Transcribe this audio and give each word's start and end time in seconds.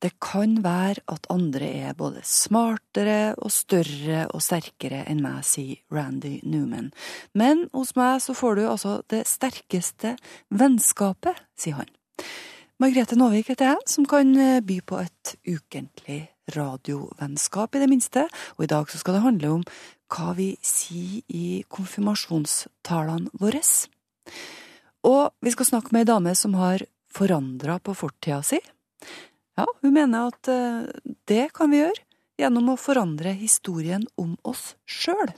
Det 0.00 0.12
kan 0.24 0.64
være 0.64 1.02
at 1.10 1.26
andre 1.32 1.68
er 1.84 1.92
både 1.96 2.22
smartere 2.24 3.34
og 3.36 3.52
større 3.52 4.24
og 4.32 4.40
sterkere 4.44 5.02
enn 5.10 5.20
meg, 5.24 5.44
sier 5.44 5.76
Randy 5.92 6.40
Newman. 6.48 6.92
Men 7.36 7.68
hos 7.76 7.92
meg 7.98 8.22
så 8.24 8.32
får 8.36 8.56
du 8.56 8.62
altså 8.64 9.02
det 9.12 9.26
sterkeste 9.28 10.16
vennskapet, 10.48 11.36
sier 11.60 11.82
han. 11.82 11.90
Margrethe 12.80 13.16
Nåvik 13.20 13.52
heter 13.52 13.74
jeg, 13.74 13.80
som 13.88 14.08
kan 14.08 14.32
eh, 14.36 14.64
by 14.64 14.80
på 14.80 14.96
et 15.02 15.36
ukentlig 15.44 16.22
radiovennskap, 16.56 17.74
i 17.76 17.82
det 17.84 17.90
minste, 17.92 18.28
og 18.56 18.64
i 18.64 18.70
dag 18.72 18.88
så 18.88 18.96
skal 19.00 19.14
det 19.18 19.26
handle 19.28 19.48
om 19.58 19.62
hva 20.14 20.32
vi 20.36 20.56
sier 20.64 21.20
i 21.28 21.64
konfirmasjonstalene 21.68 23.28
våre. 23.40 23.62
Og 25.04 25.34
vi 25.44 25.52
skal 25.52 25.68
snakke 25.68 25.92
med 25.92 26.04
ei 26.04 26.10
dame 26.12 26.34
som 26.38 26.56
har 26.58 26.86
forandra 27.14 27.78
på 27.78 27.94
fortida 27.96 28.40
si. 28.46 28.60
Ja, 29.54 29.66
hun 29.82 29.94
mener 29.94 30.32
at 30.32 30.50
eh, 30.50 30.86
det 31.30 31.52
kan 31.54 31.70
vi 31.70 31.82
gjøre 31.84 32.02
gjennom 32.40 32.72
å 32.72 32.80
forandre 32.80 33.34
historien 33.38 34.06
om 34.18 34.34
oss 34.42 34.72
sjøl. 34.88 35.30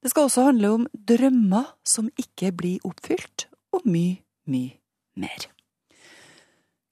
Det 0.00 0.12
skal 0.12 0.28
også 0.28 0.46
handle 0.48 0.70
om 0.78 0.86
drømmer 0.92 1.74
som 1.84 2.08
ikke 2.20 2.52
blir 2.56 2.84
oppfylt, 2.86 3.48
og 3.74 3.84
mye, 3.84 4.22
mye 4.48 4.78
mer. 5.18 5.48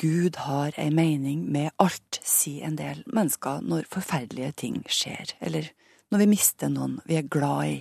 Gud 0.03 0.37
har 0.45 0.75
ei 0.81 0.91
mening 0.93 1.47
med 1.55 1.71
alt, 1.81 2.19
sier 2.27 2.67
en 2.67 2.77
del 2.77 3.05
mennesker 3.07 3.63
når 3.65 3.87
forferdelige 3.93 4.51
ting 4.65 4.83
skjer, 4.91 5.37
eller 5.41 5.71
når 6.13 6.25
vi 6.25 6.31
mister 6.35 6.73
noen 6.73 6.99
vi 7.09 7.17
er 7.21 7.31
glad 7.31 7.71
i. 7.71 7.77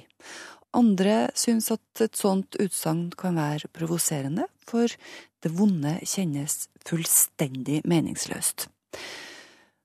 Andre 0.74 1.28
syns 1.38 1.70
at 1.74 2.02
et 2.02 2.18
sånt 2.18 2.58
utsagn 2.62 3.12
kan 3.18 3.38
være 3.38 3.70
provoserende, 3.76 4.48
for 4.66 4.90
det 5.44 5.52
vonde 5.54 6.00
kjennes 6.08 6.68
fullstendig 6.88 7.84
meningsløst. 7.90 8.68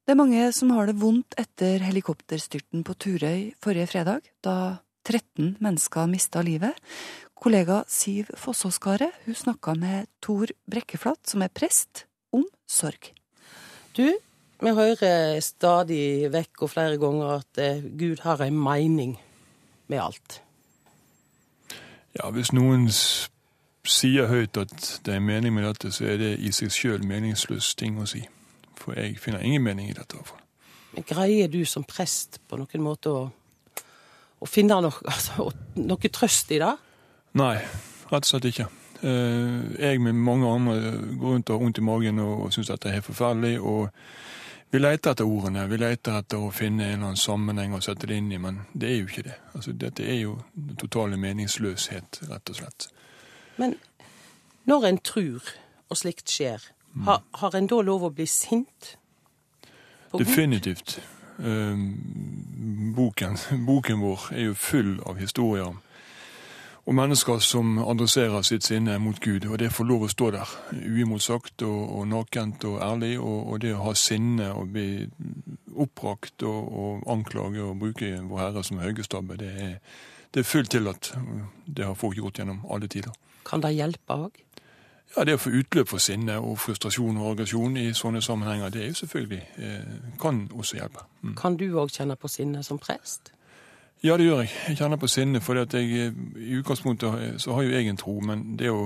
Det 0.09 0.15
er 0.15 0.21
mange 0.23 0.47
som 0.57 0.71
har 0.73 0.89
det 0.89 0.97
vondt 1.03 1.37
etter 1.37 1.83
helikopterstyrten 1.85 2.85
på 2.87 2.95
Turøy 2.97 3.51
forrige 3.61 3.91
fredag, 3.91 4.31
da 4.41 4.79
13 5.05 5.59
mennesker 5.61 6.09
mista 6.09 6.41
livet. 6.45 6.73
Kollega 7.39 7.83
Siv 7.93 8.31
Fossåskaret 8.41 9.13
hun 9.27 9.37
snakka 9.37 9.77
med 9.77 10.09
Tor 10.25 10.49
Brekkeflat, 10.65 11.21
som 11.29 11.45
er 11.45 11.53
prest, 11.53 12.07
om 12.33 12.47
sorg. 12.69 13.13
Du, 13.93 14.09
vi 14.59 14.75
hører 14.81 15.39
stadig 15.45 16.33
vekk 16.33 16.65
og 16.65 16.73
flere 16.73 16.99
ganger 17.01 17.39
at 17.39 17.61
eh, 17.63 17.85
Gud 17.85 18.25
har 18.25 18.43
en 18.43 18.59
mening 18.59 19.19
med 19.93 20.03
alt. 20.03 20.41
Ja, 22.17 22.31
hvis 22.31 22.53
noen 22.57 22.89
sier 23.89 24.29
høyt 24.29 24.57
at 24.61 25.01
det 25.07 25.15
er 25.15 25.21
mening 25.25 25.55
med 25.55 25.65
dette, 25.69 25.93
så 25.95 26.07
er 26.09 26.19
det 26.21 26.33
i 26.41 26.53
seg 26.53 26.73
sjøl 26.73 27.05
meningsløs 27.07 27.75
ting 27.79 27.99
å 28.01 28.07
si. 28.09 28.25
For 28.79 28.97
jeg 28.99 29.19
finner 29.21 29.45
ingen 29.45 29.63
mening 29.65 29.91
i 29.91 29.97
dette. 29.97 30.21
Men 30.95 31.05
greier 31.09 31.51
du 31.53 31.61
som 31.69 31.85
prest 31.85 32.41
på 32.49 32.59
noen 32.61 32.85
måte 32.85 33.13
å, 33.13 33.23
å 34.41 34.49
finne 34.49 34.81
noe, 34.83 35.05
altså, 35.05 35.51
noe 35.77 36.11
trøst 36.13 36.53
i 36.57 36.61
det? 36.63 36.75
Nei, 37.39 37.55
rett 38.09 38.25
og 38.25 38.31
slett 38.31 38.49
ikke. 38.51 38.69
Eh, 39.03 39.59
Jeg 39.79 40.01
med 40.03 40.17
mange 40.17 40.49
andre 40.49 40.79
går 41.21 41.35
rundt 41.37 41.51
og 41.51 41.55
har 41.59 41.65
vondt 41.65 41.79
i 41.79 41.87
magen 41.87 42.19
og, 42.25 42.47
og 42.47 42.55
syns 42.57 42.73
dette 42.73 42.89
er 42.89 42.99
helt 42.99 43.07
forferdelig. 43.11 43.61
og 43.61 43.91
vi 44.71 44.79
leter 44.79 45.15
etter 45.15 45.25
ordene, 45.25 45.67
vi 45.69 45.79
leter 45.81 46.19
etter 46.21 46.43
å 46.45 46.51
finne 46.53 46.85
en 46.85 46.93
eller 46.93 47.11
annen 47.11 47.21
sammenheng 47.21 47.75
og 47.77 47.85
sette 47.85 48.09
det 48.11 48.19
inn 48.21 48.33
i, 48.33 48.41
men 48.43 48.61
det 48.73 48.91
er 48.91 48.99
jo 48.99 49.09
ikke 49.09 49.25
det. 49.31 49.37
Altså, 49.55 49.73
dette 49.73 50.05
er 50.05 50.21
jo 50.21 50.35
totale 50.81 51.17
meningsløshet, 51.21 52.21
rett 52.29 52.53
og 52.53 52.61
slett. 52.61 52.89
Men 53.57 53.79
når 54.69 54.89
en 54.91 55.01
tror, 55.01 55.55
og 55.89 55.97
slikt 55.97 56.29
skjer, 56.29 56.69
har, 57.07 57.23
har 57.41 57.57
en 57.57 57.69
da 57.71 57.81
lov 57.85 58.05
å 58.09 58.13
bli 58.13 58.27
sint? 58.29 58.97
Definitivt. 60.13 60.99
Eh, 61.39 61.85
Boken, 62.99 63.39
boken 63.69 64.01
vår 64.03 64.29
er 64.35 64.49
jo 64.51 64.55
full 64.59 64.97
av 65.07 65.21
historier 65.23 65.77
om 66.89 66.97
mennesker 66.97 67.39
som 67.45 67.79
adresserer 67.79 68.43
sitt 68.43 68.65
sinne 68.65 68.95
mot 68.99 69.19
Gud, 69.21 69.45
og 69.45 69.59
det 69.61 69.69
får 69.77 69.85
lov 69.85 70.07
å 70.07 70.09
stå 70.09 70.31
der 70.33 70.53
uimotsagt 70.73 71.61
og, 71.67 71.83
og 71.99 72.07
nakent 72.09 72.65
og 72.65 72.79
ærlig, 72.81 73.19
og, 73.21 73.43
og 73.53 73.61
det 73.61 73.75
å 73.77 73.83
ha 73.83 73.93
sinne 73.93 74.47
og 74.57 74.71
bli 74.73 75.05
oppbrakt 75.77 76.47
og, 76.49 76.73
og 76.73 77.05
anklage 77.13 77.61
og 77.61 77.77
bruke 77.83 78.09
Vår 78.31 78.41
Herre 78.41 78.65
som 78.65 78.81
høgestabbe, 78.81 79.37
det 79.37 79.53
er, 79.67 79.77
det 80.33 80.41
er 80.41 80.49
fullt 80.49 80.73
tillatt. 80.73 81.13
Det 81.67 81.85
har 81.85 81.99
folk 81.99 82.17
gjort 82.17 82.41
gjennom 82.41 82.65
alle 82.73 82.89
tider. 82.89 83.13
Kan 83.45 83.61
det 83.61 83.77
hjelpe 83.77 84.17
òg? 84.25 84.41
Ja, 85.13 85.25
Det 85.29 85.37
å 85.37 85.45
få 85.45 85.53
utløp 85.61 85.93
for 85.93 86.01
sinne 86.01 86.41
og 86.41 86.57
frustrasjon 86.61 87.21
og 87.21 87.35
aggresjon 87.35 87.77
i 87.81 87.91
sånne 87.97 88.25
sammenhenger, 88.25 88.73
det 88.73 88.87
er 88.87 88.91
jo 88.95 89.03
selvfølgelig 89.03 89.45
eh, 89.61 89.97
kan 90.21 90.47
også 90.57 90.81
hjelpe. 90.81 91.05
Mm. 91.21 91.37
Kan 91.37 91.61
du 91.61 91.69
òg 91.69 91.93
kjenne 91.93 92.17
på 92.17 92.33
sinne 92.33 92.65
som 92.65 92.81
prest? 92.81 93.35
Ja, 94.03 94.17
det 94.17 94.29
gjør 94.29 94.45
jeg. 94.45 94.51
Jeg 94.69 94.77
kjenner 94.79 94.97
på 95.03 95.09
sinne, 95.11 95.41
for 95.43 95.59
at 95.59 95.73
jeg, 95.75 95.89
eh, 95.91 96.13
i 96.39 96.59
utgangspunktet 96.61 97.41
så 97.43 97.55
har 97.57 97.63
jo 97.67 97.73
jeg 97.75 97.89
en 97.91 97.97
tro, 97.99 98.21
men 98.23 98.57
det 98.61 98.71
å, 98.71 98.85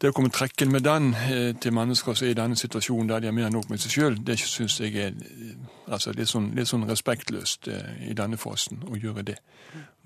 det 0.00 0.10
å 0.10 0.14
komme 0.14 0.30
trekken 0.30 0.70
med 0.70 0.84
den 0.86 1.08
eh, 1.14 1.54
til 1.58 1.74
mennesker 1.74 2.14
som 2.14 2.26
er 2.28 2.30
i 2.30 2.38
denne 2.38 2.56
situasjonen 2.58 3.08
der 3.10 3.20
de 3.24 3.26
har 3.30 3.34
mer 3.34 3.48
enn 3.48 3.56
nok 3.58 3.68
med 3.70 3.82
seg 3.82 3.96
sjøl, 3.96 4.18
det 4.22 4.38
syns 4.38 4.78
jeg 4.80 4.94
er 4.94 5.10
eh, 5.16 5.56
altså, 5.88 6.14
litt, 6.14 6.30
sånn, 6.30 6.52
litt 6.54 6.70
sånn 6.70 6.86
respektløst 6.88 7.66
eh, 7.72 7.90
i 8.10 8.14
denne 8.18 8.38
fasen 8.38 8.84
å 8.86 8.94
gjøre 8.98 9.24
det. 9.32 9.38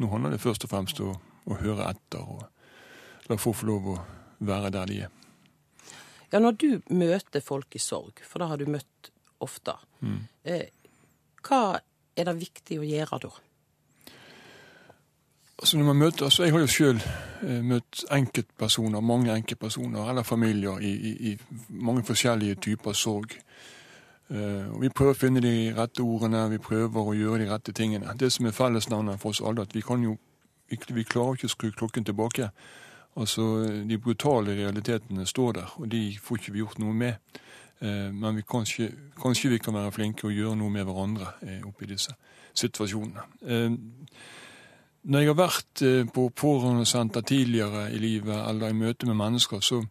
Nå 0.00 0.08
handler 0.14 0.32
det 0.36 0.40
først 0.40 0.64
og 0.64 0.72
fremst 0.72 1.00
om 1.04 1.12
å 1.46 1.60
høre 1.60 1.90
etter 1.92 2.24
og 2.24 2.46
la 3.28 3.36
folk 3.36 3.60
få 3.60 3.68
lov 3.68 3.90
å 3.92 3.98
være 4.48 4.70
der 4.72 4.86
de 4.90 5.00
er. 5.06 5.12
Ja, 6.32 6.40
når 6.40 6.56
du 6.58 6.70
møter 6.90 7.44
folk 7.44 7.76
i 7.76 7.80
sorg, 7.82 8.22
for 8.26 8.40
det 8.42 8.48
har 8.48 8.56
du 8.60 8.66
møtt 8.70 9.12
ofte, 9.44 9.76
Mm. 10.00 10.26
eh, 10.44 10.66
hva 11.42 11.78
er 12.16 12.24
det 12.24 12.34
viktig 12.40 12.76
å 12.80 12.84
gjøre 12.84 13.18
da? 13.22 13.30
Altså 15.58 15.78
når 15.78 15.84
man 15.84 15.96
møter, 15.96 16.24
altså 16.24 16.44
Jeg 16.44 16.52
har 16.52 16.60
jo 16.60 16.66
sjøl 16.66 16.98
eh, 17.42 17.62
møtt 17.64 18.04
enkeltpersoner, 18.12 19.00
mange 19.00 19.32
enkeltpersoner 19.32 20.10
eller 20.10 20.22
familier 20.22 20.78
i, 20.78 20.90
i, 20.92 21.32
i 21.32 21.38
mange 21.68 22.04
forskjellige 22.04 22.54
typer 22.54 22.92
sorg. 22.92 23.38
Uh, 24.30 24.74
og 24.74 24.82
Vi 24.82 24.88
prøver 24.88 25.14
å 25.14 25.18
finne 25.18 25.40
de 25.40 25.72
rette 25.76 26.02
ordene, 26.02 26.48
vi 26.50 26.58
prøver 26.58 27.08
å 27.08 27.14
gjøre 27.14 27.44
de 27.44 27.50
rette 27.52 27.72
tingene. 27.72 28.16
Det 28.18 28.32
som 28.32 28.46
er 28.46 28.56
fellesnevnet 28.56 29.20
for 29.22 29.30
oss 29.30 29.40
alle, 29.40 29.62
at 29.62 29.74
vi 29.74 29.84
kan 29.86 30.02
jo 30.02 30.16
vi, 30.68 30.78
vi 30.92 31.04
klarer 31.06 31.38
ikke 31.38 31.46
å 31.46 31.54
skru 31.54 31.70
klokken 31.70 32.04
tilbake. 32.04 32.50
Altså, 33.16 33.44
De 33.88 33.98
brutale 33.98 34.56
realitetene 34.58 35.26
står 35.26 35.52
der, 35.52 35.76
og 35.76 35.88
de 35.88 36.18
får 36.22 36.40
ikke 36.40 36.52
vi 36.52 36.64
gjort 36.64 36.82
noe 36.82 36.92
med. 36.92 37.38
Uh, 37.80 38.10
men 38.12 38.36
vi 38.36 38.42
kanskje, 38.42 38.90
kanskje 39.22 39.54
vi 39.54 39.62
kan 39.62 39.74
være 39.74 39.92
flinke 39.92 40.26
og 40.26 40.34
gjøre 40.34 40.56
noe 40.58 40.74
med 40.74 40.84
hverandre 40.84 41.30
uh, 41.40 41.68
oppi 41.70 41.86
disse 41.86 42.12
situasjonene. 42.56 43.24
Eh, 43.46 43.72
når 45.06 45.22
jeg 45.22 45.30
har 45.30 45.38
vært 45.38 45.82
eh, 45.86 46.04
på 46.10 46.28
pårørendesenter 46.34 47.22
tidligere 47.26 47.88
i 47.94 47.98
livet 48.02 48.38
eller 48.50 48.72
i 48.72 48.78
møte 48.78 49.06
med 49.06 49.18
mennesker, 49.20 49.60
så, 49.62 49.84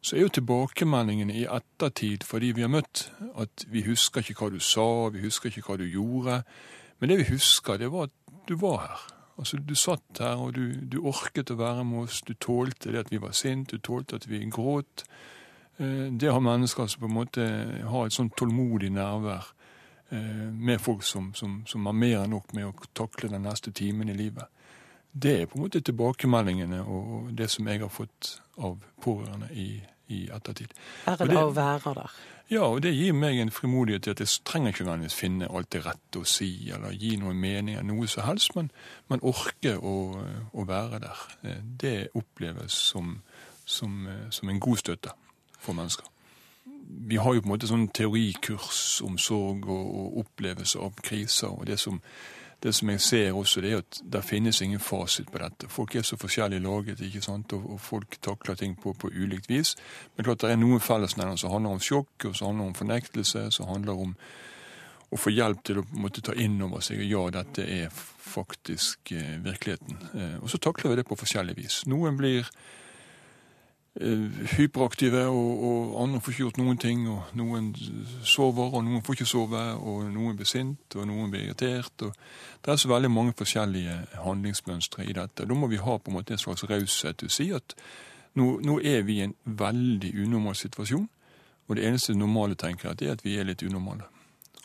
så 0.00 0.16
er 0.16 0.24
jo 0.24 0.34
tilbakemeldingene 0.38 1.34
i 1.36 1.44
ettertid 1.44 2.24
for 2.24 2.40
de 2.40 2.54
vi 2.56 2.64
har 2.64 2.72
møtt, 2.72 3.10
at 3.36 3.66
vi 3.68 3.84
husker 3.84 4.24
ikke 4.24 4.46
hva 4.46 4.52
du 4.54 4.62
sa, 4.64 5.10
vi 5.12 5.26
husker 5.26 5.52
ikke 5.52 5.66
hva 5.66 5.76
du 5.80 5.84
gjorde. 5.84 6.40
Men 7.00 7.12
det 7.12 7.18
vi 7.20 7.34
husker, 7.34 7.76
det 7.76 7.90
var 7.92 8.08
at 8.08 8.38
du 8.48 8.56
var 8.56 8.78
her. 8.86 9.02
Altså, 9.38 9.56
Du 9.56 9.74
satt 9.74 10.18
her, 10.20 10.40
og 10.40 10.54
du, 10.54 10.72
du 10.88 11.00
orket 11.04 11.50
å 11.50 11.58
være 11.58 11.84
med 11.84 12.06
oss. 12.06 12.22
Du 12.22 12.34
tålte 12.34 12.92
det 12.92 13.04
at 13.04 13.12
vi 13.12 13.20
var 13.20 13.32
sint, 13.36 13.70
du 13.70 13.78
tålte 13.78 14.16
at 14.16 14.28
vi 14.28 14.40
gråt. 14.50 15.04
Eh, 15.78 16.08
Det 16.12 16.32
har 16.32 16.40
mennesker 16.40 16.86
som 16.86 17.00
på 17.00 17.10
en 17.10 17.18
måte 17.18 17.46
har 17.84 18.06
et 18.06 18.16
sånn 18.16 18.32
tålmodig 18.36 18.92
nærvær 18.92 19.52
eh, 20.12 20.48
med 20.48 20.80
folk 20.80 21.02
som, 21.02 21.34
som, 21.34 21.62
som 21.66 21.86
har 21.86 21.96
mer 21.96 22.22
enn 22.24 22.32
nok 22.36 22.52
med 22.54 22.66
å 22.70 22.90
takle 22.94 23.28
den 23.28 23.44
neste 23.44 23.72
timen 23.72 24.08
i 24.08 24.16
livet. 24.16 24.48
Det 25.12 25.32
er 25.42 25.46
på 25.46 25.58
en 25.58 25.62
måte 25.66 25.80
tilbakemeldingene 25.84 26.82
og 26.88 27.32
det 27.36 27.50
som 27.50 27.66
jeg 27.68 27.80
har 27.80 27.88
fått 27.92 28.40
av 28.58 28.78
pårørende 29.02 29.50
i, 29.52 29.82
i 30.08 30.22
ettertid. 30.32 30.72
Er 31.06 31.16
det 31.16 31.28
det- 31.28 31.36
å 31.42 31.50
være 31.54 31.94
der. 31.94 32.10
Ja, 32.50 32.62
og 32.68 32.82
det 32.82 32.92
gir 32.94 33.12
meg 33.16 33.38
en 33.40 33.50
frimodighet 33.50 34.02
til 34.02 34.10
at 34.10 34.20
jeg 34.20 34.28
trenger 34.44 34.72
ikke 34.72 34.84
nødvendigvis 34.84 35.14
finne 35.16 35.48
alt 35.48 35.70
det 35.72 35.86
rette 35.86 36.18
å 36.20 36.24
si, 36.28 36.70
eller 36.70 36.92
gi 36.92 37.16
noen 37.16 37.36
meninger, 37.40 37.82
noe 37.82 38.06
som 38.08 38.24
helst, 38.26 38.54
men, 38.56 38.70
men 39.08 39.20
orke 39.22 39.76
å, 39.78 39.94
å 40.52 40.64
være 40.68 40.98
der. 41.00 41.22
Eh, 41.44 41.62
Det 41.80 42.08
oppleves 42.14 42.72
som, 42.72 43.22
som, 43.64 44.06
eh, 44.06 44.26
som 44.30 44.48
en 44.48 44.60
god 44.60 44.76
støtte 44.82 45.14
for 45.58 45.72
mennesker. 45.72 46.04
Vi 47.08 47.16
har 47.16 47.34
jo 47.34 47.40
på 47.40 47.46
en 47.48 47.54
måte 47.54 47.66
sånn 47.70 47.88
teorikurs 47.88 49.00
om 49.06 49.16
sorg 49.18 49.64
og, 49.68 49.86
og 49.96 50.18
opplevelse 50.26 50.78
av 50.78 50.92
kriser, 51.02 51.48
og 51.48 51.66
det 51.66 51.78
som, 51.80 52.02
det 52.62 52.72
som 52.76 52.90
jeg 52.92 53.00
ser 53.02 53.34
også, 53.34 53.60
det 53.60 53.72
er 53.72 53.80
at 53.82 53.98
det 54.14 54.22
finnes 54.24 54.60
ingen 54.62 54.80
fasit 54.80 55.30
på 55.32 55.40
dette. 55.42 55.68
Folk 55.68 55.96
er 55.98 56.06
så 56.06 56.16
forskjellig 56.20 56.60
laget, 56.62 57.00
ikke 57.02 57.22
sant? 57.24 57.52
Og, 57.56 57.74
og 57.74 57.80
folk 57.82 58.18
takler 58.22 58.54
ting 58.58 58.76
på, 58.78 58.94
på 58.94 59.10
ulikt 59.10 59.50
vis. 59.50 59.74
Men 60.16 60.28
klart 60.28 60.44
det 60.44 60.52
er 60.52 60.60
noen 60.60 60.82
fellesnevnere 60.82 61.40
som 61.42 61.50
handler 61.50 61.74
om 61.74 61.82
sjokk, 61.82 62.28
og 62.28 62.36
som 62.36 62.52
handler 62.52 62.70
om 62.70 62.78
fornektelse, 62.78 63.48
som 63.50 63.70
handler 63.72 64.06
om 64.06 64.14
å 65.12 65.18
få 65.20 65.32
hjelp 65.34 65.64
til 65.66 65.82
å 65.82 65.86
måtte 66.00 66.22
ta 66.24 66.34
inn 66.40 66.60
over 66.64 66.80
seg 66.84 67.02
ja, 67.04 67.26
dette 67.34 67.66
er 67.68 67.90
faktisk 67.92 69.12
eh, 69.12 69.36
virkeligheten. 69.44 69.98
Eh, 70.14 70.36
og 70.40 70.48
så 70.48 70.60
takler 70.62 70.94
vi 70.94 71.02
det 71.02 71.08
på 71.08 71.18
forskjellig 71.20 71.56
vis. 71.58 71.82
Noen 71.90 72.16
blir 72.16 72.48
hyperaktive, 73.92 75.26
og, 75.28 75.64
og, 75.64 76.02
andre 76.02 76.20
får 76.20 76.32
ikke 76.32 76.42
gjort 76.42 76.60
noen 76.62 76.78
ting. 76.80 77.02
og 77.08 77.34
Noen 77.36 77.72
sover, 78.24 78.72
og 78.72 78.84
noen 78.86 79.02
får 79.04 79.18
ikke 79.18 79.28
sove, 79.28 79.64
og 79.76 80.06
noen 80.12 80.38
blir 80.38 80.48
sint, 80.48 80.96
og 80.96 81.08
noen 81.08 81.30
blir 81.32 81.50
irritert. 81.50 82.06
Det 82.62 82.72
er 82.72 82.80
så 82.80 82.88
veldig 82.88 83.10
mange 83.12 83.36
forskjellige 83.36 83.98
handlingsmønstre 84.24 85.04
i 85.04 85.12
dette. 85.16 85.44
Da 85.48 85.58
må 85.58 85.68
vi 85.68 85.82
ha 85.82 85.98
på 85.98 86.10
en 86.10 86.16
måte 86.16 86.32
en 86.32 86.40
slags 86.40 86.64
raushet 86.70 87.26
å 87.26 87.30
si 87.32 87.50
at 87.52 87.76
nå, 88.40 88.62
nå, 88.64 88.78
er 88.80 89.04
vi 89.04 89.18
i 89.20 89.26
en 89.26 89.36
veldig 89.44 90.14
unormal 90.24 90.56
situasjon, 90.56 91.04
og 91.68 91.76
det 91.76 91.84
eneste 91.84 92.16
normale 92.16 92.56
tenker 92.56 92.90
jeg, 92.90 93.10
er 93.10 93.18
at 93.18 93.24
vi 93.26 93.36
er 93.36 93.46
litt 93.48 93.62
unormale. 93.62 94.08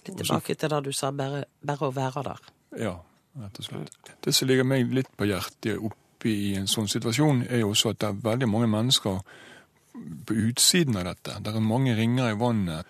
Litt 0.06 0.16
tilbake 0.24 0.56
til 0.56 0.72
det 0.72 0.84
du 0.88 0.94
sa, 0.96 1.12
bare, 1.12 1.44
bare 1.60 1.90
å 1.90 1.92
være 1.92 2.24
der. 2.30 2.52
Ja, 2.80 2.96
rett 3.44 3.60
og 3.60 3.68
slett. 3.68 4.16
Det 4.24 4.32
som 4.36 4.48
ligger 4.48 4.68
meg 4.68 4.88
litt 4.96 5.12
på 5.20 5.28
hjertet 5.28 5.84
oppi 6.18 6.34
i 6.50 6.56
en 6.58 6.68
sånn 6.68 6.90
situasjon, 6.90 7.46
er 7.50 7.62
jo 7.62 7.72
også 7.72 7.94
at 7.94 8.02
det 8.02 8.10
er 8.10 8.24
veldig 8.26 8.50
mange 8.50 8.68
mennesker 8.68 9.20
på 10.26 10.34
utsiden 10.34 10.98
av 10.98 11.06
dette. 11.06 11.40
Det 11.42 11.54
er 11.54 11.62
mange 11.62 11.96
ringer 11.96 12.32
i 12.32 12.38
vannet. 12.38 12.86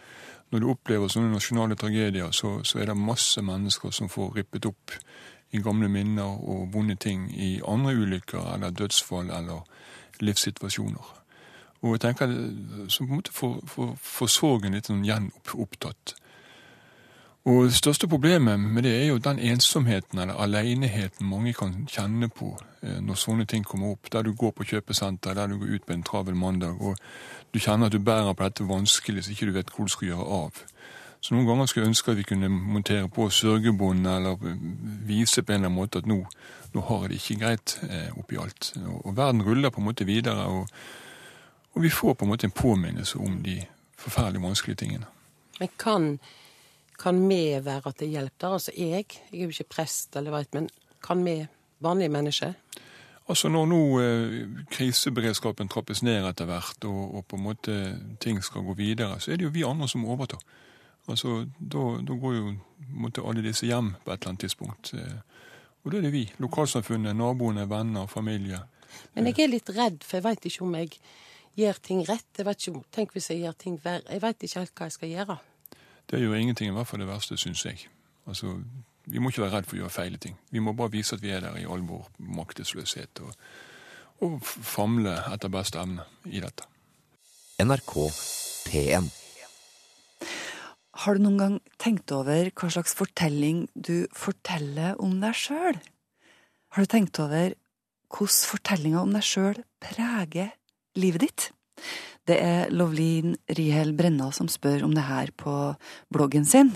Når 0.52 0.60
du 0.60 0.70
opplever 0.72 1.08
sånne 1.12 1.34
nasjonale 1.34 1.76
tragedier, 1.76 2.32
så, 2.32 2.64
så 2.64 2.80
er 2.80 2.88
det 2.88 2.98
masse 2.98 3.42
mennesker 3.44 3.92
som 3.92 4.10
får 4.10 4.36
rippet 4.38 4.66
opp 4.66 4.96
i 5.52 5.62
gamle 5.64 5.90
minner 5.92 6.40
og 6.40 6.72
vonde 6.74 6.96
ting 6.96 7.28
i 7.32 7.60
andre 7.68 7.94
ulykker 7.96 8.54
eller 8.54 8.72
dødsfall 8.72 9.32
eller 9.32 9.64
livssituasjoner. 10.20 11.14
Og 11.84 11.94
jeg 11.94 12.02
tenker 12.02 12.32
så 12.90 13.04
på 13.04 13.12
en 13.12 13.20
måte 13.20 13.36
får 13.36 14.32
sorgen 14.32 14.76
litt 14.76 14.88
sånn 14.90 15.06
gjenopptatt. 15.06 16.16
Og 17.48 17.64
Det 17.64 17.74
største 17.74 18.08
problemet 18.08 18.60
med 18.60 18.84
det 18.84 18.92
er 18.92 19.06
jo 19.08 19.18
den 19.18 19.40
ensomheten 19.40 20.20
eller 20.20 20.36
aleneheten 20.36 21.30
mange 21.30 21.54
kan 21.54 21.86
kjenne 21.88 22.28
på 22.28 22.50
eh, 22.84 22.98
når 23.00 23.16
sånne 23.16 23.46
ting 23.48 23.64
kommer 23.64 23.94
opp. 23.94 24.10
Der 24.12 24.22
du 24.22 24.34
går 24.34 24.52
på 24.52 24.66
kjøpesenter, 24.68 25.34
der 25.34 25.48
du 25.48 25.56
går 25.60 25.76
ut 25.76 25.86
på 25.86 25.94
en 25.94 26.04
travel 26.04 26.36
mandag, 26.36 26.82
og 26.82 26.98
du 27.54 27.60
kjenner 27.60 27.88
at 27.88 27.94
du 27.96 28.00
bærer 28.04 28.34
på 28.34 28.44
dette 28.44 28.68
vanskelig 28.68 29.24
så 29.24 29.32
ikke 29.32 29.48
du 29.48 29.52
vet 29.56 29.72
hvor 29.72 29.88
du 29.88 29.94
skal 29.94 30.08
gjøre 30.10 30.26
av. 30.42 30.60
Så 31.22 31.36
noen 31.36 31.48
ganger 31.48 31.66
skulle 31.66 31.86
jeg 31.86 31.94
ønske 31.94 32.12
at 32.12 32.18
vi 32.18 32.26
kunne 32.28 32.50
montere 32.50 33.08
på 33.08 33.30
sørgebånd 33.30 34.08
eller 34.08 34.36
vise 35.08 35.42
på 35.42 35.54
en 35.54 35.56
eller 35.56 35.70
annen 35.70 35.80
måte 35.80 36.02
at 36.04 36.10
nå, 36.10 36.18
nå 36.74 36.84
har 36.90 37.06
jeg 37.06 37.14
det 37.14 37.20
ikke 37.22 37.38
greit 37.46 37.78
eh, 37.88 38.10
oppi 38.20 38.42
alt. 38.44 38.74
Og, 39.06 39.14
verden 39.16 39.46
ruller 39.48 39.72
på 39.72 39.80
en 39.80 39.88
måte 39.88 40.06
videre, 40.06 40.50
og, 40.52 40.68
og 41.74 41.84
vi 41.84 41.94
får 41.96 42.20
på 42.20 42.28
en 42.28 42.34
måte 42.34 42.52
en 42.52 42.58
påminnelse 42.60 43.24
om 43.24 43.40
de 43.44 43.56
forferdelig 43.96 44.44
vanskelige 44.44 44.84
tingene. 44.84 45.08
Men 45.62 45.72
kan 45.80 46.20
kan 47.00 47.20
vi 47.30 47.42
være 47.64 47.94
til 47.94 48.14
hjelp 48.16 48.34
der? 48.42 48.54
Altså 48.58 48.72
jeg, 48.76 49.06
jeg 49.32 49.40
er 49.40 49.44
jo 49.44 49.54
ikke 49.54 49.74
prest, 49.78 50.16
eller 50.16 50.34
vet, 50.34 50.54
men 50.54 50.70
kan 51.04 51.26
vi 51.26 51.40
vanlige 51.80 52.10
mennesker? 52.10 52.54
Altså 53.28 53.50
Når 53.50 53.66
nå 53.68 53.82
eh, 54.00 54.36
kriseberedskapen 54.72 55.68
trappes 55.68 56.02
ned 56.04 56.26
etter 56.30 56.48
hvert, 56.48 56.86
og, 56.88 57.16
og, 57.16 57.26
på 57.28 57.36
en 57.36 57.44
måte 57.44 57.76
ting 58.24 58.40
skal 58.44 58.64
gå 58.64 58.74
videre, 58.74 59.20
så 59.20 59.32
er 59.32 59.38
det 59.38 59.50
jo 59.50 59.54
vi 59.54 59.66
andre 59.68 59.88
som 59.88 60.06
overtar. 60.06 60.40
Altså, 61.08 61.46
Da, 61.60 61.84
da 62.08 62.14
går 62.14 62.34
jo 62.36 62.56
måtte 62.94 63.22
alle 63.22 63.44
disse 63.44 63.66
hjem 63.66 63.94
på 64.04 64.12
et 64.12 64.22
eller 64.22 64.30
annet 64.30 64.40
tidspunkt. 64.40 64.94
Eh, 64.94 65.20
og 65.84 65.92
da 65.92 65.98
er 65.98 66.08
det 66.08 66.14
vi. 66.14 66.26
Lokalsamfunnet, 66.40 67.16
naboene, 67.16 67.70
venner, 67.70 68.08
familie. 68.08 68.60
Men 69.14 69.28
jeg 69.28 69.44
er 69.44 69.52
litt 69.52 69.70
redd, 69.76 70.04
for 70.04 70.18
jeg 70.18 70.24
veit 70.24 70.46
ikke 70.46 70.64
om 70.64 70.76
jeg 70.76 70.98
gjør 71.58 71.80
ting 71.84 72.02
rett. 72.08 72.28
Jeg 72.38 72.46
vet 72.48 72.68
ikke, 72.68 72.84
Tenk 72.92 73.14
hvis 73.16 73.30
jeg 73.32 73.44
gjør 73.44 73.56
ting 73.60 73.80
verre. 73.84 74.08
Jeg 74.12 74.24
veit 74.24 74.44
ikke 74.44 74.64
helt 74.64 74.76
hva 74.76 74.88
jeg 74.88 74.98
skal 74.98 75.14
gjøre. 75.14 75.38
Det 76.10 76.22
gjør 76.22 76.38
ingenting, 76.40 76.70
i 76.72 76.76
hvert 76.76 76.88
fall 76.88 77.02
det 77.04 77.10
verste, 77.10 77.38
syns 77.38 77.66
jeg. 77.66 77.88
Altså, 78.28 78.62
Vi 79.08 79.20
må 79.24 79.30
ikke 79.30 79.46
være 79.46 79.56
redd 79.56 79.68
for 79.68 79.78
å 79.78 79.80
gjøre 79.80 79.96
feile 79.96 80.18
ting. 80.20 80.34
Vi 80.52 80.60
må 80.60 80.74
bare 80.76 80.92
vise 80.92 81.16
at 81.16 81.22
vi 81.24 81.30
er 81.32 81.40
der 81.40 81.56
i 81.56 81.64
all 81.64 81.84
vår 81.88 82.10
maktesløshet, 82.20 83.22
og, 83.24 83.32
og 84.20 84.42
famle 84.44 85.14
etter 85.32 85.52
beste 85.52 85.80
evne 85.80 86.04
i 86.28 86.42
dette. 86.44 86.66
NRK 87.64 87.94
P1 88.68 89.08
Har 91.04 91.16
du 91.16 91.24
noen 91.24 91.40
gang 91.40 91.56
tenkt 91.80 92.12
over 92.12 92.52
hva 92.52 92.70
slags 92.74 92.98
fortelling 93.00 93.64
du 93.74 94.10
forteller 94.12 95.00
om 95.00 95.16
deg 95.24 95.40
sjøl? 95.40 95.80
Har 96.76 96.84
du 96.84 96.92
tenkt 96.92 97.20
over 97.24 97.56
hvordan 98.12 98.44
fortellinga 98.52 99.02
om 99.02 99.16
deg 99.16 99.24
sjøl 99.24 99.64
preger 99.84 100.52
livet 101.00 101.24
ditt? 101.24 101.48
Det 102.28 102.38
er 102.44 102.72
Lovlin 102.76 103.38
Rihel 103.56 103.94
Brenna 103.96 104.32
som 104.36 104.50
spør 104.52 104.84
om 104.88 104.96
det 104.96 105.06
her 105.08 105.32
på 105.38 105.54
bloggen 106.14 106.48
sin. 106.48 106.74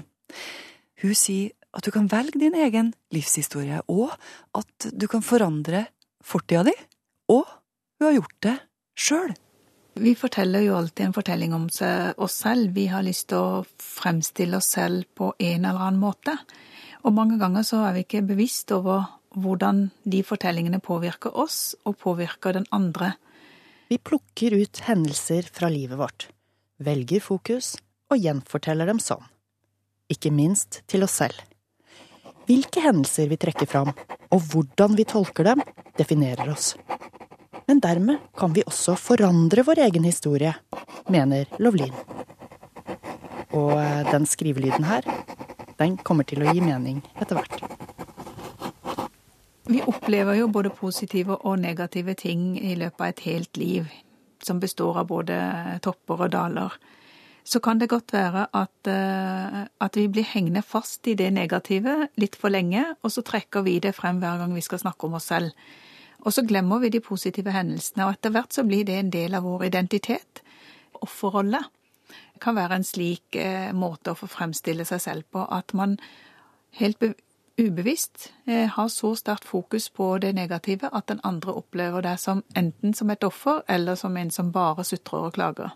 Hun 1.02 1.18
sier 1.18 1.52
at 1.76 1.86
du 1.88 1.92
kan 1.92 2.10
velge 2.12 2.40
din 2.40 2.56
egen 2.56 2.92
livshistorie, 3.16 3.80
og 3.88 4.12
at 4.58 4.90
du 4.92 5.08
kan 5.12 5.24
forandre 5.24 5.86
fortida 6.24 6.66
di. 6.68 6.76
Og 7.32 7.46
hun 7.48 8.08
har 8.08 8.18
gjort 8.18 8.38
det 8.44 8.58
sjøl. 9.00 9.32
Vi 10.02 10.14
forteller 10.16 10.64
jo 10.64 10.78
alltid 10.80 11.10
en 11.10 11.16
fortelling 11.16 11.56
om 11.56 11.68
oss 11.68 12.36
selv. 12.44 12.72
Vi 12.76 12.88
har 12.92 13.04
lyst 13.04 13.28
til 13.32 13.40
å 13.40 13.64
fremstille 13.84 14.60
oss 14.60 14.72
selv 14.76 15.08
på 15.16 15.34
en 15.38 15.66
eller 15.66 15.88
annen 15.88 16.00
måte. 16.00 16.38
Og 17.04 17.16
mange 17.16 17.40
ganger 17.42 17.66
så 17.68 17.82
er 17.88 17.98
vi 17.98 18.06
ikke 18.06 18.24
bevisst 18.24 18.72
over 18.72 19.10
hvordan 19.36 19.90
de 20.04 20.24
fortellingene 20.28 20.82
påvirker 20.84 21.36
oss, 21.40 21.76
og 21.88 22.00
påvirker 22.04 22.56
den 22.60 22.68
andre. 22.72 23.14
Vi 23.92 23.98
plukker 23.98 24.54
ut 24.54 24.80
hendelser 24.80 25.50
fra 25.54 25.70
livet 25.70 25.98
vårt, 26.00 26.30
velger 26.80 27.20
fokus 27.20 27.74
og 28.08 28.22
gjenforteller 28.24 28.88
dem 28.88 29.02
sånn. 29.04 29.26
Ikke 30.08 30.32
minst 30.32 30.78
til 30.88 31.04
oss 31.04 31.18
selv. 31.20 31.36
Hvilke 32.48 32.80
hendelser 32.86 33.28
vi 33.28 33.40
trekker 33.44 33.68
fram, 33.68 33.92
og 34.32 34.48
hvordan 34.54 34.96
vi 34.96 35.04
tolker 35.12 35.50
dem, 35.50 35.64
definerer 36.00 36.54
oss. 36.54 36.70
Men 37.68 37.84
dermed 37.84 38.24
kan 38.40 38.56
vi 38.56 38.64
også 38.64 38.96
forandre 38.96 39.68
vår 39.68 39.84
egen 39.90 40.08
historie, 40.08 40.54
mener 41.12 41.52
Lovlin. 41.60 41.92
Og 43.52 43.76
eh, 43.76 44.08
den 44.08 44.24
skrivelyden 44.24 44.88
her, 44.88 45.04
den 45.84 46.00
kommer 46.00 46.24
til 46.32 46.46
å 46.46 46.56
gi 46.56 46.64
mening 46.64 47.04
etter 47.20 47.42
hvert. 47.42 47.71
Vi 49.72 49.80
opplever 49.88 50.36
jo 50.36 50.50
både 50.52 50.70
positive 50.76 51.38
og 51.48 51.62
negative 51.62 52.14
ting 52.20 52.58
i 52.60 52.74
løpet 52.76 53.02
av 53.02 53.12
et 53.14 53.22
helt 53.24 53.58
liv, 53.58 53.86
som 54.44 54.60
består 54.60 55.00
av 55.00 55.08
både 55.08 55.38
topper 55.86 56.26
og 56.26 56.34
daler. 56.34 56.76
Så 57.48 57.62
kan 57.64 57.80
det 57.80 57.88
godt 57.90 58.12
være 58.14 58.50
at, 58.54 58.88
eh, 58.88 59.62
at 59.80 59.96
vi 59.96 60.08
blir 60.12 60.28
hengende 60.28 60.62
fast 60.62 61.08
i 61.08 61.16
det 61.16 61.32
negative 61.34 62.10
litt 62.18 62.36
for 62.36 62.52
lenge, 62.52 62.84
og 63.02 63.12
så 63.12 63.24
trekker 63.24 63.64
vi 63.64 63.80
det 63.80 63.96
frem 63.96 64.20
hver 64.20 64.44
gang 64.44 64.54
vi 64.54 64.62
skal 64.62 64.84
snakke 64.84 65.08
om 65.08 65.14
oss 65.14 65.32
selv. 65.32 65.56
Og 66.26 66.34
så 66.34 66.44
glemmer 66.44 66.80
vi 66.80 66.90
de 66.90 67.00
positive 67.00 67.52
hendelsene, 67.56 68.06
og 68.06 68.14
etter 68.14 68.36
hvert 68.36 68.52
så 68.54 68.68
blir 68.68 68.84
det 68.86 69.00
en 69.00 69.10
del 69.10 69.34
av 69.34 69.48
vår 69.48 69.66
identitet. 69.72 70.44
Offerrolle 71.02 71.64
kan 72.42 72.56
være 72.56 72.76
en 72.76 72.84
slik 72.84 73.36
eh, 73.40 73.72
måte 73.72 74.12
å 74.12 74.20
få 74.20 74.28
fremstille 74.28 74.84
seg 74.86 75.00
selv 75.00 75.24
på 75.32 75.48
at 75.48 75.74
man 75.74 75.98
helt 76.78 77.00
ubevisst 77.62 78.32
eh, 78.46 78.68
har 78.70 78.88
så 78.88 79.16
sterkt 79.16 79.46
fokus 79.46 79.90
på 79.90 80.18
det 80.18 80.34
negative 80.34 80.90
at 80.92 81.08
den 81.08 81.20
andre 81.24 81.54
opplever 81.54 82.02
det 82.02 82.18
som 82.20 82.44
enten 82.56 82.94
som 82.98 83.10
et 83.10 83.24
offer 83.24 83.62
eller 83.68 83.96
som 83.96 84.18
en 84.18 84.32
som 84.32 84.52
bare 84.52 84.84
sutrer 84.88 85.28
og 85.28 85.36
klager. 85.38 85.76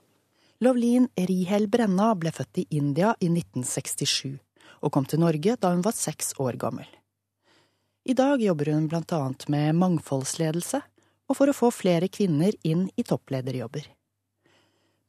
Lovlin 0.63 1.07
Rihel 1.19 1.67
Brenna 1.67 2.13
ble 2.15 2.31
født 2.31 2.63
i 2.63 2.67
India 2.79 3.13
i 3.19 3.29
1967 3.29 4.37
og 4.81 4.91
kom 4.91 5.05
til 5.05 5.21
Norge 5.21 5.57
da 5.61 5.73
hun 5.73 5.83
var 5.85 5.97
seks 5.97 6.33
år 6.39 6.57
gammel. 6.61 6.87
I 8.05 8.13
dag 8.13 8.41
jobber 8.41 8.73
hun 8.73 8.89
blant 8.89 9.13
annet 9.17 9.47
med 9.49 9.77
mangfoldsledelse 9.81 10.81
og 11.29 11.37
for 11.37 11.49
å 11.49 11.57
få 11.57 11.71
flere 11.73 12.09
kvinner 12.09 12.53
inn 12.63 12.89
i 12.95 13.03
topplederjobber. 13.03 13.87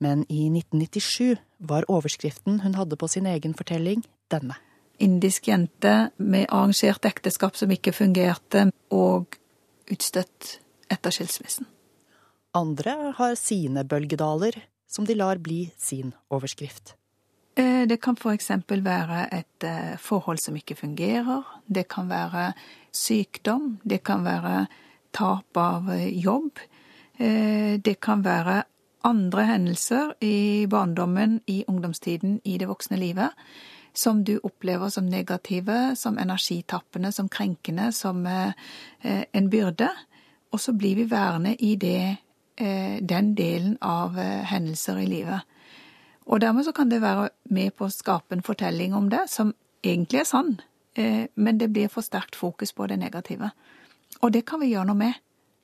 Men 0.00 0.24
i 0.28 0.46
1997 0.52 1.36
var 1.58 1.88
overskriften 1.88 2.60
hun 2.64 2.76
hadde 2.76 3.00
på 3.00 3.08
sin 3.08 3.28
egen 3.28 3.56
fortelling, 3.56 4.04
denne 4.32 4.56
indisk 4.98 5.48
jente 5.48 6.10
med 6.16 6.46
arrangert 6.48 7.04
ekteskap 7.04 7.56
som 7.56 7.72
ikke 7.72 7.94
fungerte, 7.94 8.68
og 8.90 9.38
utstøtt 9.90 10.58
etter 10.92 11.14
skilsmissen. 11.14 11.66
Andre 12.56 13.12
har 13.18 13.34
sine 13.38 13.84
bølgedaler, 13.84 14.56
som 14.88 15.04
de 15.04 15.16
lar 15.18 15.40
bli 15.42 15.66
sin 15.76 16.14
overskrift. 16.32 16.94
Eh, 17.56 17.86
det 17.88 18.00
kan 18.00 18.16
eksempel 18.32 18.82
være 18.84 19.26
et 19.32 19.64
eh, 19.64 19.96
forhold 19.98 20.38
som 20.38 20.56
ikke 20.56 20.76
fungerer. 20.76 21.42
Det 21.66 21.88
kan 21.88 22.08
være 22.08 22.52
sykdom. 22.92 23.78
Det 23.84 24.02
kan 24.04 24.24
være 24.24 24.66
tap 25.12 25.56
av 25.56 25.90
eh, 25.90 26.08
jobb. 26.18 26.58
Det 27.16 27.94
kan 28.04 28.20
være 28.20 28.62
andre 29.08 29.44
hendelser 29.48 30.10
i 30.20 30.66
barndommen, 30.68 31.40
i 31.46 31.64
ungdomstiden, 31.66 32.42
i 32.44 32.58
det 32.58 32.68
voksne 32.68 32.98
livet 33.00 33.32
som 33.98 34.24
du 34.24 34.36
opplever 34.42 34.88
som 34.88 35.06
negative, 35.06 35.96
som 35.96 36.18
energitappende, 36.18 37.12
som 37.12 37.28
krenkende, 37.28 37.92
som 37.92 38.26
eh, 38.26 38.52
en 39.32 39.50
byrde. 39.50 39.88
Og 40.52 40.60
så 40.60 40.72
blir 40.72 40.96
vi 40.96 41.10
værende 41.10 41.54
i 41.54 41.74
det, 41.76 42.16
eh, 42.56 42.98
den 43.00 43.34
delen 43.34 43.78
av 43.80 44.18
eh, 44.18 44.44
hendelser 44.44 45.00
i 45.02 45.06
livet. 45.06 45.40
Og 46.26 46.40
dermed 46.40 46.64
så 46.64 46.72
kan 46.72 46.90
det 46.90 47.02
være 47.02 47.28
med 47.50 47.76
på 47.76 47.86
å 47.86 47.92
skape 47.92 48.34
en 48.34 48.42
fortelling 48.42 48.94
om 48.94 49.10
det 49.10 49.28
som 49.30 49.54
egentlig 49.84 50.20
er 50.20 50.26
sann, 50.26 50.56
men 50.96 51.58
det 51.60 51.68
blir 51.70 51.90
for 51.92 52.02
sterkt 52.02 52.34
fokus 52.34 52.72
på 52.72 52.86
det 52.88 52.96
negative. 52.98 53.50
Og 54.24 54.32
det 54.32 54.46
kan 54.48 54.58
vi 54.58 54.72
gjøre 54.72 54.88
noe 54.88 54.98
med. 54.98 55.18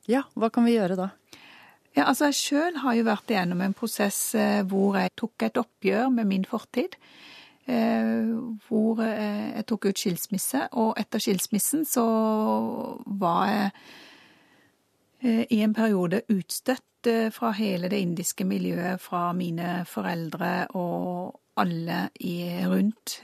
Ja, 0.07 0.27
hva 0.37 0.51
kan 0.53 0.67
vi 0.69 0.77
gjøre 0.77 0.99
da? 0.99 1.09
Ja, 1.93 2.07
altså 2.09 2.31
Jeg 2.31 2.39
sjøl 2.39 2.79
har 2.81 2.95
jo 2.97 3.05
vært 3.05 3.33
igjennom 3.33 3.61
en 3.61 3.75
prosess 3.77 4.19
eh, 4.39 4.63
hvor 4.65 4.97
jeg 4.97 5.13
tok 5.21 5.45
et 5.45 5.59
oppgjør 5.61 6.09
med 6.15 6.29
min 6.31 6.47
fortid. 6.49 6.97
Eh, 7.67 8.33
hvor 8.67 9.03
eh, 9.05 9.53
jeg 9.57 9.67
tok 9.71 9.87
ut 9.91 9.99
skilsmisse, 9.99 10.65
og 10.73 10.97
etter 10.99 11.23
skilsmissen 11.23 11.85
så 11.87 12.07
var 13.07 13.45
jeg 13.51 13.71
i 15.23 15.61
en 15.63 15.71
periode 15.71 16.25
utstøtt 16.35 17.07
fra 17.31 17.53
hele 17.55 17.87
det 17.87 18.01
indiske 18.03 18.43
miljøet, 18.45 18.99
fra 19.01 19.29
mine 19.33 19.85
foreldre 19.87 20.67
og 20.75 21.39
alle 21.63 22.09
rundt, 22.67 23.21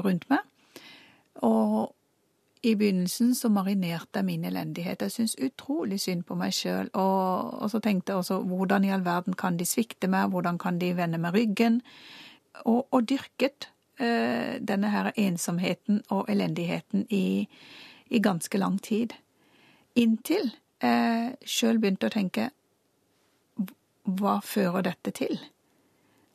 rundt 0.00 0.24
meg. 0.32 0.38
Og 1.44 1.92
i 2.62 2.74
begynnelsen 2.74 3.34
så 3.34 3.48
marinerte 3.48 4.20
jeg 4.20 4.24
min 4.24 4.44
elendighet. 4.44 5.02
Jeg 5.02 5.10
syntes 5.10 5.36
utrolig 5.44 6.00
synd 6.00 6.24
på 6.28 6.36
meg 6.36 6.52
sjøl. 6.52 6.90
Og, 6.92 7.54
og, 7.62 7.70
så 7.70 7.80
tenkte 7.80 8.12
jeg 8.12 8.18
også 8.18 8.40
hvordan 8.44 8.84
i 8.84 8.90
all 8.92 9.04
verden 9.04 9.34
kan 9.34 9.56
de 9.56 9.64
svikte 9.64 10.08
meg, 10.08 10.28
hvordan 10.28 10.58
kan 10.58 10.80
de 10.80 10.92
vende 10.96 11.18
meg 11.18 11.34
ryggen? 11.34 11.80
Og, 12.64 12.86
og 12.90 13.08
dyrket 13.08 13.70
eh, 14.00 14.58
denne 14.60 14.90
her 14.90 15.12
ensomheten 15.16 16.02
og 16.08 16.28
elendigheten 16.28 17.06
i, 17.10 17.48
i 18.10 18.18
ganske 18.22 18.58
lang 18.58 18.80
tid. 18.82 19.14
Inntil 19.96 20.52
jeg 20.80 21.36
sjøl 21.44 21.78
begynte 21.80 22.08
å 22.08 22.14
tenke 22.14 22.50
hva 24.08 24.38
fører 24.44 24.86
dette 24.86 25.12
til? 25.12 25.36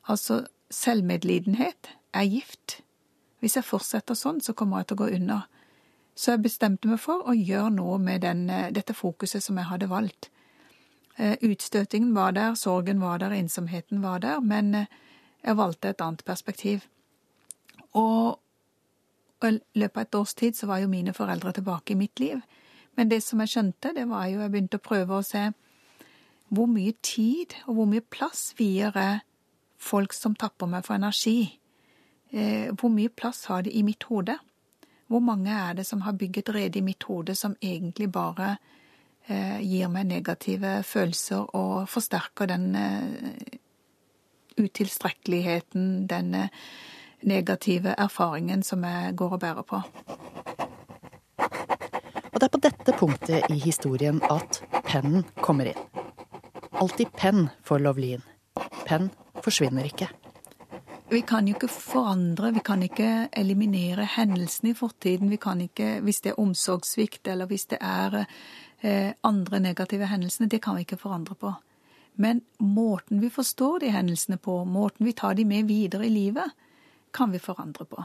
Altså, 0.06 0.44
selvmedlidenhet 0.70 1.90
er 2.14 2.28
gift. 2.30 2.80
Hvis 3.42 3.56
jeg 3.58 3.66
fortsetter 3.66 4.14
sånn, 4.14 4.38
så 4.40 4.54
kommer 4.54 4.80
jeg 4.80 4.90
til 4.90 4.96
å 4.96 5.02
gå 5.02 5.08
unna. 5.18 5.40
Så 6.16 6.32
jeg 6.32 6.46
bestemte 6.46 6.88
meg 6.88 7.02
for 7.02 7.26
å 7.28 7.34
gjøre 7.36 7.74
noe 7.74 7.98
med 8.00 8.22
den, 8.22 8.48
eh, 8.50 8.70
dette 8.70 8.94
fokuset 8.94 9.42
som 9.42 9.58
jeg 9.58 9.66
hadde 9.66 9.90
valgt. 9.90 10.30
Eh, 11.18 11.36
utstøtingen 11.42 12.14
var 12.14 12.32
der, 12.32 12.54
sorgen 12.54 13.00
var 13.00 13.18
der, 13.18 13.30
ensomheten 13.30 14.02
var 14.02 14.18
der, 14.20 14.40
men 14.40 14.74
eh, 14.74 14.86
jeg 15.46 15.56
valgte 15.56 15.92
et 15.92 16.02
annet 16.02 16.24
perspektiv. 16.26 16.84
Og 17.94 18.40
i 19.46 19.52
løpet 19.78 20.00
av 20.00 20.02
et 20.02 20.18
års 20.18 20.34
tid 20.34 20.56
så 20.56 20.66
var 20.66 20.80
jo 20.82 20.90
mine 20.90 21.14
foreldre 21.14 21.52
tilbake 21.54 21.94
i 21.94 21.98
mitt 22.00 22.20
liv. 22.20 22.40
Men 22.96 23.10
det 23.12 23.20
som 23.22 23.40
jeg 23.40 23.52
skjønte, 23.52 23.92
det 23.94 24.08
var 24.08 24.26
jo 24.26 24.40
jeg 24.40 24.52
begynte 24.52 24.80
å 24.80 24.86
prøve 24.86 25.18
å 25.18 25.26
se 25.26 25.50
hvor 26.48 26.68
mye 26.70 26.94
tid 27.02 27.56
og 27.66 27.78
hvor 27.78 27.88
mye 27.90 28.04
plass 28.06 28.52
vier 28.58 28.94
jeg 28.94 29.22
folk 29.82 30.14
som 30.14 30.34
tapper 30.38 30.70
meg 30.70 30.86
for 30.86 30.96
energi? 30.96 31.58
Hvor 32.30 32.90
mye 32.92 33.12
plass 33.12 33.44
har 33.50 33.66
de 33.66 33.74
i 33.74 33.82
mitt 33.86 34.06
hode? 34.10 34.38
Hvor 35.06 35.22
mange 35.22 35.52
er 35.52 35.76
det 35.78 35.86
som 35.86 36.02
har 36.02 36.16
bygget 36.18 36.50
rede 36.54 36.78
i 36.80 36.86
mitt 36.86 37.02
hode 37.06 37.34
som 37.38 37.54
egentlig 37.62 38.08
bare 38.12 38.56
eh, 39.28 39.60
gir 39.62 39.90
meg 39.92 40.08
negative 40.10 40.80
følelser 40.82 41.54
og 41.54 41.86
forsterker 41.90 42.50
den 42.50 42.74
eh, 42.74 43.58
utilstrekkeligheten, 44.56 46.06
den 46.06 46.34
eh, 46.34 46.48
negative 47.20 47.94
erfaringen 47.98 48.62
som 48.62 48.84
jeg 48.84 49.16
går 49.16 49.36
og 49.36 49.40
bærer 49.40 49.62
på. 49.62 49.82
Og 52.36 52.40
det 52.40 52.46
er 52.46 52.52
på 52.52 52.60
dette 52.60 52.92
punktet 52.98 53.50
i 53.50 53.56
historien 53.62 54.20
at 54.30 54.60
pennen 54.84 55.24
kommer 55.40 55.72
inn. 55.72 55.82
Alltid 56.76 57.14
penn 57.16 57.48
for 57.64 57.80
Lovlin. 57.80 58.20
Penn 58.84 59.08
forsvinner 59.40 59.88
ikke. 59.88 60.10
Vi 61.08 61.20
kan 61.22 61.46
jo 61.46 61.54
ikke 61.54 61.70
forandre, 61.70 62.50
vi 62.52 62.60
kan 62.66 62.82
ikke 62.82 63.28
eliminere 63.32 64.04
hendelsene 64.16 64.72
i 64.72 64.76
fortiden. 64.76 65.30
Vi 65.30 65.38
kan 65.40 65.60
ikke, 65.62 66.00
hvis 66.02 66.20
det 66.20 66.32
er 66.32 66.40
omsorgssvikt 66.42 67.28
eller 67.30 67.46
hvis 67.46 67.68
det 67.70 67.78
er 67.80 68.24
eh, 68.82 69.12
andre 69.22 69.60
negative 69.60 70.06
hendelsene, 70.10 70.48
det 70.50 70.60
kan 70.62 70.76
vi 70.76 70.82
ikke 70.84 70.98
forandre 70.98 71.34
på. 71.34 71.52
Men 72.16 72.40
måten 72.58 73.20
vi 73.20 73.30
forstår 73.30 73.80
de 73.84 73.92
hendelsene 73.92 74.38
på, 74.40 74.64
måten 74.64 75.06
vi 75.06 75.12
tar 75.12 75.34
de 75.36 75.44
med 75.44 75.68
videre 75.68 76.06
i 76.06 76.12
livet, 76.12 76.52
kan 77.12 77.32
vi 77.32 77.40
forandre 77.40 77.84
på. 77.84 78.04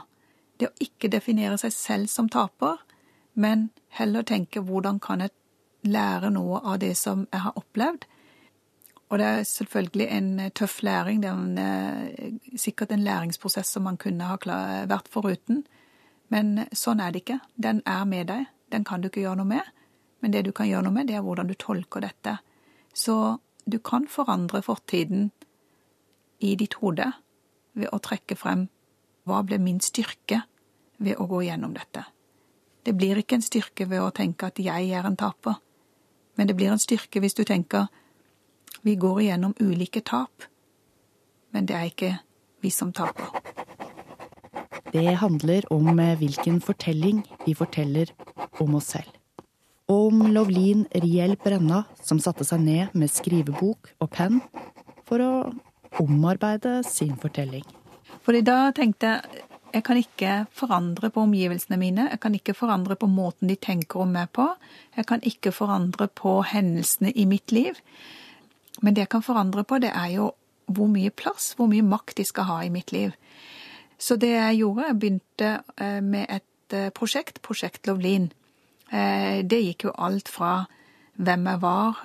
Det 0.60 0.70
å 0.70 0.84
ikke 0.84 1.10
definere 1.12 1.58
seg 1.60 1.74
selv 1.74 2.12
som 2.12 2.30
taper, 2.30 2.82
men 3.34 3.70
heller 3.96 4.28
tenke 4.28 4.64
hvordan 4.64 5.00
kan 5.04 5.24
jeg 5.24 5.32
lære 5.88 6.30
noe 6.36 6.60
av 6.62 6.82
det 6.84 6.94
som 7.00 7.26
jeg 7.32 7.46
har 7.46 7.58
opplevd, 7.58 8.06
og 9.12 9.20
det 9.20 9.26
er 9.26 9.44
selvfølgelig 9.44 10.08
en 10.08 10.40
eh, 10.40 10.52
tøff 10.56 10.84
læring. 10.84 11.22
Det 11.22 11.30
er 11.30 11.34
en, 11.34 11.58
eh, 11.58 12.34
sikkert 12.56 12.92
en 12.92 13.04
læringsprosess 13.04 13.68
som 13.68 13.84
man 13.84 13.98
kunne 13.98 14.24
ha 14.24 14.38
vært 14.88 15.12
foruten. 15.12 15.66
Men 16.30 16.58
eh, 16.58 16.72
sånn 16.72 17.04
er 17.04 17.12
det 17.12 17.26
ikke. 17.26 17.40
Den 17.56 17.82
er 17.86 18.06
med 18.06 18.28
deg. 18.28 18.46
Den 18.72 18.84
kan 18.88 19.02
du 19.02 19.10
ikke 19.10 19.26
gjøre 19.26 19.42
noe 19.42 19.52
med. 19.52 19.68
Men 20.22 20.32
det 20.32 20.46
du 20.46 20.52
kan 20.52 20.70
gjøre 20.70 20.84
noe 20.88 20.96
med, 20.96 21.08
det 21.08 21.18
er 21.20 21.26
hvordan 21.28 21.48
du 21.48 21.54
tolker 21.60 22.02
dette. 22.02 22.38
Så 22.94 23.40
du 23.66 23.80
kan 23.80 24.08
forandre 24.08 24.62
fortiden 24.62 25.32
i 26.40 26.56
ditt 26.56 26.80
hode 26.82 27.12
ved 27.74 27.92
å 27.94 28.00
trekke 28.04 28.36
frem 28.36 28.68
hva 29.30 29.42
ble 29.46 29.60
min 29.62 29.80
styrke 29.80 30.42
ved 30.98 31.20
å 31.22 31.28
gå 31.30 31.44
gjennom 31.46 31.74
dette. 31.78 32.06
Det 32.86 32.96
blir 32.98 33.20
ikke 33.22 33.38
en 33.38 33.46
styrke 33.46 33.86
ved 33.90 34.02
å 34.02 34.14
tenke 34.16 34.50
at 34.50 34.60
jeg 34.60 34.90
er 34.90 35.06
en 35.06 35.18
taper, 35.18 35.60
men 36.36 36.50
det 36.50 36.56
blir 36.58 36.74
en 36.74 36.82
styrke 36.82 37.22
hvis 37.22 37.38
du 37.38 37.44
tenker 37.46 37.90
vi 38.82 38.96
går 38.96 39.22
igjennom 39.22 39.54
ulike 39.60 40.02
tap, 40.02 40.48
men 41.54 41.68
det 41.70 41.76
er 41.78 41.90
ikke 41.92 42.12
vi 42.64 42.72
som 42.74 42.94
taper. 42.94 43.30
Det 44.92 45.16
handler 45.22 45.68
om 45.72 46.00
eh, 46.00 46.18
hvilken 46.18 46.62
fortelling 46.62 47.22
vi 47.46 47.54
forteller 47.56 48.10
om 48.60 48.76
oss 48.76 48.90
selv. 48.96 49.21
Og 49.92 50.08
om 50.08 50.22
Lovlin 50.32 50.86
Riel 51.04 51.36
Brenna, 51.36 51.84
som 52.00 52.20
satte 52.24 52.46
seg 52.48 52.64
ned 52.64 52.96
med 52.96 53.12
skrivebok 53.12 53.92
og 54.00 54.12
penn 54.14 54.40
for 55.08 55.20
å 55.20 55.32
omarbeide 56.00 56.78
sin 56.88 57.18
fortelling. 57.20 57.66
Fordi 58.24 58.44
da 58.48 58.70
tenkte 58.76 59.16
jeg 59.16 59.48
jeg 59.72 59.86
kan 59.88 59.96
ikke 59.96 60.32
forandre 60.52 61.08
på 61.16 61.22
omgivelsene 61.24 61.78
mine. 61.80 62.10
Jeg 62.12 62.20
kan 62.20 62.34
ikke 62.36 62.56
forandre 62.58 62.98
på 63.00 63.08
måten 63.08 63.48
de 63.48 63.56
tenker 63.56 64.02
om 64.04 64.10
meg 64.12 64.28
på. 64.36 64.50
Jeg 64.98 65.08
kan 65.08 65.24
ikke 65.24 65.54
forandre 65.56 66.10
på 66.12 66.42
hendelsene 66.44 67.14
i 67.16 67.24
mitt 67.24 67.54
liv. 67.56 67.80
Men 68.82 68.96
det 68.96 69.06
jeg 69.06 69.12
kan 69.14 69.24
forandre 69.24 69.64
på, 69.64 69.80
det 69.80 69.94
er 69.96 70.10
jo 70.18 70.32
hvor 70.72 70.92
mye 70.92 71.12
plass, 71.16 71.54
hvor 71.56 71.72
mye 71.72 71.86
makt 71.88 72.18
de 72.20 72.28
skal 72.28 72.50
ha 72.50 72.60
i 72.66 72.72
mitt 72.74 72.92
liv. 72.92 73.16
Så 73.96 74.18
det 74.20 74.34
jeg 74.34 74.60
gjorde, 74.60 74.90
jeg 74.90 75.00
begynte 75.00 75.52
eh, 75.78 76.02
med 76.04 76.28
et 76.28 76.76
eh, 76.76 76.92
prosjekt, 76.96 77.42
Prosjekt 77.46 77.88
Lovlin. 77.88 78.32
Eh, 78.92 79.42
det 79.48 79.62
gikk 79.64 79.88
jo 79.88 79.96
alt 79.98 80.32
fra 80.32 80.66
hvem 81.22 81.46
jeg 81.46 81.60
var, 81.62 81.98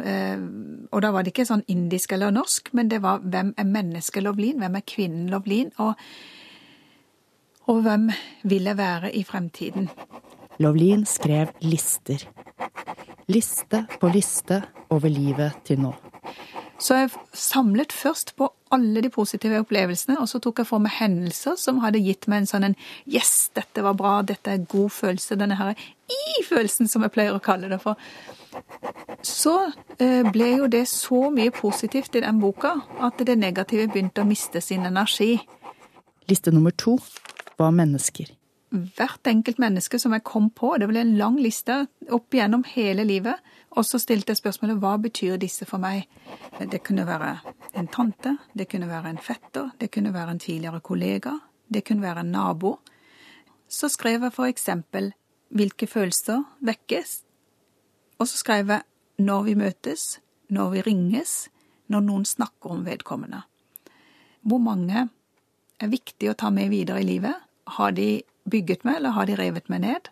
og 0.93 1.01
da 1.01 1.11
var 1.15 1.25
det 1.25 1.31
ikke 1.31 1.47
sånn 1.49 1.63
indisk 1.73 2.11
eller 2.13 2.35
norsk, 2.35 2.69
men 2.77 2.91
det 2.91 2.99
var 3.01 3.23
hvem 3.23 3.53
er 3.57 3.69
mennesket 3.71 4.27
Lovlin, 4.27 4.59
hvem 4.61 4.77
er 4.77 4.85
kvinnen 4.85 5.31
Lovlin, 5.33 5.71
og, 5.81 5.95
og 7.71 7.81
hvem 7.87 8.11
vil 8.45 8.69
jeg 8.69 8.77
være 8.77 9.15
i 9.17 9.23
fremtiden. 9.25 9.89
Lovlin 10.61 11.07
skrev 11.09 11.55
lister. 11.65 12.27
Liste 13.27 13.87
på 14.01 14.11
liste 14.15 14.63
over 14.95 15.11
livet 15.11 15.65
til 15.67 15.81
nå. 15.83 15.95
Så 16.79 16.95
jeg 16.95 17.11
samlet 17.33 17.93
først 17.93 18.35
på 18.37 18.51
alle 18.75 19.01
de 19.01 19.09
positive 19.11 19.63
opplevelsene, 19.63 20.19
og 20.21 20.29
så 20.29 20.39
tok 20.43 20.61
jeg 20.61 20.69
for 20.69 20.83
meg 20.83 20.93
hendelser 20.99 21.57
som 21.59 21.81
hadde 21.81 22.03
gitt 22.05 22.29
meg 22.29 22.43
en 22.43 22.49
sånn 22.51 22.67
en 22.69 22.77
Yes, 23.09 23.49
dette 23.57 23.83
var 23.83 23.97
bra, 23.99 24.19
dette 24.27 24.53
er 24.53 24.67
god 24.69 24.93
følelse. 24.93 25.39
Denne 25.41 25.57
her 25.57 25.75
i-følelsen, 26.13 26.91
som 26.91 27.07
jeg 27.07 27.15
pleier 27.15 27.35
å 27.37 27.43
kalle 27.43 27.71
det 27.73 27.81
for. 27.83 27.97
Så 29.25 29.57
eh, 29.99 30.23
ble 30.31 30.53
jo 30.59 30.71
det 30.71 30.85
så 30.91 31.31
mye 31.33 31.55
positivt 31.55 32.19
i 32.19 32.25
den 32.27 32.41
boka 32.43 32.77
at 33.03 33.25
det 33.27 33.39
negative 33.41 33.89
begynte 33.91 34.23
å 34.23 34.29
miste 34.29 34.61
sin 34.61 34.87
energi. 34.87 35.39
Liste 36.29 36.53
nummer 36.53 36.75
to 36.77 36.99
var 37.57 37.73
mennesker. 37.73 38.36
Hvert 38.77 39.29
enkelt 39.31 39.61
menneske 39.63 39.99
som 39.99 40.13
jeg 40.13 40.25
kom 40.27 40.51
på, 40.55 40.75
det 40.79 40.89
ble 40.91 41.01
en 41.03 41.17
lang 41.19 41.39
liste 41.41 41.87
opp 42.13 42.35
igjennom 42.35 42.65
hele 42.75 43.05
livet, 43.07 43.41
og 43.77 43.85
så 43.85 44.01
stilte 44.01 44.33
jeg 44.33 44.41
spørsmålet 44.41 44.81
hva 44.83 44.97
betyr 45.01 45.39
disse 45.41 45.67
for 45.69 45.83
meg? 45.83 46.07
Det 46.59 46.83
kunne 46.85 47.07
være 47.09 47.37
en 47.77 47.89
tante, 47.93 48.37
det 48.57 48.69
kunne 48.73 48.89
være 48.91 49.13
en 49.13 49.23
fetter, 49.23 49.71
det 49.81 49.91
kunne 49.95 50.15
være 50.15 50.37
en 50.37 50.43
tidligere 50.43 50.81
kollega, 50.85 51.37
det 51.69 51.85
kunne 51.89 52.05
være 52.05 52.25
en 52.25 52.33
nabo. 52.33 52.77
Så 53.69 53.91
skrev 53.93 54.29
jeg 54.29 54.37
for 54.37 54.49
eksempel 54.49 55.13
hvilke 55.57 55.87
følelser 55.87 56.45
vekkes, 56.65 57.21
og 58.19 58.29
så 58.29 58.41
skrev 58.41 58.73
jeg 58.73 58.83
når 59.19 59.43
vi 59.49 59.59
møtes, 59.59 60.07
når 60.53 60.73
vi 60.75 60.87
ringes, 60.87 61.35
når 61.89 62.05
noen 62.07 62.25
snakker 62.29 62.73
om 62.73 62.85
vedkommende. 62.87 63.43
Hvor 64.47 64.61
mange 64.63 65.09
er 65.81 65.93
viktig 65.93 66.31
å 66.31 66.39
ta 66.39 66.51
med 66.55 66.71
videre 66.73 67.03
i 67.03 67.07
livet? 67.09 67.35
Har 67.77 67.95
de 67.97 68.23
bygget 68.51 68.85
med, 68.85 69.01
eller 69.01 69.17
har 69.17 69.27
de 69.27 69.37
revet 69.39 69.69
meg 69.73 69.83
ned? 69.85 70.11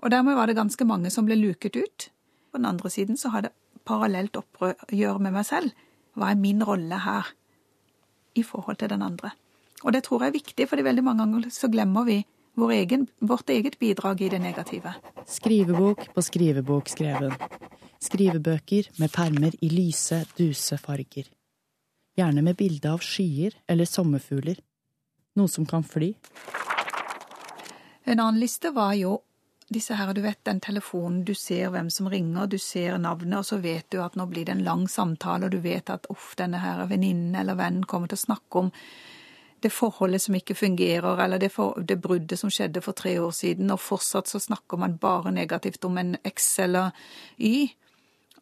Og 0.00 0.10
dermed 0.10 0.34
var 0.38 0.48
det 0.48 0.56
ganske 0.56 0.84
mange 0.88 1.10
som 1.12 1.26
ble 1.28 1.36
luket 1.36 1.76
ut. 1.76 2.08
På 2.50 2.58
den 2.58 2.66
andre 2.66 2.90
siden 2.90 3.16
så 3.20 3.30
har 3.34 3.46
det 3.46 3.52
parallelt 3.84 4.36
opprør 4.36 5.18
med 5.18 5.34
meg 5.34 5.46
selv. 5.46 5.72
Hva 6.16 6.32
er 6.32 6.40
min 6.40 6.64
rolle 6.64 6.98
her 7.04 7.28
i 8.34 8.42
forhold 8.42 8.80
til 8.80 8.90
den 8.90 9.02
andre? 9.02 9.32
Og 9.84 9.92
det 9.92 10.04
tror 10.04 10.24
jeg 10.24 10.32
er 10.32 10.38
viktig, 10.38 10.68
fordi 10.68 10.84
veldig 10.84 11.04
mange 11.04 11.24
ganger 11.24 11.50
så 11.54 11.70
glemmer 11.72 12.04
vi 12.04 12.20
vår 12.60 12.72
egen, 12.76 13.06
vårt 13.20 13.50
eget 13.50 13.78
bidrag 13.78 14.20
i 14.20 14.28
det 14.28 14.40
negative. 14.42 14.92
Skrivebok 15.26 16.08
på 16.14 16.22
skrivebok 16.22 16.88
skreven. 16.88 17.36
Skrivebøker 18.00 18.90
med 18.98 19.12
permer 19.12 19.56
i 19.60 19.68
lyse, 19.72 20.24
duse 20.36 20.76
farger. 20.80 21.28
Gjerne 22.18 22.42
med 22.44 22.56
bilde 22.58 22.90
av 22.90 23.04
skyer 23.04 23.54
eller 23.68 23.88
sommerfugler. 23.88 24.58
Noe 25.38 25.48
som 25.48 25.66
kan 25.68 25.84
fly. 25.86 26.14
En 28.04 28.20
annen 28.20 28.40
liste 28.40 28.70
var 28.74 28.94
jo 28.98 29.18
disse 29.70 29.94
her, 29.94 30.10
du 30.14 30.20
vet, 30.24 30.40
den 30.44 30.58
telefonen, 30.60 31.22
du 31.24 31.34
ser 31.34 31.70
hvem 31.70 31.90
som 31.94 32.08
ringer, 32.10 32.48
du 32.50 32.58
ser 32.58 32.98
navnet, 32.98 33.38
og 33.38 33.46
så 33.46 33.60
vet 33.62 33.86
du 33.92 34.00
at 34.02 34.16
nå 34.18 34.26
blir 34.26 34.48
det 34.48 34.56
en 34.56 34.64
lang 34.66 34.88
samtale, 34.90 35.46
og 35.46 35.54
du 35.54 35.60
vet 35.62 35.92
at 35.94 36.08
uff, 36.10 36.32
denne 36.38 36.58
her 36.58 36.82
venninnen 36.90 37.36
eller 37.38 37.58
vennen 37.58 37.86
kommer 37.86 38.10
til 38.10 38.18
å 38.18 38.24
snakke 38.24 38.64
om 38.64 38.72
det 39.60 39.70
forholdet 39.70 40.24
som 40.24 40.34
ikke 40.34 40.56
fungerer, 40.56 41.20
eller 41.22 41.38
det, 41.38 41.52
for, 41.54 41.78
det, 41.86 42.00
bruddet 42.02 42.40
som 42.40 42.50
skjedde 42.50 42.82
for 42.82 42.96
tre 42.98 43.14
år 43.20 43.30
siden, 43.36 43.70
og 43.70 43.82
fortsatt 43.84 44.30
så 44.30 44.40
snakker 44.42 44.80
man 44.80 44.98
bare 44.98 45.30
negativt 45.36 45.84
om 45.86 46.00
en 46.00 46.16
X 46.24 46.50
eller 46.64 46.96
Y. 47.38 47.68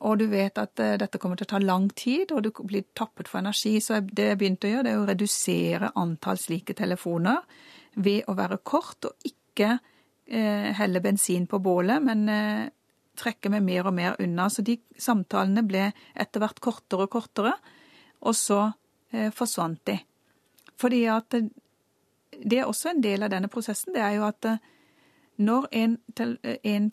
Og 0.06 0.20
du 0.20 0.28
vet 0.30 0.58
at 0.62 0.78
uh, 0.78 0.94
dette 1.00 1.18
kommer 1.18 1.36
til 1.36 1.48
å 1.48 1.52
ta 1.56 1.58
lang 1.58 1.88
tid, 1.90 2.30
og 2.30 2.44
du 2.46 2.52
blir 2.62 2.86
tappet 2.94 3.28
for 3.28 3.42
energi. 3.42 3.80
Så 3.82 3.98
det 4.06 4.30
jeg 4.30 4.38
begynte 4.38 4.68
å 4.68 4.76
gjøre, 4.76 4.86
det 4.86 4.92
er 4.94 5.02
å 5.02 5.08
redusere 5.10 5.90
antall 5.98 6.38
slike 6.38 6.78
telefoner 6.78 7.42
ved 7.98 8.30
å 8.30 8.36
være 8.38 8.60
kort 8.62 9.10
og 9.10 9.26
ikke 9.26 9.37
eh, 9.66 10.68
helle 10.78 11.00
bensin 11.00 11.46
på 11.46 11.60
bålet, 11.62 12.02
men 12.04 12.28
eh, 12.32 12.68
trekke 13.18 13.50
meg 13.50 13.64
mer 13.66 13.88
og 13.90 13.96
mer 13.96 14.18
unna. 14.22 14.48
Så 14.50 14.62
de 14.66 14.78
samtalene 14.98 15.64
ble 15.66 15.88
etter 16.14 16.42
hvert 16.42 16.60
kortere 16.64 17.08
og 17.08 17.12
kortere, 17.16 17.54
og 18.22 18.36
så 18.36 18.60
eh, 19.12 19.30
forsvant 19.34 19.82
de. 19.90 19.98
Fordi 20.78 21.04
at 21.10 21.34
det 22.38 22.60
er 22.60 22.68
også 22.68 22.92
en 22.92 23.02
del 23.02 23.26
av 23.26 23.32
denne 23.32 23.50
prosessen, 23.50 23.94
det 23.96 24.04
er 24.04 24.18
jo 24.18 24.28
at 24.28 24.52
når 25.38 25.68
en, 25.74 25.98
tel 26.14 26.36
en 26.44 26.90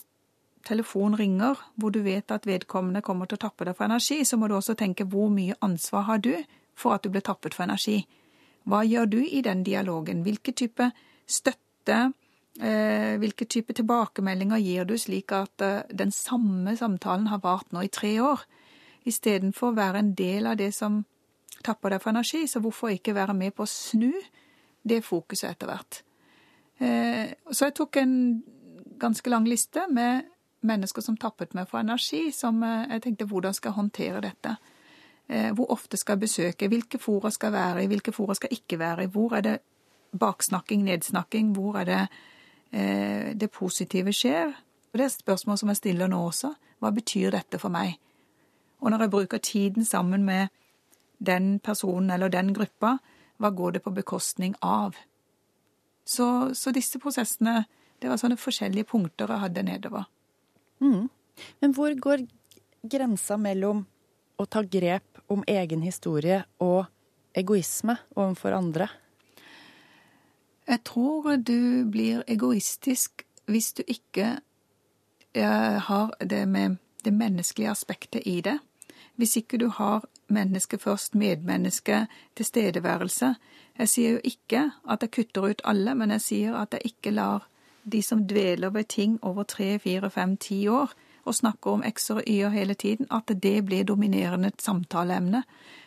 telefon 0.66 1.16
ringer 1.18 1.60
hvor 1.76 1.94
du 1.94 2.02
vet 2.06 2.32
at 2.34 2.48
vedkommende 2.50 3.04
kommer 3.06 3.30
til 3.30 3.38
å 3.38 3.44
tappe 3.46 3.68
deg 3.68 3.78
for 3.78 3.88
energi, 3.88 4.24
så 4.26 4.38
må 4.38 4.50
du 4.50 4.56
også 4.58 4.76
tenke 4.78 5.06
hvor 5.10 5.30
mye 5.34 5.58
ansvar 5.66 6.08
har 6.10 6.22
du 6.26 6.34
for 6.76 6.96
at 6.96 7.06
du 7.06 7.12
ble 7.14 7.22
tappet 7.26 7.56
for 7.56 7.68
energi? 7.68 8.02
Hva 8.66 8.82
gjør 8.86 9.10
du 9.14 9.20
i 9.22 9.44
den 9.46 9.64
dialogen? 9.64 10.24
Hvilke 10.26 10.56
type 10.58 10.90
støtte, 11.30 12.12
hvilke 13.20 13.46
type 13.52 13.74
tilbakemeldinger 13.76 14.62
gir 14.64 14.86
du 14.88 14.96
slik 15.00 15.34
at 15.36 15.62
eh, 15.62 15.82
den 15.92 16.12
samme 16.12 16.76
samtalen 16.80 17.28
har 17.28 17.42
vart 17.44 17.72
nå 17.76 17.84
i 17.84 17.92
tre 17.92 18.14
år, 18.24 18.46
istedenfor 19.06 19.74
å 19.74 19.78
være 19.78 20.02
en 20.02 20.14
del 20.16 20.48
av 20.48 20.58
det 20.58 20.72
som 20.76 21.02
tapper 21.66 21.92
deg 21.92 22.02
for 22.04 22.14
energi, 22.14 22.46
så 22.48 22.62
hvorfor 22.64 22.94
ikke 22.94 23.16
være 23.18 23.36
med 23.36 23.56
på 23.56 23.66
å 23.66 23.70
snu 23.70 24.14
det 24.88 25.02
fokuset 25.04 25.50
etter 25.52 25.72
hvert? 25.72 26.00
Eh, 26.80 27.36
så 27.52 27.68
jeg 27.68 27.76
tok 27.76 28.00
en 28.00 28.16
ganske 29.02 29.30
lang 29.30 29.48
liste 29.50 29.84
med 29.92 30.32
mennesker 30.66 31.04
som 31.04 31.18
tappet 31.20 31.54
meg 31.58 31.68
for 31.70 31.82
energi, 31.84 32.30
som 32.32 32.64
jeg 32.64 33.04
tenkte 33.04 33.28
hvordan 33.30 33.54
skal 33.54 33.70
jeg 33.74 33.80
håndtere 33.82 34.22
dette? 34.24 34.56
Hvor 35.28 35.70
ofte 35.74 35.98
skal 35.98 36.16
jeg 36.16 36.24
besøke? 36.24 36.70
Hvilke 36.70 37.00
fora 37.02 37.30
skal 37.34 37.52
jeg 37.52 37.56
være 37.58 37.84
i? 37.84 37.90
Hvilke 37.92 38.14
fora 38.14 38.34
skal 38.38 38.50
jeg 38.50 38.64
ikke 38.64 38.80
være 38.80 39.06
i? 39.06 39.12
Hvor 39.14 39.36
er 39.38 39.44
det 39.46 39.54
baksnakking, 40.18 40.88
nedsnakking? 40.88 41.52
Hvor 41.54 41.78
er 41.82 41.86
det 41.90 42.00
Eh, 42.06 42.35
det 42.76 43.48
positive 43.56 44.12
skjer. 44.12 44.50
Og 44.92 45.00
det 45.00 45.04
er 45.06 45.08
et 45.08 45.16
spørsmål 45.16 45.58
som 45.62 45.70
jeg 45.72 45.80
stiller 45.80 46.10
nå 46.12 46.18
også. 46.28 46.50
Hva 46.84 46.92
betyr 46.92 47.32
dette 47.32 47.60
for 47.62 47.72
meg? 47.72 47.96
Og 48.84 48.92
når 48.92 49.06
jeg 49.06 49.14
bruker 49.14 49.44
tiden 49.44 49.86
sammen 49.88 50.26
med 50.28 50.52
den 51.24 51.60
personen 51.64 52.12
eller 52.12 52.30
den 52.30 52.54
gruppa, 52.54 52.98
hva 53.40 53.52
går 53.52 53.78
det 53.78 53.84
på 53.86 53.94
bekostning 53.96 54.56
av? 54.64 54.96
Så, 56.06 56.54
så 56.54 56.72
disse 56.76 57.00
prosessene, 57.02 57.66
det 58.00 58.12
var 58.12 58.20
sånne 58.22 58.38
forskjellige 58.40 58.90
punkter 58.92 59.32
jeg 59.32 59.44
hadde 59.46 59.64
nedover. 59.66 60.06
Mm. 60.84 61.08
Men 61.64 61.76
hvor 61.76 61.96
går 62.00 62.28
grensa 62.86 63.40
mellom 63.42 63.86
å 64.38 64.46
ta 64.46 64.62
grep 64.62 65.24
om 65.32 65.44
egen 65.48 65.82
historie 65.82 66.44
og 66.62 66.86
egoisme 67.36 67.98
overfor 68.16 68.56
andre? 68.56 68.90
Jeg 70.68 70.84
tror 70.84 71.36
du 71.36 71.86
blir 71.92 72.24
egoistisk 72.28 73.26
hvis 73.46 73.74
du 73.74 73.84
ikke 73.88 74.40
har 75.36 76.14
det 76.20 76.48
med 76.48 76.78
det 77.06 77.14
menneskelige 77.14 77.70
aspektet 77.70 78.22
i 78.26 78.42
det. 78.42 78.60
Hvis 79.16 79.36
ikke 79.36 79.58
du 79.58 79.68
har 79.70 80.06
menneske 80.28 80.78
først, 80.78 81.16
medmenneske, 81.16 82.08
tilstedeværelse. 82.36 83.36
Jeg 83.78 83.90
sier 83.90 84.12
jo 84.12 84.20
ikke 84.24 84.72
at 84.90 85.02
jeg 85.02 85.12
kutter 85.12 85.42
ut 85.42 85.62
alle, 85.64 85.96
men 85.96 86.12
jeg 86.12 86.22
sier 86.22 86.56
at 86.56 86.74
jeg 86.74 86.82
ikke 86.86 87.12
lar 87.12 87.48
de 87.92 88.02
som 88.02 88.28
dveler 88.28 88.70
ved 88.70 88.84
ting 88.84 89.20
over 89.24 89.44
tre, 89.44 89.80
fire, 89.80 90.10
fem, 90.10 90.38
ti 90.38 90.68
år, 90.68 90.94
og 91.26 91.36
snakker 91.36 91.72
om 91.72 91.84
x-er 91.90 92.16
og 92.16 92.24
y-er 92.28 92.50
hele 92.50 92.74
tiden, 92.74 93.08
at 93.12 93.44
det 93.44 93.66
blir 93.66 93.84
dominerende 93.84 94.52
samtaleemne. 94.60 95.44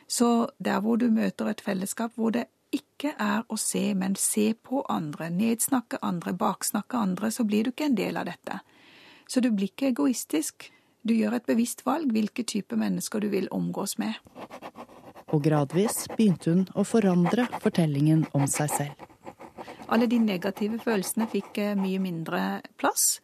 Så 0.09 0.47
der 0.65 0.81
hvor 0.81 0.97
du 0.97 1.11
møter 1.11 1.47
et 1.47 1.61
fellesskap 1.61 2.13
hvor 2.15 2.31
det 2.31 2.45
ikke 2.75 3.15
er 3.19 3.45
å 3.49 3.57
se, 3.61 3.95
men 3.95 4.17
se 4.19 4.53
på 4.55 4.83
andre, 4.91 5.31
nedsnakke 5.31 6.01
andre, 6.03 6.35
baksnakke 6.37 6.99
andre, 6.99 7.31
så 7.31 7.47
blir 7.49 7.65
du 7.65 7.73
ikke 7.73 7.89
en 7.89 7.99
del 7.99 8.19
av 8.21 8.29
dette. 8.29 8.61
Så 9.29 9.41
du 9.45 9.51
blir 9.53 9.71
ikke 9.71 9.93
egoistisk. 9.93 10.71
Du 11.05 11.15
gjør 11.15 11.39
et 11.39 11.47
bevisst 11.49 11.85
valg 11.87 12.11
hvilke 12.13 12.45
type 12.49 12.77
mennesker 12.77 13.23
du 13.23 13.29
vil 13.33 13.49
omgås 13.55 13.97
med. 14.01 14.17
Og 15.29 15.45
gradvis 15.45 16.07
begynte 16.15 16.53
hun 16.53 16.67
å 16.73 16.85
forandre 16.89 17.47
fortellingen 17.63 18.25
om 18.37 18.47
seg 18.49 18.73
selv. 18.73 19.07
Alle 19.89 20.09
de 20.09 20.19
negative 20.21 20.81
følelsene 20.83 21.29
fikk 21.31 21.59
eh, 21.61 21.77
mye 21.77 22.01
mindre 22.01 22.43
plass. 22.81 23.19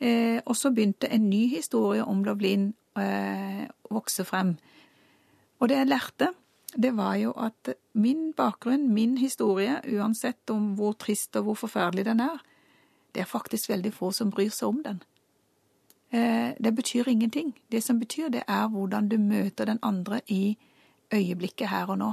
Eh, 0.00 0.40
og 0.44 0.56
så 0.56 0.72
begynte 0.72 1.08
en 1.12 1.28
ny 1.28 1.46
historie 1.52 2.04
om 2.04 2.22
Lovlin 2.24 2.70
eh, 3.00 3.64
vokse 3.92 4.24
frem. 4.28 4.54
Og 5.60 5.68
det 5.68 5.80
jeg 5.80 5.90
lærte, 5.90 6.30
det 6.76 6.96
var 6.96 7.14
jo 7.14 7.32
at 7.36 7.74
min 7.92 8.32
bakgrunn, 8.36 8.92
min 8.94 9.18
historie, 9.18 9.80
uansett 9.84 10.50
om 10.50 10.74
hvor 10.78 10.92
trist 10.92 11.36
og 11.36 11.42
hvor 11.42 11.54
forferdelig 11.54 12.04
den 12.04 12.20
er, 12.20 12.42
det 13.14 13.20
er 13.20 13.30
faktisk 13.30 13.70
veldig 13.70 13.92
få 13.92 14.12
som 14.14 14.30
bryr 14.30 14.50
seg 14.54 14.68
om 14.68 14.82
den. 14.84 15.02
Eh, 16.10 16.54
det 16.64 16.74
betyr 16.74 17.08
ingenting. 17.08 17.54
Det 17.72 17.82
som 17.82 17.98
betyr, 17.98 18.28
det 18.28 18.42
er 18.48 18.68
hvordan 18.68 19.08
du 19.08 19.18
møter 19.18 19.64
den 19.64 19.78
andre 19.82 20.20
i 20.28 20.58
øyeblikket 21.14 21.68
her 21.68 21.90
og 21.90 21.98
nå. 21.98 22.12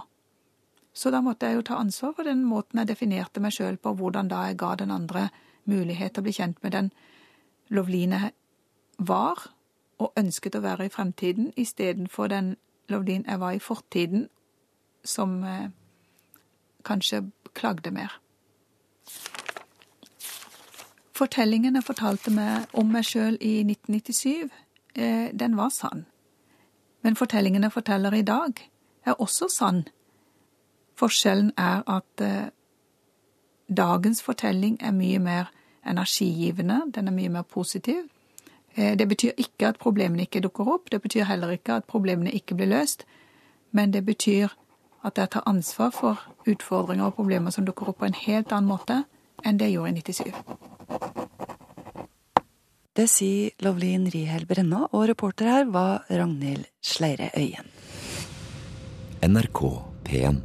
Så 0.94 1.12
da 1.12 1.22
måtte 1.22 1.46
jeg 1.46 1.56
jo 1.56 1.62
ta 1.62 1.76
ansvar 1.76 2.14
for 2.16 2.24
den 2.24 2.46
måten 2.46 2.80
jeg 2.80 2.88
definerte 2.88 3.40
meg 3.40 3.54
sjøl 3.54 3.78
på, 3.78 3.94
hvordan 3.94 4.28
da 4.28 4.48
jeg 4.48 4.58
ga 4.58 4.76
den 4.76 4.92
andre 4.92 5.30
mulighet 5.66 6.14
til 6.14 6.22
å 6.22 6.26
bli 6.26 6.34
kjent 6.34 6.64
med 6.64 6.72
den 6.72 6.92
Lovline 7.70 8.32
var 8.98 9.52
og 10.00 10.14
ønsket 10.18 10.56
å 10.56 10.64
være 10.64 10.86
i 10.86 10.90
fremtiden, 10.90 11.52
istedenfor 11.56 12.28
den 12.28 12.56
Lovlin 12.90 13.26
jeg 13.28 13.40
var 13.40 13.52
i 13.52 13.60
fortiden 13.60 14.28
som 15.08 15.44
eh, 15.44 15.70
kanskje 16.84 17.32
klagde 17.54 17.92
mer. 17.92 18.20
Fortellingen 21.18 21.76
jeg 21.76 21.84
fortalte 21.84 22.32
meg 22.32 22.68
om 22.78 22.92
meg 22.94 23.08
sjøl 23.08 23.40
i 23.42 23.64
1997, 23.64 24.52
eh, 24.96 25.30
den 25.34 25.58
var 25.58 25.72
sann. 25.74 26.06
Men 27.02 27.16
fortellingen 27.16 27.64
jeg 27.64 27.74
forteller 27.74 28.14
i 28.14 28.22
dag, 28.22 28.60
er 29.06 29.22
også 29.22 29.48
sann. 29.50 29.88
Forskjellen 30.98 31.54
er 31.58 31.82
at 31.88 32.22
eh, 32.22 32.50
dagens 33.78 34.22
fortelling 34.22 34.78
er 34.82 34.92
mye 34.92 35.20
mer 35.20 35.52
energigivende, 35.88 36.84
den 36.96 37.08
er 37.08 37.16
mye 37.16 37.30
mer 37.30 37.42
positiv. 37.42 38.04
Det 38.78 39.08
betyr 39.10 39.32
ikke 39.38 39.68
at 39.68 39.80
problemene 39.82 40.28
ikke 40.28 40.40
dukker 40.40 40.68
opp, 40.70 40.92
det 40.92 41.02
betyr 41.02 41.24
heller 41.26 41.50
ikke 41.50 41.80
at 41.80 41.88
problemene 41.90 42.32
ikke 42.32 42.56
blir 42.56 42.68
løst, 42.70 43.08
men 43.72 43.94
det 43.94 44.06
betyr 44.06 44.54
at 45.08 45.20
jeg 45.22 45.32
tar 45.34 45.48
ansvar 45.50 45.94
for 45.96 46.22
utfordringer 46.48 47.10
og 47.10 47.18
problemer 47.18 47.54
som 47.54 47.66
dukker 47.68 47.92
opp 47.92 48.02
på 48.02 48.10
en 48.10 48.18
helt 48.26 48.52
annen 48.54 48.70
måte 48.70 49.04
enn 49.46 49.60
det 49.60 49.70
jeg 49.70 49.78
gjorde 49.78 49.92
i 49.92 50.02
97. 50.02 50.68
Det 52.98 53.06
sier 53.14 53.54
Lovlin 53.62 54.08
Rihel 54.10 54.48
Brenna, 54.50 54.88
og 54.90 55.06
reporter 55.12 55.52
her 55.52 55.68
var 55.70 56.08
Ragnhild 56.10 56.66
Sleire 56.82 57.30
Øyen. 57.38 57.68
NRK 59.22 59.62
P1 60.08 60.40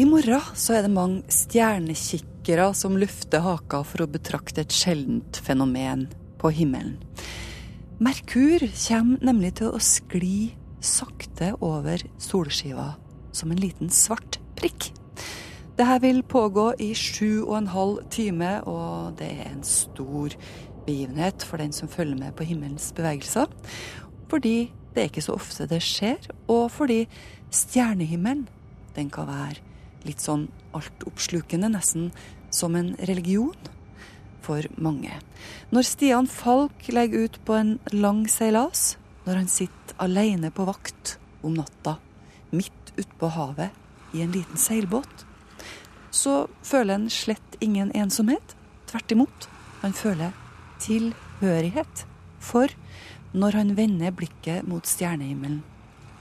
I 0.00 0.06
morgen 0.08 0.56
så 0.56 0.78
er 0.78 0.86
det 0.86 0.94
mange 0.94 1.20
stjernekikkere 1.28 2.70
som 2.76 2.96
lufter 2.96 3.44
haka 3.44 3.82
for 3.84 4.06
å 4.06 4.08
betrakte 4.08 4.64
et 4.64 4.72
sjeldent 4.72 5.36
fenomen 5.44 6.06
på 6.40 6.52
himmelen. 6.56 6.96
Merkur 8.02 8.64
kommer 8.72 9.20
nemlig 9.28 9.58
til 9.60 9.76
å 9.76 9.82
skli 9.84 10.54
sakte 10.82 11.52
over 11.60 12.02
solskiva 12.18 12.94
som 13.32 13.52
en 13.52 13.60
liten 13.60 13.90
svart 13.92 14.38
prikk. 14.58 14.92
Dette 15.78 15.98
vil 16.04 16.20
pågå 16.22 16.72
i 16.84 16.92
sju 16.94 17.42
og 17.46 17.56
en 17.56 17.72
halv 17.72 18.02
time, 18.12 18.58
og 18.68 19.16
det 19.18 19.30
er 19.32 19.50
en 19.50 19.64
stor 19.66 20.34
begivenhet 20.86 21.44
for 21.48 21.62
den 21.62 21.72
som 21.72 21.88
følger 21.88 22.18
med 22.18 22.36
på 22.36 22.44
himmelens 22.44 22.92
bevegelser. 22.96 23.48
Fordi 24.28 24.72
det 24.92 25.00
er 25.00 25.08
ikke 25.08 25.24
så 25.24 25.36
ofte 25.38 25.66
det 25.70 25.80
skjer, 25.84 26.20
og 26.52 26.70
fordi 26.70 27.06
stjernehimmelen 27.52 28.48
den 28.96 29.08
kan 29.12 29.30
være 29.30 29.62
litt 30.04 30.20
sånn 30.20 30.48
altoppslukende, 30.76 31.70
nesten 31.72 32.10
som 32.52 32.76
en 32.76 32.92
religion 33.08 33.56
for 34.42 34.66
mange. 34.76 35.14
Når 35.72 35.86
Stian 35.86 36.28
Falk 36.28 36.88
legger 36.92 37.28
ut 37.28 37.38
på 37.46 37.56
en 37.56 37.76
lang 37.94 38.26
seilas, 38.28 38.96
når 39.24 39.44
han 39.44 39.50
sitter 39.50 39.96
alene 40.02 40.50
på 40.52 40.66
vakt 40.68 41.16
om 41.46 41.54
natta, 41.56 41.96
midt 42.52 42.81
utpå 43.00 43.30
havet, 43.32 43.70
i 44.12 44.20
en 44.20 44.32
liten 44.34 44.60
seilbåt, 44.60 45.24
så 46.12 46.46
føler 46.62 46.98
han 46.98 47.10
slett 47.10 47.56
ingen 47.64 47.92
ensomhet. 47.96 48.56
Tvert 48.90 49.12
imot. 49.14 49.48
Han 49.80 49.94
føler 49.96 50.34
tilhørighet. 50.84 52.04
For 52.42 52.68
når 53.32 53.56
han 53.56 53.76
vender 53.78 54.12
blikket 54.12 54.66
mot 54.68 54.86
stjernehimmelen, 54.86 55.62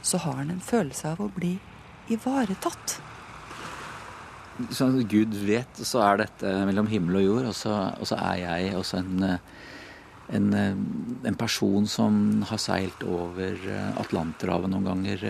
så 0.02 0.22
har 0.24 0.40
han 0.40 0.54
en 0.54 0.64
følelse 0.64 1.12
av 1.12 1.20
å 1.22 1.32
bli 1.36 1.58
ivaretatt. 2.12 3.02
Som 4.72 4.96
Gud 5.10 5.36
vet, 5.44 5.84
så 5.84 6.02
er 6.06 6.24
dette 6.24 6.54
mellom 6.70 6.88
himmel 6.92 7.20
og 7.20 7.26
jord, 7.26 7.52
og 7.52 7.58
så, 7.58 7.76
og 8.00 8.08
så 8.08 8.18
er 8.32 8.40
jeg 8.46 8.74
også 8.78 9.02
en, 9.02 9.28
en, 10.32 10.54
en, 11.28 11.38
person 11.40 11.88
som 11.88 12.42
har 12.48 12.60
seilt 12.62 13.04
over 13.04 13.58
Atlanterhavet 14.00 14.72
noen 14.72 14.88
ganger, 14.88 15.26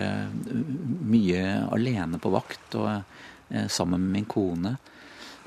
mye 1.11 1.43
alene 1.73 2.19
på 2.21 2.31
vakt 2.33 2.77
og 2.79 2.89
eh, 2.91 3.67
sammen 3.67 4.03
med 4.03 4.15
min 4.19 4.29
kone. 4.29 4.75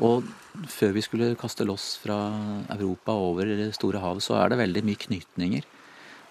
Og 0.02 0.26
før 0.70 0.94
vi 0.96 1.04
skulle 1.06 1.34
kaste 1.38 1.66
loss 1.66 1.94
fra 2.02 2.18
Europa 2.74 3.14
over 3.14 3.46
det 3.46 3.70
store 3.76 4.02
havet, 4.02 4.26
så 4.26 4.38
er 4.40 4.50
det 4.50 4.60
veldig 4.62 4.82
mye 4.86 5.02
knytninger. 5.06 5.70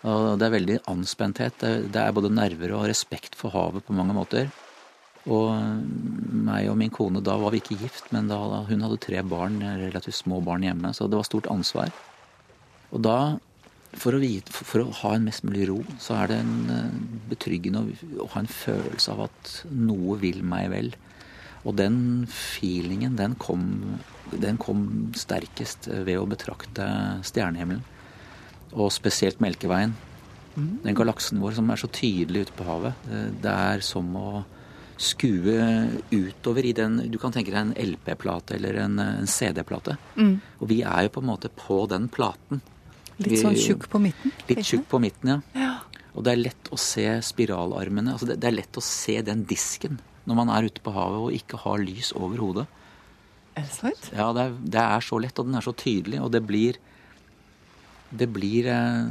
Og 0.03 0.35
det 0.39 0.47
er 0.47 0.57
veldig 0.57 0.77
anspenthet. 0.91 1.63
Det 1.63 1.99
er 1.99 2.15
både 2.15 2.33
nerver 2.33 2.75
og 2.75 2.87
respekt 2.91 3.37
for 3.39 3.55
havet 3.55 3.85
på 3.87 3.95
mange 3.95 4.15
måter. 4.17 4.51
Og 5.31 5.53
meg 6.43 6.67
og 6.67 6.75
min 6.79 6.91
kone, 6.91 7.21
da 7.23 7.37
var 7.39 7.53
vi 7.53 7.61
ikke 7.63 7.79
gift, 7.79 8.09
men 8.11 8.27
da, 8.27 8.41
hun 8.67 8.83
hadde 8.83 8.99
tre 8.99 9.21
barn, 9.23 9.61
relativt 9.63 10.19
små 10.19 10.41
barn 10.43 10.65
hjemme, 10.67 10.91
så 10.91 11.07
det 11.07 11.15
var 11.15 11.29
stort 11.29 11.47
ansvar. 11.51 11.93
Og 12.93 13.01
da, 13.05 13.17
for 13.97 14.15
å, 14.15 14.21
vite, 14.21 14.53
for 14.53 14.83
å 14.83 14.93
ha 15.01 15.15
en 15.15 15.25
mest 15.27 15.45
mulig 15.45 15.67
ro, 15.69 15.79
så 16.01 16.17
er 16.21 16.31
det 16.31 16.39
en 16.43 16.53
eh, 16.73 16.99
betryggende 17.31 17.83
å 18.21 18.29
ha 18.35 18.43
en 18.43 18.49
følelse 18.49 19.15
av 19.15 19.25
at 19.27 19.53
noe 19.73 20.19
vil 20.21 20.43
meg 20.45 20.69
vel. 20.73 20.93
Og 21.63 21.77
den 21.79 21.97
feelingen, 22.29 23.15
den 23.17 23.37
kom, 23.39 23.65
den 24.31 24.59
kom 24.61 25.13
sterkest 25.17 25.87
ved 25.89 26.19
å 26.19 26.27
betrakte 26.29 26.87
stjernehimmelen. 27.25 27.85
Og 28.73 28.91
spesielt 28.93 29.41
Melkeveien. 29.43 29.93
Den 30.53 30.97
galaksen 30.97 31.39
vår 31.41 31.55
som 31.57 31.69
er 31.73 31.79
så 31.81 31.89
tydelig 31.89 32.47
ute 32.47 32.57
på 32.57 32.65
havet. 32.67 33.07
Det 33.41 33.53
er 33.53 33.81
som 33.85 34.09
å 34.17 34.43
skue 35.01 35.89
utover 36.11 36.65
i 36.65 36.73
den 36.77 36.99
Du 37.09 37.17
kan 37.17 37.33
tenke 37.33 37.51
deg 37.51 37.59
en 37.61 37.73
LP-plate 37.73 38.57
eller 38.57 38.77
en, 38.83 38.99
en 38.99 39.29
CD-plate. 39.29 39.97
Mm. 40.15 40.35
Og 40.61 40.69
vi 40.69 40.81
er 40.85 41.07
jo 41.07 41.15
på 41.15 41.23
en 41.23 41.31
måte 41.31 41.49
på 41.49 41.83
den 41.89 42.09
platen. 42.13 42.61
Litt 43.25 43.41
sånn 43.41 43.57
tjukk 43.59 43.87
på 43.91 44.01
midten? 44.03 44.33
Litt 44.49 44.63
tjukk 44.67 44.87
på 44.91 44.99
midten, 45.03 45.35
ja. 45.35 45.39
ja. 45.57 45.73
Og 46.13 46.25
det 46.25 46.33
er 46.33 46.41
lett 46.41 46.71
å 46.73 46.77
se 46.79 47.07
spiralarmene. 47.25 48.13
altså 48.13 48.29
det, 48.29 48.37
det, 48.41 48.49
er 48.49 48.57
lett 48.59 48.77
å 48.77 48.85
se 48.85 49.19
den 49.25 49.43
disken 49.49 49.99
når 50.29 50.39
man 50.39 50.51
er 50.53 50.69
ute 50.69 50.83
på 50.83 50.93
havet 50.95 51.19
og 51.19 51.35
ikke 51.35 51.59
har 51.65 51.81
lys 51.83 52.13
over 52.15 52.43
hodet. 52.43 52.65
Er 53.53 53.65
det 53.65 53.75
sant? 53.75 54.09
Ja, 54.13 54.31
det 54.35 54.47
er, 54.47 54.57
det 54.75 54.83
er 54.83 55.05
så 55.05 55.19
lett, 55.21 55.39
og 55.39 55.49
den 55.49 55.57
er 55.59 55.65
så 55.65 55.73
tydelig. 55.77 56.21
Og 56.23 56.31
det 56.33 56.43
blir 56.47 56.81
Det 58.13 58.27
blir 58.29 58.67
eh, 58.69 59.09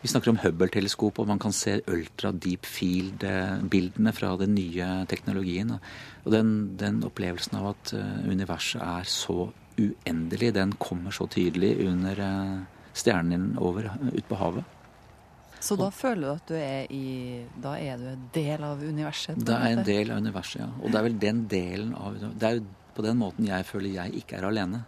vi 0.00 0.08
snakker 0.08 0.30
om 0.30 0.38
Hubble-teleskop, 0.38 1.18
og 1.18 1.26
man 1.26 1.40
kan 1.42 1.52
se 1.52 1.80
ultra 1.90 2.30
deep 2.30 2.66
field-bildene 2.68 4.12
fra 4.14 4.36
den 4.38 4.54
nye 4.54 4.86
teknologien. 5.10 5.72
Og 6.22 6.30
den, 6.32 6.76
den, 6.78 7.00
opplevelsen 7.08 7.58
av 7.58 7.72
at 7.72 7.94
eh, 7.98 8.28
universet 8.30 8.82
er 8.84 9.08
så 9.10 9.48
uendelig, 9.78 10.52
den 10.56 10.74
kommer 10.80 11.14
så 11.14 11.28
tydelig 11.30 11.76
under 11.86 12.18
stjernen 12.18 12.66
stjernen 12.98 13.54
over 13.62 13.90
ut 14.12 14.28
på 14.28 14.38
havet. 14.38 14.76
Så 15.60 15.74
da 15.78 15.88
føler 15.90 16.22
du 16.22 16.32
at 16.36 16.50
du 16.50 16.54
er 16.54 16.92
i 16.94 17.42
Da 17.58 17.72
er 17.82 17.98
du 17.98 18.04
en 18.12 18.28
del 18.34 18.62
av 18.62 18.82
universet? 18.82 19.40
Det 19.42 19.54
er 19.54 19.74
en 19.74 19.86
del 19.86 20.12
av 20.14 20.20
universet, 20.22 20.60
ja. 20.62 20.68
Og 20.78 20.92
det 20.92 21.00
er 21.00 21.06
vel 21.08 21.18
den 21.18 21.40
delen 21.50 21.96
av 21.98 22.18
Det 22.18 22.46
er 22.46 22.60
jo 22.60 22.66
på 22.94 23.04
den 23.06 23.18
måten 23.18 23.46
jeg 23.46 23.66
føler 23.66 23.94
jeg 23.94 24.22
ikke 24.22 24.38
er 24.38 24.46
alene. 24.48 24.84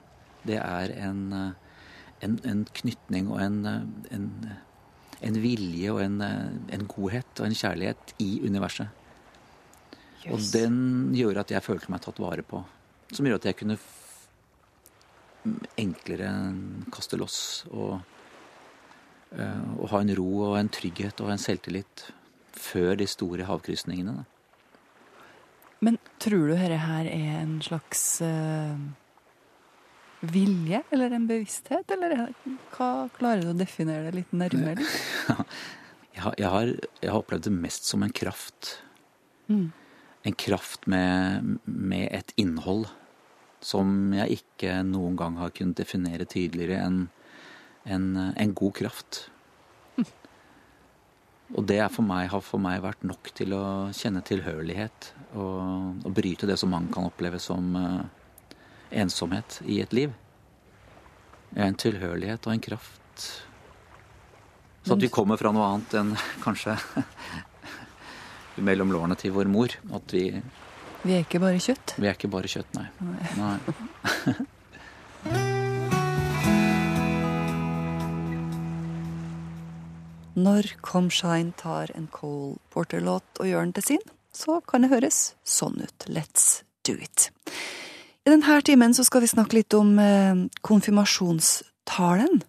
Det 0.46 0.58
er 0.58 0.94
en, 1.08 1.20
eh, 1.34 1.82
en, 2.26 2.38
en 2.46 2.64
knytning 2.74 3.30
og 3.30 3.42
en, 3.42 3.58
en 4.10 4.26
en 5.20 5.36
vilje 5.36 5.92
og 5.92 6.00
en, 6.00 6.20
eh, 6.24 6.74
en, 6.74 6.86
godhet 6.88 7.40
og 7.42 7.46
en 7.46 7.54
kjærlighet 7.54 8.14
i 8.24 8.40
universet. 8.40 8.88
Yes. 10.24 10.32
Og 10.32 10.46
den 10.54 10.76
gjør 11.16 11.42
at 11.42 11.52
jeg 11.52 11.64
følte 11.64 11.92
meg 11.92 12.00
tatt 12.04 12.20
vare 12.22 12.44
på. 12.46 12.62
Som 13.12 13.28
gjør 13.28 13.40
at 13.40 13.50
jeg 13.50 13.58
kunne 13.60 13.76
enklere 15.80 16.30
kaste 16.92 17.18
loss 17.20 17.40
og, 17.70 18.00
uh, 19.36 19.70
og 19.78 19.86
ha 19.92 20.02
en 20.04 20.14
ro 20.18 20.30
og 20.50 20.58
en 20.60 20.72
trygghet 20.72 21.22
og 21.24 21.32
en 21.32 21.40
selvtillit 21.40 22.10
før 22.56 22.96
de 23.00 23.06
store 23.08 23.46
havkrysningene. 23.48 24.24
Men 25.80 25.96
tror 26.20 26.50
du 26.50 26.54
dette 26.54 26.80
her 26.82 27.06
er 27.08 27.38
en 27.40 27.60
slags 27.64 28.20
uh 28.24 28.74
vilje 30.20 30.82
eller 30.90 31.14
en 31.16 31.26
bevissthet, 31.28 31.90
eller 31.94 32.30
hva 32.74 33.08
klarer 33.16 33.44
du 33.44 33.52
å 33.54 33.56
definere 33.58 34.10
det 34.10 34.20
litt 34.20 34.34
nærmere? 34.36 34.86
Jeg 36.10 36.24
har, 36.24 36.34
jeg, 36.36 36.48
har, 36.50 36.70
jeg 37.00 37.08
har, 37.08 37.20
opplevd 37.22 37.44
det 37.46 37.52
mest 37.54 37.86
som 37.86 38.02
en 38.02 38.10
kraft. 38.12 38.72
Mm. 39.46 39.70
En 40.26 40.34
kraft 40.36 40.88
med, 40.90 41.52
med, 41.64 42.08
et 42.10 42.34
innhold 42.36 42.88
som 43.60 44.14
jeg 44.16 44.40
ikke 44.40 44.80
noen 44.88 45.18
gang 45.20 45.36
har 45.40 45.52
kunnet 45.56 45.80
definere 45.80 46.28
tydeligere 46.28 46.80
enn 46.86 47.02
en, 47.84 48.06
en, 48.36 48.54
god 48.54 48.74
kraft. 48.76 49.22
Og 51.50 51.64
det 51.66 51.80
for 51.90 52.06
meg, 52.06 52.28
har 52.30 52.42
for 52.44 52.62
meg 52.62 52.82
vært 52.84 53.02
nok 53.08 53.32
til 53.34 53.54
å 53.56 53.64
kjenne 53.96 54.22
tilhørighet 54.26 55.10
og, 55.34 56.04
og 56.04 56.12
bryte 56.14 56.46
det 56.46 56.58
som 56.60 56.70
man 56.70 56.86
kan 56.92 57.08
oppleve 57.08 57.40
som 57.42 57.72
uh, 57.74 58.04
ensomhet 58.90 59.58
i 59.66 59.80
et 59.82 59.94
liv. 59.96 60.14
En 61.58 61.74
tilhørighet 61.74 62.46
og 62.46 62.54
en 62.54 62.62
kraft. 62.62 63.26
Så 64.84 64.94
at 64.94 65.02
vi 65.02 65.10
kommer 65.12 65.40
fra 65.40 65.50
noe 65.52 65.66
annet 65.72 65.96
enn 65.98 66.14
kanskje 66.44 66.76
mellom 68.68 68.94
lårene 68.94 69.18
til 69.18 69.34
vår 69.34 69.50
mor. 69.50 69.74
At 69.96 70.14
vi 70.14 70.28
Vi 71.00 71.14
er 71.16 71.22
ikke 71.24 71.40
bare 71.40 71.56
kjøtt? 71.56 71.94
Vi 71.96 72.08
er 72.08 72.16
ikke 72.16 72.28
bare 72.28 72.48
kjøtt, 72.50 72.74
nei. 72.76 72.88
nei. 73.00 73.28
nei. 73.40 73.56
Når 80.40 80.68
Comshine 80.84 81.52
tar 81.56 81.90
en 81.96 82.06
Cole 82.12 82.58
Porter-låt 82.72 83.40
og 83.40 83.48
gjør 83.48 83.64
den 83.64 83.72
til 83.76 83.86
sin, 83.88 84.04
så 84.32 84.60
kan 84.60 84.84
det 84.84 84.92
høres 84.92 85.34
sånn 85.42 85.80
ut. 85.80 86.06
Let's 86.12 86.62
do 86.86 86.94
it. 87.00 87.30
I 88.24 88.30
denne 88.30 88.60
timen 88.64 88.94
så 88.94 89.04
skal 89.08 89.24
vi 89.24 89.32
snakke 89.32 89.56
litt 89.56 89.74
om 89.76 89.98
eh, 89.98 90.36
konfirmasjonstalen. 90.60 92.44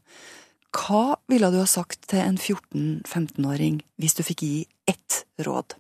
Hva 0.76 1.18
ville 1.32 1.50
du 1.52 1.58
ha 1.60 1.68
sagt 1.68 2.06
til 2.12 2.22
en 2.24 2.38
14-15-åring 2.38 3.82
hvis 4.00 4.16
du 4.20 4.24
fikk 4.28 4.44
gi 4.46 4.68
ett 4.92 5.24
råd? 5.40 5.76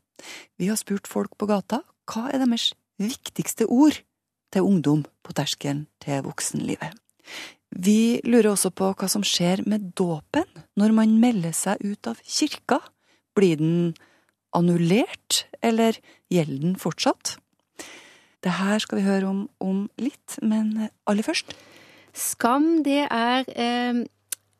Vi 0.59 0.67
har 0.71 0.79
spurt 0.79 1.07
folk 1.09 1.37
på 1.39 1.47
gata 1.51 1.83
hva 2.09 2.29
er 2.31 2.41
deres 2.43 2.71
viktigste 3.01 3.67
ord 3.69 4.01
til 4.51 4.67
ungdom 4.67 5.05
på 5.23 5.33
terskelen 5.37 5.85
til 6.03 6.23
voksenlivet. 6.25 6.93
Vi 7.71 8.19
lurer 8.27 8.51
også 8.51 8.73
på 8.75 8.91
hva 8.91 9.07
som 9.07 9.23
skjer 9.23 9.63
med 9.69 9.93
dåpen 9.95 10.47
når 10.79 10.95
man 10.95 11.19
melder 11.21 11.55
seg 11.55 11.79
ut 11.85 12.09
av 12.11 12.19
kirka. 12.27 12.81
Blir 13.37 13.61
den 13.61 13.93
annullert, 14.51 15.45
eller 15.63 15.95
gjelder 16.31 16.65
den 16.65 16.75
fortsatt? 16.75 17.37
Det 18.43 18.57
her 18.57 18.81
skal 18.83 18.99
vi 18.99 19.07
høre 19.07 19.29
om, 19.29 19.45
om 19.63 19.85
litt, 20.01 20.35
men 20.43 20.89
aller 21.07 21.23
først 21.23 21.55
Skam, 22.11 22.83
det 22.83 23.05
er 23.07 23.45
eh, 23.55 24.01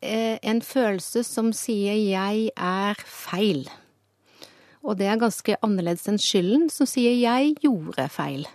eh, 0.00 0.38
en 0.42 0.62
følelse 0.62 1.20
som 1.24 1.52
sier 1.52 1.92
'jeg 1.92 2.50
er 2.56 2.94
feil'. 3.04 3.68
Og 4.82 4.98
det 4.98 5.06
er 5.06 5.20
ganske 5.20 5.56
annerledes 5.62 6.08
enn 6.10 6.18
skylden, 6.18 6.68
som 6.70 6.86
sier 6.86 7.14
'jeg 7.14 7.56
gjorde 7.62 8.08
feil'. 8.10 8.46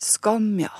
Skam, 0.00 0.58
ja. 0.60 0.72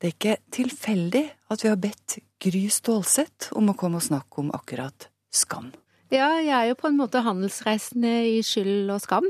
Det 0.00 0.08
er 0.08 0.14
ikke 0.14 0.36
tilfeldig 0.52 1.24
at 1.50 1.62
vi 1.62 1.68
har 1.68 1.76
bedt 1.76 2.18
Gry 2.42 2.68
Stålseth 2.68 3.54
om 3.56 3.70
å 3.72 3.76
komme 3.78 3.96
og 3.96 4.04
snakke 4.04 4.42
om 4.42 4.50
akkurat 4.52 5.08
skam. 5.32 5.72
Ja, 6.12 6.36
jeg 6.38 6.52
er 6.54 6.68
jo 6.68 6.76
på 6.78 6.90
en 6.90 6.98
måte 7.00 7.22
handelsreisende 7.24 8.12
i 8.36 8.42
skyld 8.46 8.92
og 8.94 9.00
skam. 9.02 9.24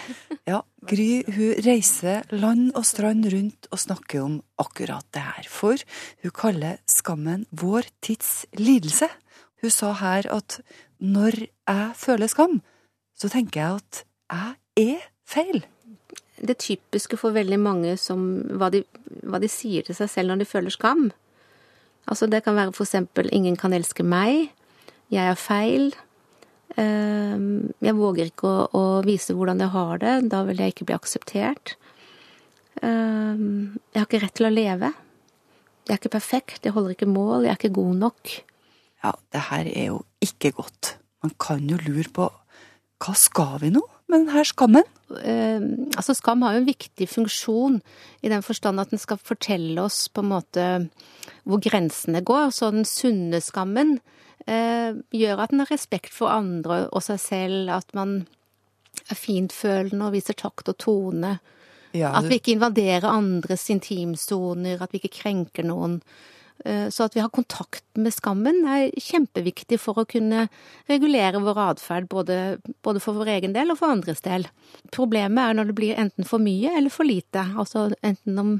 ja, 0.50 0.60
Gry 0.86 1.24
hun 1.26 1.56
reiser 1.64 2.28
land 2.30 2.70
og 2.78 2.84
strand 2.86 3.26
rundt 3.32 3.66
og 3.72 3.82
snakker 3.82 4.22
om 4.22 4.36
akkurat 4.62 5.08
det 5.16 5.24
her. 5.24 5.48
For 5.50 5.80
hun 6.22 6.36
kaller 6.36 6.78
skammen 6.86 7.48
vår 7.50 7.88
tids 8.04 8.44
lidelse. 8.60 9.08
Hun 9.64 9.74
sa 9.74 9.90
her 10.04 10.28
at 10.30 10.60
når 11.00 11.48
jeg 11.48 11.98
føler 11.98 12.30
skam, 12.30 12.60
så 13.16 13.32
tenker 13.32 13.64
jeg 13.64 13.80
at 13.80 14.04
jeg 14.30 14.59
er 14.80 15.06
feil. 15.28 15.64
Det 16.40 16.56
typiske 16.64 17.18
for 17.20 17.36
veldig 17.36 17.58
mange 17.60 17.96
som 18.00 18.22
hva 18.56 18.70
de, 18.72 18.84
hva 19.28 19.40
de 19.42 19.50
sier 19.50 19.84
til 19.86 19.96
seg 19.96 20.08
selv 20.10 20.32
når 20.32 20.42
de 20.42 20.48
føler 20.48 20.74
skam. 20.74 21.10
Altså 22.08 22.26
det 22.30 22.42
kan 22.44 22.56
være 22.56 22.72
for 22.72 22.88
eksempel 22.88 23.28
'ingen 23.30 23.56
kan 23.56 23.72
elske 23.72 24.02
meg', 24.02 24.50
'jeg 25.10 25.26
er 25.30 25.36
feil', 25.36 25.92
Ehm, 26.78 27.72
jeg 27.82 27.96
våger 27.98 28.30
ikke 28.30 28.46
å, 28.46 28.66
å, 28.76 28.82
vise 29.06 29.34
hvordan 29.34 29.62
jeg 29.62 29.72
har 29.74 30.02
det. 30.02 30.14
Da 30.30 30.42
vil 30.46 30.60
jeg 30.62 30.74
ikke 30.74 30.88
bli 30.90 30.96
akseptert. 30.96 31.74
Ehm, 32.86 33.80
jeg 33.90 34.02
har 34.02 34.08
ikke 34.08 34.22
rett 34.24 34.36
til 34.38 34.48
å 34.48 34.54
leve. 34.54 34.92
Jeg 35.88 35.96
er 35.96 35.98
ikke 35.98 36.14
perfekt, 36.14 36.66
jeg 36.66 36.74
holder 36.76 36.94
ikke 36.94 37.10
mål, 37.10 37.46
jeg 37.46 37.54
er 37.54 37.58
ikke 37.58 37.74
god 37.80 38.02
nok. 38.04 38.34
Ja, 39.02 39.14
det 39.32 39.46
her 39.48 39.70
er 39.72 39.86
jo 39.88 40.02
ikke 40.22 40.52
godt. 40.54 40.94
Man 41.24 41.32
kan 41.40 41.64
jo 41.66 41.80
lure 41.82 42.12
på 42.14 42.28
hva 43.00 43.14
skal 43.16 43.56
vi 43.62 43.72
nå 43.74 43.82
med 44.10 44.30
her 44.34 44.46
skammen? 44.48 44.86
Eh, 45.10 45.62
altså 45.96 46.14
Skam 46.14 46.42
har 46.46 46.54
jo 46.54 46.62
en 46.62 46.68
viktig 46.68 47.08
funksjon 47.10 47.80
i 48.22 48.30
den 48.30 48.44
forstand 48.46 48.82
at 48.82 48.92
den 48.92 49.02
skal 49.02 49.18
fortelle 49.22 49.82
oss 49.82 50.04
på 50.12 50.22
en 50.22 50.32
måte 50.32 50.66
hvor 51.48 51.62
grensene 51.62 52.22
går. 52.26 52.50
Så 52.54 52.70
den 52.74 52.86
sunne 52.88 53.40
skammen 53.44 53.98
eh, 54.46 54.98
gjør 55.14 55.44
at 55.44 55.54
en 55.54 55.64
har 55.64 55.72
respekt 55.72 56.14
for 56.14 56.32
andre 56.32 56.84
og 56.90 57.04
seg 57.06 57.22
selv, 57.22 57.72
at 57.80 57.94
man 57.96 58.20
er 59.10 59.18
fintfølende 59.18 60.08
og 60.10 60.14
viser 60.14 60.38
takt 60.38 60.70
og 60.70 60.78
tone. 60.82 61.38
Ja, 61.96 62.12
At 62.14 62.28
vi 62.30 62.38
ikke 62.38 62.54
invaderer 62.54 63.08
andres 63.10 63.66
intimsoner, 63.72 64.78
at 64.78 64.92
vi 64.92 65.00
ikke 65.00 65.16
krenker 65.22 65.66
noen. 65.66 65.98
Eh, 66.64 66.88
så 66.92 67.06
at 67.06 67.16
vi 67.16 67.22
har 67.22 67.32
kontakt 67.32 67.84
med 67.96 68.12
skammen 68.12 68.62
er 68.68 68.90
kjempeviktig 69.00 69.78
for 69.80 70.02
å 70.02 70.06
kunne 70.08 70.46
regulere 70.90 71.40
vår 71.40 71.60
atferd, 71.64 72.08
både, 72.10 72.60
både, 72.84 73.00
for 73.00 73.16
vår 73.16 73.32
egen 73.38 73.54
del 73.56 73.72
og 73.72 73.80
for 73.80 73.94
andres 73.94 74.20
del. 74.26 74.46
Problemet 74.92 75.40
er 75.42 75.56
når 75.56 75.70
det 75.70 75.76
blir 75.78 76.00
enten 76.00 76.28
for 76.28 76.42
mye 76.42 76.74
eller 76.76 76.92
for 76.92 77.08
lite. 77.08 77.46
Altså 77.56 77.88
enten 78.06 78.40
om 78.42 78.56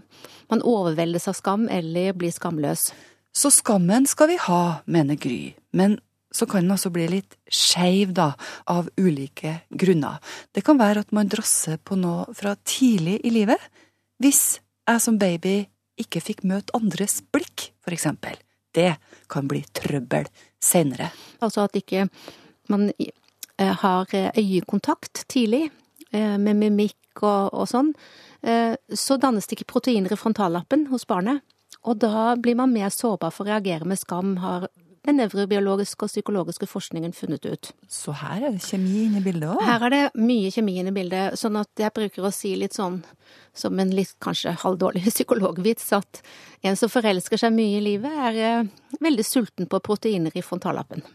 man 0.52 0.64
overveldes 0.64 1.28
av 1.30 1.36
skam 1.38 1.68
eller 1.68 2.14
blir 2.16 2.32
skamløs. 2.34 2.90
Så 3.36 3.52
skammen 3.54 4.08
skal 4.10 4.32
vi 4.32 4.38
ha, 4.48 4.62
mener 4.90 5.18
Gry. 5.20 5.52
Men 5.76 6.00
så 6.34 6.46
kan 6.46 6.64
den 6.64 6.74
også 6.74 6.92
bli 6.94 7.08
litt 7.10 7.36
skeiv, 7.50 8.14
da, 8.14 8.32
av 8.70 8.88
ulike 8.98 9.60
grunner. 9.70 10.22
Det 10.54 10.62
kan 10.66 10.78
være 10.78 11.02
at 11.04 11.14
man 11.14 11.30
drasser 11.30 11.78
på 11.82 11.98
noe 11.98 12.30
fra 12.38 12.54
tidlig 12.64 13.18
i 13.26 13.32
livet. 13.34 13.58
Hvis 14.22 14.60
jeg 14.86 15.02
som 15.02 15.18
baby 15.18 15.64
ikke 16.02 16.22
fikk 16.24 16.44
møte 16.48 16.74
andres 16.76 17.20
blikk, 17.32 17.70
for 17.84 17.96
eksempel. 17.96 18.38
Det 18.74 18.94
kan 19.30 19.48
bli 19.50 19.62
trøbbel 19.74 20.28
seinere. 20.62 21.10
Altså 21.42 21.66
at 21.66 21.76
ikke 21.78 22.06
man 22.70 22.90
eh, 22.96 23.74
har 23.82 24.06
øyekontakt 24.38 25.24
tidlig, 25.28 25.70
eh, 26.12 26.36
med 26.38 26.58
mimikk 26.60 27.22
og, 27.22 27.50
og 27.54 27.66
sånn. 27.70 27.94
Eh, 28.42 28.76
så 28.94 29.18
dannes 29.20 29.48
det 29.48 29.58
ikke 29.58 29.72
proteiner 29.74 30.12
i 30.12 30.18
frontallappen 30.18 30.86
hos 30.92 31.06
barnet. 31.08 31.42
Og 31.88 31.98
da 32.02 32.34
blir 32.36 32.58
man 32.58 32.72
mer 32.72 32.92
sårbar 32.92 33.32
for 33.32 33.46
å 33.46 33.54
reagere 33.54 33.88
med 33.88 34.00
skam, 34.00 34.36
har 34.42 34.68
den 35.06 35.16
nevrobiologiske 35.16 36.04
og 36.04 36.10
psykologiske 36.12 36.66
forskningen 36.68 37.14
funnet 37.16 37.46
ut. 37.48 37.70
Så 37.88 38.12
her 38.20 38.44
er 38.44 38.56
det 38.56 38.64
kjemi 38.66 39.06
inne 39.06 39.22
i 39.22 39.24
bildet 39.24 39.48
òg? 39.48 39.62
Her 39.64 39.86
er 39.86 39.94
det 39.94 40.02
mye 40.20 40.50
kjemi 40.52 40.74
inne 40.80 40.92
i 40.92 40.96
bildet. 40.98 41.38
Sånn 41.40 41.56
at 41.60 41.70
jeg 41.80 41.94
bruker 41.96 42.26
å 42.26 42.32
si 42.34 42.52
litt 42.60 42.76
sånn, 42.76 43.00
som 43.56 43.80
en 43.80 43.94
litt 43.96 44.12
kanskje 44.22 44.52
halvdårlig 44.60 45.06
psykologvits, 45.14 45.88
at 45.96 46.20
en 46.66 46.76
som 46.76 46.92
forelsker 46.92 47.40
seg 47.40 47.56
mye 47.56 47.78
i 47.78 47.86
livet, 47.86 48.18
er 48.28 48.42
eh, 48.44 48.98
veldig 49.00 49.26
sulten 49.26 49.70
på 49.70 49.80
proteiner 49.88 50.36
i 50.36 50.44
frontallappen. 50.44 51.06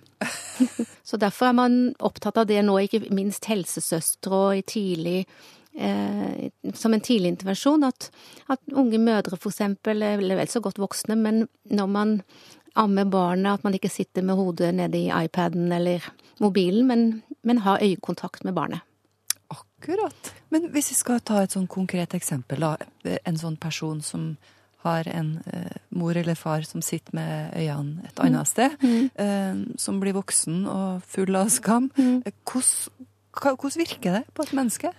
Så 1.09 1.21
derfor 1.21 1.51
er 1.51 1.59
man 1.59 1.77
opptatt 1.99 2.41
av 2.41 2.49
det 2.49 2.63
nå, 2.65 2.79
ikke 2.87 3.05
minst 3.13 3.45
helsesøstre 3.51 4.41
og 4.47 4.63
i 4.63 4.65
tidlig 4.65 5.19
Eh, 5.75 6.51
som 6.73 6.93
en 6.95 7.01
tidlig 7.03 7.33
intervensjon, 7.33 7.83
at, 7.83 8.05
at 8.47 8.61
unge 8.79 8.95
mødre 8.95 9.35
for 9.35 9.51
eksempel, 9.51 9.99
eller 10.07 10.37
vel 10.39 10.47
så 10.47 10.61
godt 10.63 10.79
voksne, 10.79 11.17
men 11.19 11.41
når 11.67 11.89
man 11.91 12.13
amme 12.75 13.05
barnet, 13.09 13.59
at 13.59 13.63
man 13.63 13.75
ikke 13.77 13.91
sitter 13.91 14.25
med 14.25 14.37
hodet 14.39 14.73
nede 14.75 14.99
i 14.99 15.11
iPaden 15.11 15.71
eller 15.71 16.03
mobilen, 16.43 16.87
men, 16.87 17.05
men 17.43 17.63
har 17.63 17.83
øyekontakt 17.83 18.43
med 18.43 18.53
barnet. 18.53 18.83
Akkurat. 19.49 20.33
Men 20.49 20.69
hvis 20.73 20.91
vi 20.91 20.97
skal 20.97 21.21
ta 21.23 21.43
et 21.43 21.55
sånn 21.55 21.67
konkret 21.71 22.15
eksempel, 22.17 22.63
da. 22.65 23.17
En 23.25 23.37
sånn 23.39 23.57
person 23.61 24.01
som 24.03 24.33
har 24.85 25.07
en 25.09 25.39
eh, 25.49 25.77
mor 25.97 26.17
eller 26.17 26.37
far 26.37 26.65
som 26.67 26.83
sitter 26.85 27.15
med 27.17 27.55
øynene 27.57 28.05
et 28.05 28.19
annet 28.21 28.45
mm. 28.45 28.51
sted, 28.51 28.75
mm. 28.81 29.07
eh, 29.23 29.77
som 29.81 30.01
blir 30.01 30.13
voksen 30.17 30.65
og 30.69 31.05
full 31.09 31.37
av 31.37 31.49
skam. 31.53 31.89
Mm. 31.97 32.21
Eh, 32.25 32.35
hvordan, 32.45 33.07
hvordan 33.41 33.81
virker 33.81 34.19
det 34.19 34.23
på 34.33 34.45
et 34.45 34.53
menneske? 34.57 34.93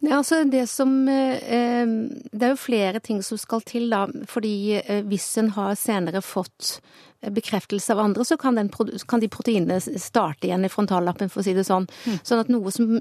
Ja, 0.00 0.18
altså 0.18 0.42
det 0.44 0.66
som 0.68 1.08
eh, 1.08 1.86
Det 2.32 2.44
er 2.44 2.52
jo 2.52 2.60
flere 2.60 3.00
ting 3.00 3.22
som 3.24 3.38
skal 3.40 3.64
til, 3.66 3.88
da. 3.90 4.04
Fordi 4.28 4.76
eh, 4.82 5.02
hvis 5.08 5.28
en 5.40 5.50
har 5.56 5.76
senere 5.80 6.22
fått 6.24 6.76
eh, 7.22 7.32
bekreftelse 7.32 7.94
av 7.94 8.04
andre, 8.04 8.26
så 8.28 8.36
kan, 8.40 8.58
den, 8.58 8.70
kan, 9.08 9.22
de 9.22 9.32
proteinene 9.32 9.80
starte 9.80 10.48
igjen 10.48 10.68
i 10.68 10.72
frontallappen, 10.72 11.32
for 11.32 11.40
å 11.40 11.46
si 11.46 11.56
det 11.56 11.66
sånn. 11.68 11.88
Mm. 12.04 12.20
Sånn 12.22 12.44
at 12.44 12.52
noe 12.52 12.74
som, 12.74 12.98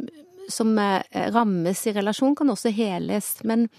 som 0.47 0.75
rammes 1.35 1.85
i 1.87 1.95
relasjon, 1.95 2.35
kan 2.37 2.53
også 2.53 2.71
heles. 2.75 3.37
Men 3.43 3.69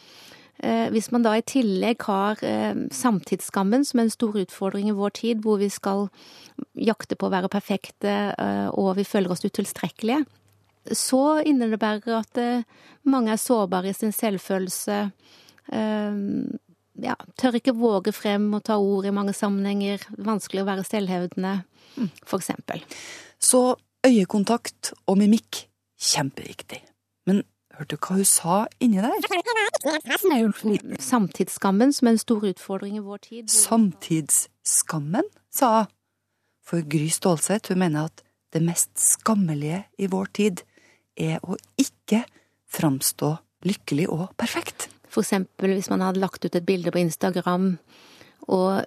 hvis 0.57 1.11
man 1.13 1.21
da 1.21 1.35
i 1.37 1.45
tillegg 1.45 2.01
har 2.09 2.41
samtidsskammen 2.97 3.83
som 3.85 4.01
er 4.01 4.07
en 4.07 4.15
stor 4.15 4.39
utfordring 4.41 4.89
i 4.89 4.95
vår 4.97 5.13
tid, 5.19 5.43
hvor 5.45 5.61
vi 5.61 5.69
skal 5.69 6.07
jakte 6.81 7.19
på 7.21 7.29
å 7.29 7.35
være 7.35 7.51
perfekte 7.53 8.15
og 8.73 8.95
vi 8.97 9.05
føler 9.05 9.35
oss 9.35 9.45
utilstrekkelige, 9.45 10.23
så 10.93 11.41
innebærer 11.47 12.21
at 12.21 12.39
eh, 12.41 12.67
mange 13.09 13.33
er 13.35 13.41
sårbare 13.41 13.91
i 13.91 13.97
sin 13.97 14.13
selvfølelse. 14.15 14.99
Eh, 15.73 16.21
ja, 17.03 17.17
tør 17.39 17.59
ikke 17.59 17.77
våge 17.77 18.13
frem 18.15 18.49
og 18.57 18.65
ta 18.69 18.79
ord 18.81 19.09
i 19.09 19.15
mange 19.15 19.35
sammenhenger. 19.37 20.05
Vanskelig 20.17 20.65
å 20.65 20.69
være 20.69 20.87
selvhevdende, 20.87 21.57
f.eks. 21.97 22.23
for 22.25 22.41
eksempel. 22.41 22.85
Så 23.39 23.63
øyekontakt 24.07 24.93
og 25.07 25.19
mimikk, 25.21 25.67
kjempeviktig. 26.01 26.81
Men 27.29 27.43
hørte 27.77 27.97
du 27.97 28.01
hva 28.07 28.19
hun 28.21 28.29
sa 28.29 28.61
inni 28.83 29.03
der? 29.03 29.19
Samtidsskammen 31.03 31.93
som 31.93 32.09
er 32.09 32.17
en 32.17 32.23
stor 32.23 32.47
utfordring 32.49 32.97
i 33.01 33.05
vår 33.05 33.23
tid. 33.29 33.53
Samtidsskammen, 33.53 35.29
sa 35.53 35.75
hun. 35.83 35.93
For 36.67 36.83
Gry 36.83 37.07
Stålseth, 37.15 37.71
hun 37.71 37.79
mener 37.79 38.09
at 38.09 38.25
det 38.51 38.59
mest 38.67 38.91
skammelige 38.99 39.85
i 40.03 40.09
vår 40.11 40.33
tid 40.35 40.65
er 41.17 41.41
å 41.43 41.57
ikke 41.81 42.25
framstå 42.73 43.33
lykkelig 43.67 44.07
og 44.13 44.29
perfekt. 44.39 44.89
For 45.09 45.25
eksempel 45.25 45.75
hvis 45.77 45.91
man 45.93 46.05
hadde 46.05 46.23
lagt 46.23 46.45
ut 46.45 46.55
et 46.55 46.67
bilde 46.67 46.93
på 46.93 47.01
Instagram 47.03 47.75
og 48.53 48.85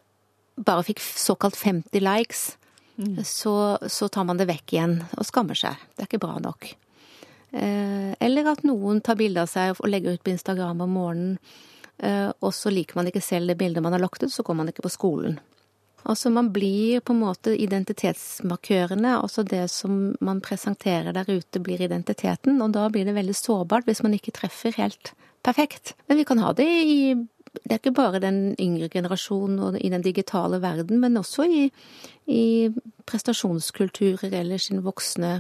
bare 0.60 0.86
fikk 0.88 1.02
såkalt 1.02 1.58
50 1.58 2.04
likes, 2.04 2.44
mm. 3.00 3.24
så, 3.26 3.78
så, 3.88 4.10
tar 4.12 4.28
man 4.28 4.40
det 4.40 4.50
vekk 4.50 4.76
igjen 4.76 5.00
og 5.18 5.28
skammer 5.28 5.58
seg. 5.58 5.80
Det 5.96 6.04
er 6.04 6.12
ikke 6.12 6.22
bra 6.26 6.38
nok. 6.44 6.70
Eh, 7.52 8.12
eller 8.22 8.52
at 8.52 8.66
noen 8.68 9.02
tar 9.02 9.18
bilde 9.20 9.42
av 9.42 9.50
seg 9.50 9.74
og 9.78 9.90
legger 9.90 10.16
ut 10.16 10.24
på 10.24 10.34
Instagram 10.36 10.84
om 10.86 10.98
morgenen, 11.00 11.38
eh, 11.98 12.30
og 12.30 12.54
så 12.56 12.72
liker 12.74 13.00
man 13.00 13.10
ikke 13.10 13.24
selv 13.26 13.50
det 13.50 13.58
bildet 13.60 13.84
man 13.84 13.96
har 13.96 14.04
lagt 14.04 14.24
ut, 14.24 14.34
så 14.34 14.46
går 14.46 14.60
man 14.60 14.72
ikke 14.72 14.86
på 14.86 14.94
skolen. 14.94 15.40
Altså 16.04 16.32
man 16.32 16.52
blir 16.54 17.02
på 17.04 17.14
en 17.14 17.24
måte 17.24 17.56
identitetsmarkørene, 17.60 19.18
altså 19.20 19.44
det 19.44 19.66
som 19.74 20.14
man 20.24 20.40
presenterer 20.42 21.14
der 21.16 21.28
ute 21.28 21.60
blir 21.60 21.82
identiteten, 21.82 22.62
og 22.64 22.72
da 22.78 22.88
blir 22.90 23.06
det 23.06 23.18
veldig 23.18 23.36
sårbart 23.36 23.90
hvis 23.90 24.04
man 24.06 24.16
ikke 24.16 24.36
treffer 24.36 24.78
helt 24.80 25.14
perfekt. 25.44 25.96
Men 26.08 26.22
vi 26.22 26.28
kan 26.30 26.42
ha 26.44 26.54
det 26.56 26.70
i 26.70 27.02
det 27.50 27.72
er 27.72 27.80
ikke 27.80 27.96
bare 27.98 28.20
den 28.22 28.54
yngre 28.62 28.90
generasjonen 28.94 29.60
og 29.60 29.78
i 29.82 29.90
den 29.90 30.04
digitale 30.06 30.60
verden, 30.62 31.00
men 31.02 31.18
også 31.18 31.48
i, 31.50 31.64
i 32.30 32.70
prestasjonskulturer 33.10 34.36
ellers 34.38 34.70
i 34.70 34.76
den 34.76 34.84
voksne 34.86 35.32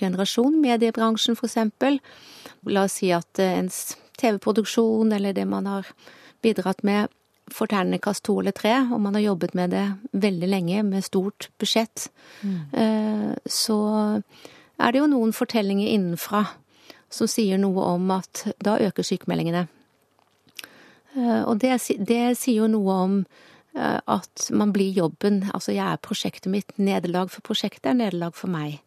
generasjon, 0.00 0.58
mediebransjen 0.60 1.38
eksempel. 1.38 2.00
La 2.66 2.86
oss 2.88 2.98
si 3.00 3.12
at 3.14 3.38
ens 3.42 3.96
TV-produksjon 4.18 5.12
eller 5.12 5.36
det 5.36 5.46
man 5.46 5.68
har 5.70 5.86
bidratt 6.42 6.82
med 6.82 7.12
for 7.52 7.70
terningkast 7.70 8.24
to 8.26 8.38
eller 8.40 8.54
tre, 8.56 8.74
og 8.90 9.00
man 9.00 9.14
har 9.14 9.28
jobbet 9.28 9.54
med 9.54 9.70
det 9.74 9.84
veldig 10.12 10.48
lenge 10.50 10.82
med 10.86 11.04
stort 11.06 11.48
budsjett, 11.60 12.08
mm. 12.42 13.36
så 13.46 13.78
er 14.76 14.92
det 14.92 15.00
jo 15.00 15.08
noen 15.08 15.32
fortellinger 15.36 15.92
innenfra 15.94 16.42
som 17.12 17.30
sier 17.30 17.58
noe 17.60 17.84
om 17.94 18.10
at 18.14 18.44
da 18.62 18.76
øker 18.82 19.06
sykemeldingene. 19.06 19.66
Eh, 21.16 21.42
og 21.46 21.60
det, 21.62 21.76
det 21.98 22.36
sier 22.38 22.64
jo 22.64 22.70
noe 22.70 22.96
om 23.06 23.18
eh, 23.76 24.00
at 24.00 24.48
man 24.52 24.74
blir 24.74 24.96
jobben. 24.96 25.44
Altså 25.54 25.74
jeg 25.74 25.86
er 25.86 26.02
prosjektet 26.02 26.50
mitt. 26.52 26.74
Nederlag 26.76 27.32
for 27.32 27.46
prosjektet 27.46 27.92
er 27.92 28.00
nederlag 28.00 28.36
for 28.36 28.52
meg. 28.52 28.80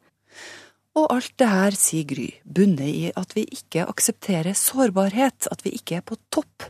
Og 0.97 1.07
alt 1.13 1.31
det 1.39 1.47
her, 1.47 1.77
sier 1.77 2.07
Gry, 2.09 2.27
bunner 2.43 2.89
i 2.89 3.09
at 3.17 3.35
vi 3.37 3.45
ikke 3.55 3.85
aksepterer 3.87 4.57
sårbarhet, 4.57 5.47
at 5.53 5.63
vi 5.63 5.77
ikke 5.77 5.99
er 5.99 6.05
på 6.05 6.17
topp 6.33 6.65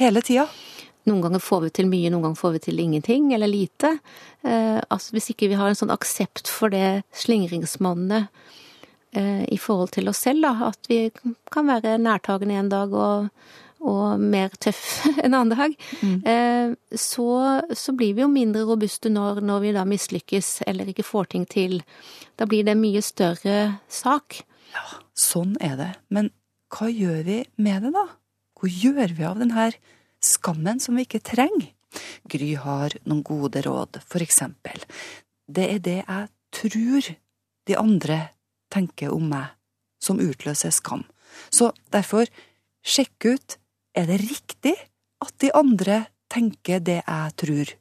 hele 0.00 0.22
tida. 0.26 0.48
Noen 1.08 1.22
ganger 1.24 1.42
får 1.42 1.62
vi 1.64 1.70
til 1.78 1.88
mye, 1.88 2.10
noen 2.12 2.26
ganger 2.28 2.40
får 2.40 2.56
vi 2.56 2.62
til 2.66 2.82
ingenting 2.82 3.30
eller 3.36 3.50
lite. 3.50 3.94
Eh, 4.44 4.78
altså 4.88 5.16
hvis 5.16 5.30
ikke 5.32 5.48
vi 5.50 5.58
har 5.58 5.70
en 5.70 5.78
sånn 5.78 5.92
aksept 5.94 6.50
for 6.50 6.72
det 6.72 7.02
slingringsmonnet 7.16 8.28
eh, 9.16 9.46
i 9.48 9.58
forhold 9.60 9.94
til 9.96 10.10
oss 10.12 10.20
selv, 10.26 10.44
da, 10.44 10.70
at 10.70 10.90
vi 10.90 11.06
kan 11.52 11.70
være 11.70 11.96
nærtagende 12.02 12.58
en 12.60 12.70
dag 12.72 12.92
og, 12.92 13.30
og 13.80 14.20
mer 14.20 14.52
tøff 14.60 15.06
en 15.24 15.32
annen 15.32 15.54
dag, 15.56 15.78
mm. 16.04 16.76
så, 16.92 17.30
så, 17.72 17.96
blir 17.96 18.18
vi 18.18 18.26
jo 18.26 18.28
mindre 18.32 18.66
robuste 18.68 19.12
når, 19.12 19.40
når 19.40 19.64
vi 19.64 19.76
da 19.78 19.86
mislykkes 19.88 20.58
eller 20.68 20.92
ikke 20.92 21.06
får 21.06 21.32
ting 21.32 21.48
til. 21.48 21.80
Da 22.36 22.48
blir 22.50 22.66
det 22.66 22.76
en 22.76 22.84
mye 22.84 23.00
større 23.04 23.56
sak. 23.88 24.42
Ja, 24.76 24.84
sånn 25.16 25.56
er 25.64 25.78
det. 25.80 25.92
Men 26.12 26.30
hva 26.70 26.90
gjør 26.92 27.24
vi 27.26 27.40
med 27.58 27.86
det, 27.86 27.94
da? 27.96 28.04
Hvor 28.60 28.70
gjør 28.70 29.16
vi 29.16 29.26
av 29.26 29.40
den 29.40 29.54
her 29.56 29.74
skammen 30.24 30.80
som 30.82 30.98
vi 30.98 31.06
ikke 31.06 31.22
trenger? 31.24 31.72
Gry 32.30 32.52
har 32.60 32.94
noen 33.08 33.24
gode 33.26 33.62
råd, 33.66 33.98
for 34.06 34.22
eksempel. 34.22 34.84
Det 35.50 35.66
er 35.74 35.80
det 35.82 35.98
jeg 36.04 36.28
tror 36.54 37.08
de 37.66 37.78
andre 37.78 38.20
tenker 38.70 39.14
om 39.14 39.26
meg, 39.32 39.50
som 40.02 40.22
utløser 40.22 40.72
skam. 40.74 41.02
Så 41.50 41.72
derfor, 41.90 42.30
sjekk 42.86 43.26
ut 43.34 43.58
er 43.98 44.06
det 44.10 44.20
riktig 44.22 44.76
at 45.20 45.34
de 45.42 45.50
andre 45.56 46.04
tenker 46.30 46.82
det 46.82 47.00
jeg 47.02 47.36
tror 47.42 47.74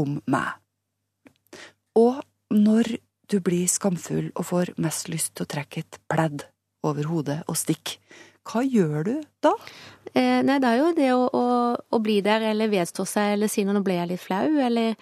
om 0.00 0.18
meg. 0.30 0.54
Og 1.98 2.22
når 2.54 2.96
du 3.30 3.38
blir 3.42 3.68
skamfull 3.70 4.30
og 4.34 4.46
får 4.50 4.74
mest 4.82 5.10
lyst 5.10 5.34
til 5.34 5.46
å 5.46 5.50
trekke 5.50 5.82
et 5.82 5.98
pledd 6.10 6.46
over 6.86 7.10
hodet 7.10 7.40
og 7.50 7.58
stikke, 7.58 7.98
hva 8.46 8.62
gjør 8.64 9.04
du 9.06 9.14
da? 9.44 9.52
Eh, 10.12 10.40
nei, 10.42 10.56
det 10.58 10.66
er 10.66 10.78
jo 10.80 10.92
det 10.96 11.08
å, 11.14 11.26
å, 11.38 11.42
å 11.78 11.98
bli 12.02 12.18
der, 12.26 12.42
eller 12.50 12.70
vedstå 12.72 13.04
seg, 13.06 13.34
eller 13.36 13.50
si 13.50 13.62
noe 13.66 13.76
nå 13.76 13.82
ble 13.86 13.94
jeg 14.00 14.10
litt 14.10 14.22
flau, 14.22 14.46
eller, 14.58 14.96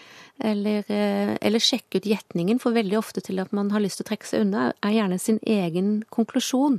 eller, 0.44 0.90
eh, 0.92 1.34
eller 1.40 1.64
sjekke 1.64 2.02
ut 2.02 2.08
gjetningen, 2.10 2.60
for 2.60 2.76
veldig 2.76 2.98
ofte 3.00 3.22
til 3.24 3.40
at 3.40 3.54
man 3.56 3.72
har 3.72 3.84
lyst 3.84 4.02
til 4.02 4.08
å 4.08 4.10
trekke 4.10 4.28
seg 4.28 4.44
unna, 4.44 4.70
er 4.84 4.96
gjerne 4.98 5.20
sin 5.22 5.40
egen 5.48 5.94
konklusjon. 6.12 6.76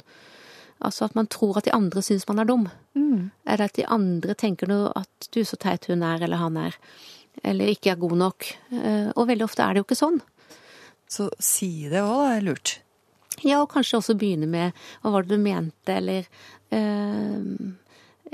Altså 0.85 1.07
at 1.09 1.15
man 1.17 1.27
tror 1.27 1.57
at 1.59 1.67
de 1.67 1.73
andre 1.75 2.03
syns 2.05 2.27
man 2.29 2.39
er 2.39 2.47
dum. 2.47 2.67
Mm. 2.95 3.31
Eller 3.49 3.65
at 3.65 3.75
de 3.75 3.87
andre 3.89 4.35
tenker 4.37 4.69
noe 4.69 4.93
at 4.95 5.31
du 5.35 5.41
så 5.43 5.57
teit 5.59 5.89
hun 5.89 6.05
er, 6.05 6.21
eller 6.23 6.39
han 6.39 6.59
er. 6.61 6.77
Eller 7.43 7.73
ikke 7.73 7.95
er 7.95 7.99
god 7.99 8.15
nok. 8.21 8.51
Eh, 8.77 9.09
og 9.15 9.27
veldig 9.27 9.47
ofte 9.47 9.65
er 9.65 9.73
det 9.73 9.83
jo 9.83 9.89
ikke 9.89 9.99
sånn. 9.99 10.21
Så 11.09 11.27
si 11.41 11.89
det 11.91 12.05
òg, 12.05 12.21
er 12.29 12.45
lurt. 12.45 12.77
Ja, 13.41 13.61
og 13.63 13.71
kanskje 13.73 13.99
også 13.99 14.15
begynne 14.19 14.47
med 14.51 14.75
hva 15.01 15.13
var 15.13 15.25
det 15.25 15.35
du 15.35 15.41
mente, 15.41 15.95
eller 15.95 16.27
øh, 16.75 17.43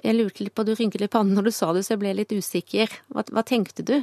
Jeg 0.03 0.17
lurte 0.17 0.43
litt 0.43 0.55
på, 0.55 0.65
du 0.65 0.73
rynket 0.75 1.03
litt 1.03 1.13
pannen 1.13 1.37
når 1.37 1.49
du 1.49 1.53
sa 1.55 1.71
det, 1.75 1.85
så 1.85 1.95
jeg 1.95 2.01
ble 2.03 2.13
litt 2.17 2.33
usikker. 2.35 2.91
Hva, 3.13 3.25
hva 3.31 3.43
tenkte 3.47 3.85
du, 3.85 3.95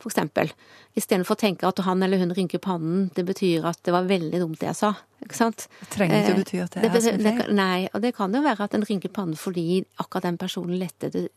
for 0.00 0.12
eksempel? 0.12 0.52
Istedenfor 0.98 1.36
å 1.36 1.40
tenke 1.40 1.68
at 1.68 1.82
han 1.86 2.02
eller 2.02 2.22
hun 2.22 2.34
rynker 2.36 2.62
pannen, 2.62 3.08
det 3.16 3.24
betyr 3.28 3.66
at 3.70 3.80
det 3.86 3.94
var 3.94 4.08
veldig 4.10 4.42
dumt 4.42 4.60
det 4.60 4.70
jeg 4.70 4.80
sa. 4.80 4.94
Ikke 5.24 5.38
sant? 5.38 5.66
Det 5.82 5.90
trenger 5.96 6.22
ikke 6.22 6.34
å 6.34 6.40
bety 6.40 6.62
at 6.64 6.76
det, 6.76 6.86
det 6.86 7.02
er 7.02 7.06
som 7.06 7.26
feil. 7.26 7.54
Nei, 7.58 7.78
og 7.92 8.04
det 8.04 8.14
kan 8.16 8.34
jo 8.34 8.42
være 8.46 8.66
at 8.66 8.76
en 8.78 8.86
rynker 8.88 9.12
pannen 9.14 9.38
fordi 9.38 9.84
akkurat 10.02 10.28
den 10.30 10.40
personen 10.40 10.80
lette 10.80 11.12
det 11.14 11.28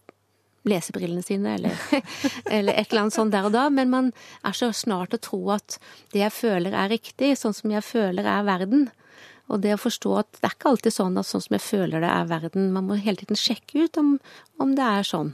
lesebrillene 0.63 1.23
sine, 1.23 1.57
eller, 1.57 1.79
eller, 2.45 2.73
et 2.73 2.87
eller 2.89 3.01
annet 3.01 3.15
sånt 3.15 3.33
der 3.35 3.47
og 3.47 3.55
da. 3.55 3.67
Men 3.73 3.91
man 3.91 4.11
er 4.47 4.55
så 4.57 4.71
snart 4.75 5.15
å 5.15 5.21
tro 5.21 5.41
at 5.55 5.77
det 6.15 6.23
jeg 6.23 6.35
føler 6.35 6.75
er 6.75 6.91
riktig, 6.93 7.33
sånn 7.39 7.55
som 7.55 7.73
jeg 7.73 7.85
føler 7.85 8.27
er 8.27 8.47
verden. 8.47 8.87
Og 9.51 9.61
det 9.63 9.73
å 9.75 9.81
forstå 9.81 10.13
at 10.21 10.29
det 10.39 10.47
er 10.47 10.55
ikke 10.55 10.71
alltid 10.71 10.95
sånn 10.95 11.19
at 11.19 11.27
sånn 11.27 11.43
som 11.43 11.55
jeg 11.57 11.65
føler 11.65 12.03
det 12.03 12.09
er 12.09 12.29
verden. 12.29 12.71
Man 12.75 12.87
må 12.87 12.97
hele 12.99 13.19
tiden 13.19 13.39
sjekke 13.39 13.85
ut 13.85 13.99
om, 13.99 14.15
om 14.63 14.75
det 14.77 14.85
er 14.87 15.07
sånn. 15.07 15.33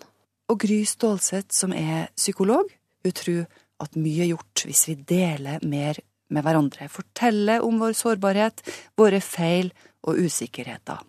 Og 0.49 0.57
Gry 0.63 0.81
Stålseth, 0.89 1.53
som 1.53 1.73
er 1.75 2.09
psykolog, 2.17 2.71
hun 3.05 3.15
tror 3.15 3.43
at 3.79 3.95
mye 3.95 4.25
er 4.25 4.31
gjort 4.33 4.65
hvis 4.65 4.87
vi 4.89 4.97
deler 5.07 5.61
mer 5.67 6.01
med 6.29 6.45
hverandre, 6.45 6.89
forteller 6.91 7.63
om 7.65 7.79
vår 7.81 7.95
sårbarhet, 7.97 8.61
våre 8.99 9.21
feil 9.23 9.71
og 10.05 10.19
usikkerheter. 10.25 11.01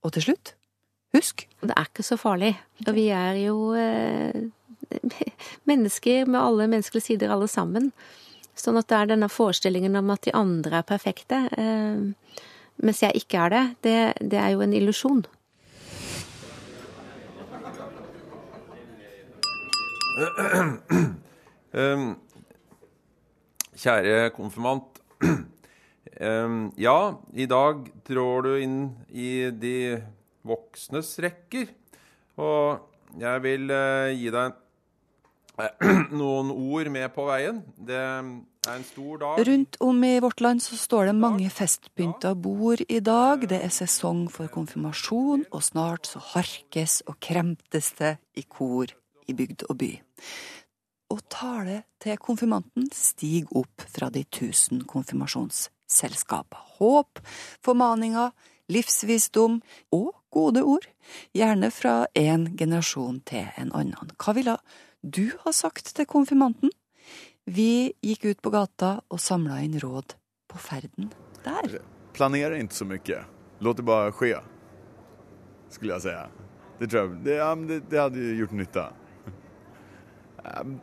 Og 0.00 0.14
til 0.14 0.30
slutt, 0.30 0.54
husk 1.14 1.46
Det 1.60 1.74
er 1.76 1.90
ikke 1.90 2.06
så 2.06 2.16
farlig. 2.16 2.54
Og 2.86 2.94
vi 2.96 3.08
er 3.12 3.36
jo 3.42 3.74
eh, 3.76 4.48
mennesker 5.70 6.26
med 6.26 6.40
alle 6.40 6.70
menneskelige 6.70 7.10
sider, 7.10 7.30
alle 7.34 7.48
sammen. 7.48 7.90
Sånn 8.60 8.76
at 8.76 8.90
det 8.92 8.96
er 8.98 9.12
denne 9.14 9.30
forestillingen 9.32 9.96
om 9.96 10.10
at 10.12 10.26
de 10.26 10.34
andre 10.36 10.82
er 10.82 10.88
perfekte, 10.88 11.46
eh, 11.56 12.40
mens 12.84 13.02
jeg 13.04 13.22
ikke 13.22 13.46
er 13.46 13.54
det, 13.54 13.66
det, 13.86 13.98
det 14.32 14.40
er 14.40 14.54
jo 14.54 14.64
en 14.64 14.76
illusjon. 14.76 15.24
Um, 21.70 22.16
kjære 23.78 24.30
konfirmant. 24.36 25.00
Um, 26.20 26.72
ja, 26.76 27.14
i 27.32 27.46
dag 27.48 27.86
trår 28.04 28.42
du 28.44 28.50
inn 28.60 28.80
i 29.08 29.48
de 29.54 30.00
voksnes 30.44 31.14
rekker. 31.24 31.70
Og 32.36 32.82
jeg 33.20 33.44
vil 33.46 33.72
uh, 33.72 34.10
gi 34.12 34.28
deg 34.34 34.58
noen 36.20 36.52
ord 36.52 36.90
med 36.92 37.08
på 37.14 37.24
veien. 37.30 37.62
Det 37.76 38.02
Rundt 38.66 39.76
om 39.80 40.04
i 40.04 40.20
vårt 40.20 40.40
land 40.40 40.62
så 40.62 40.76
står 40.76 41.06
det 41.06 41.12
mange 41.16 41.50
festpynta 41.50 42.34
bord 42.34 42.82
i 42.88 42.98
dag. 43.00 43.46
Det 43.48 43.56
er 43.56 43.72
sesong 43.72 44.26
for 44.28 44.52
konfirmasjon, 44.52 45.46
og 45.48 45.62
snart 45.64 46.10
så 46.10 46.20
harkes 46.34 46.98
og 47.08 47.16
kremtes 47.24 47.94
det 47.96 48.18
i 48.36 48.44
kor 48.44 48.92
i 49.24 49.36
bygd 49.36 49.64
og 49.70 49.78
by. 49.80 49.88
Og 51.10 51.22
tale 51.32 51.78
til 52.04 52.20
konfirmanten 52.20 52.90
stiger 52.92 53.48
opp 53.62 53.86
fra 53.88 54.10
de 54.12 54.26
tusen 54.28 54.84
konfirmasjonsselskap. 54.84 56.52
Håp, 56.76 57.22
formaninger, 57.64 58.28
livsvisdom 58.68 59.62
og 59.96 60.12
gode 60.30 60.62
ord, 60.62 60.84
gjerne 61.32 61.72
fra 61.72 62.04
en 62.14 62.50
generasjon 62.60 63.22
til 63.24 63.48
en 63.56 63.72
annen. 63.72 64.12
Hva 64.20 64.36
ville 64.36 64.58
du 65.00 65.30
ha 65.46 65.56
sagt 65.56 65.94
til 65.96 66.06
konfirmanten? 66.06 66.70
Vi 67.50 67.92
gikk 68.04 68.24
ut 68.28 68.42
på 68.44 68.50
gata 68.54 68.90
og 69.10 69.18
samla 69.18 69.56
inn 69.64 69.74
råd 69.82 70.14
på 70.50 70.58
ferden 70.62 71.08
der. 71.42 71.80
Planere 72.14 72.60
ikke 72.62 72.76
så 72.76 72.86
mye. 72.86 73.22
Låt 73.64 73.80
det 73.80 73.86
bare 73.88 74.12
skje, 74.14 74.36
skulle 75.74 75.96
jeg 75.96 76.04
si. 76.04 76.44
Det 76.78 76.88
tror 76.92 77.00
jeg 77.00 77.24
det, 77.24 77.38
det, 77.66 77.78
det 77.90 77.98
hadde 77.98 78.28
gjort 78.38 78.54
nytte. 78.60 78.84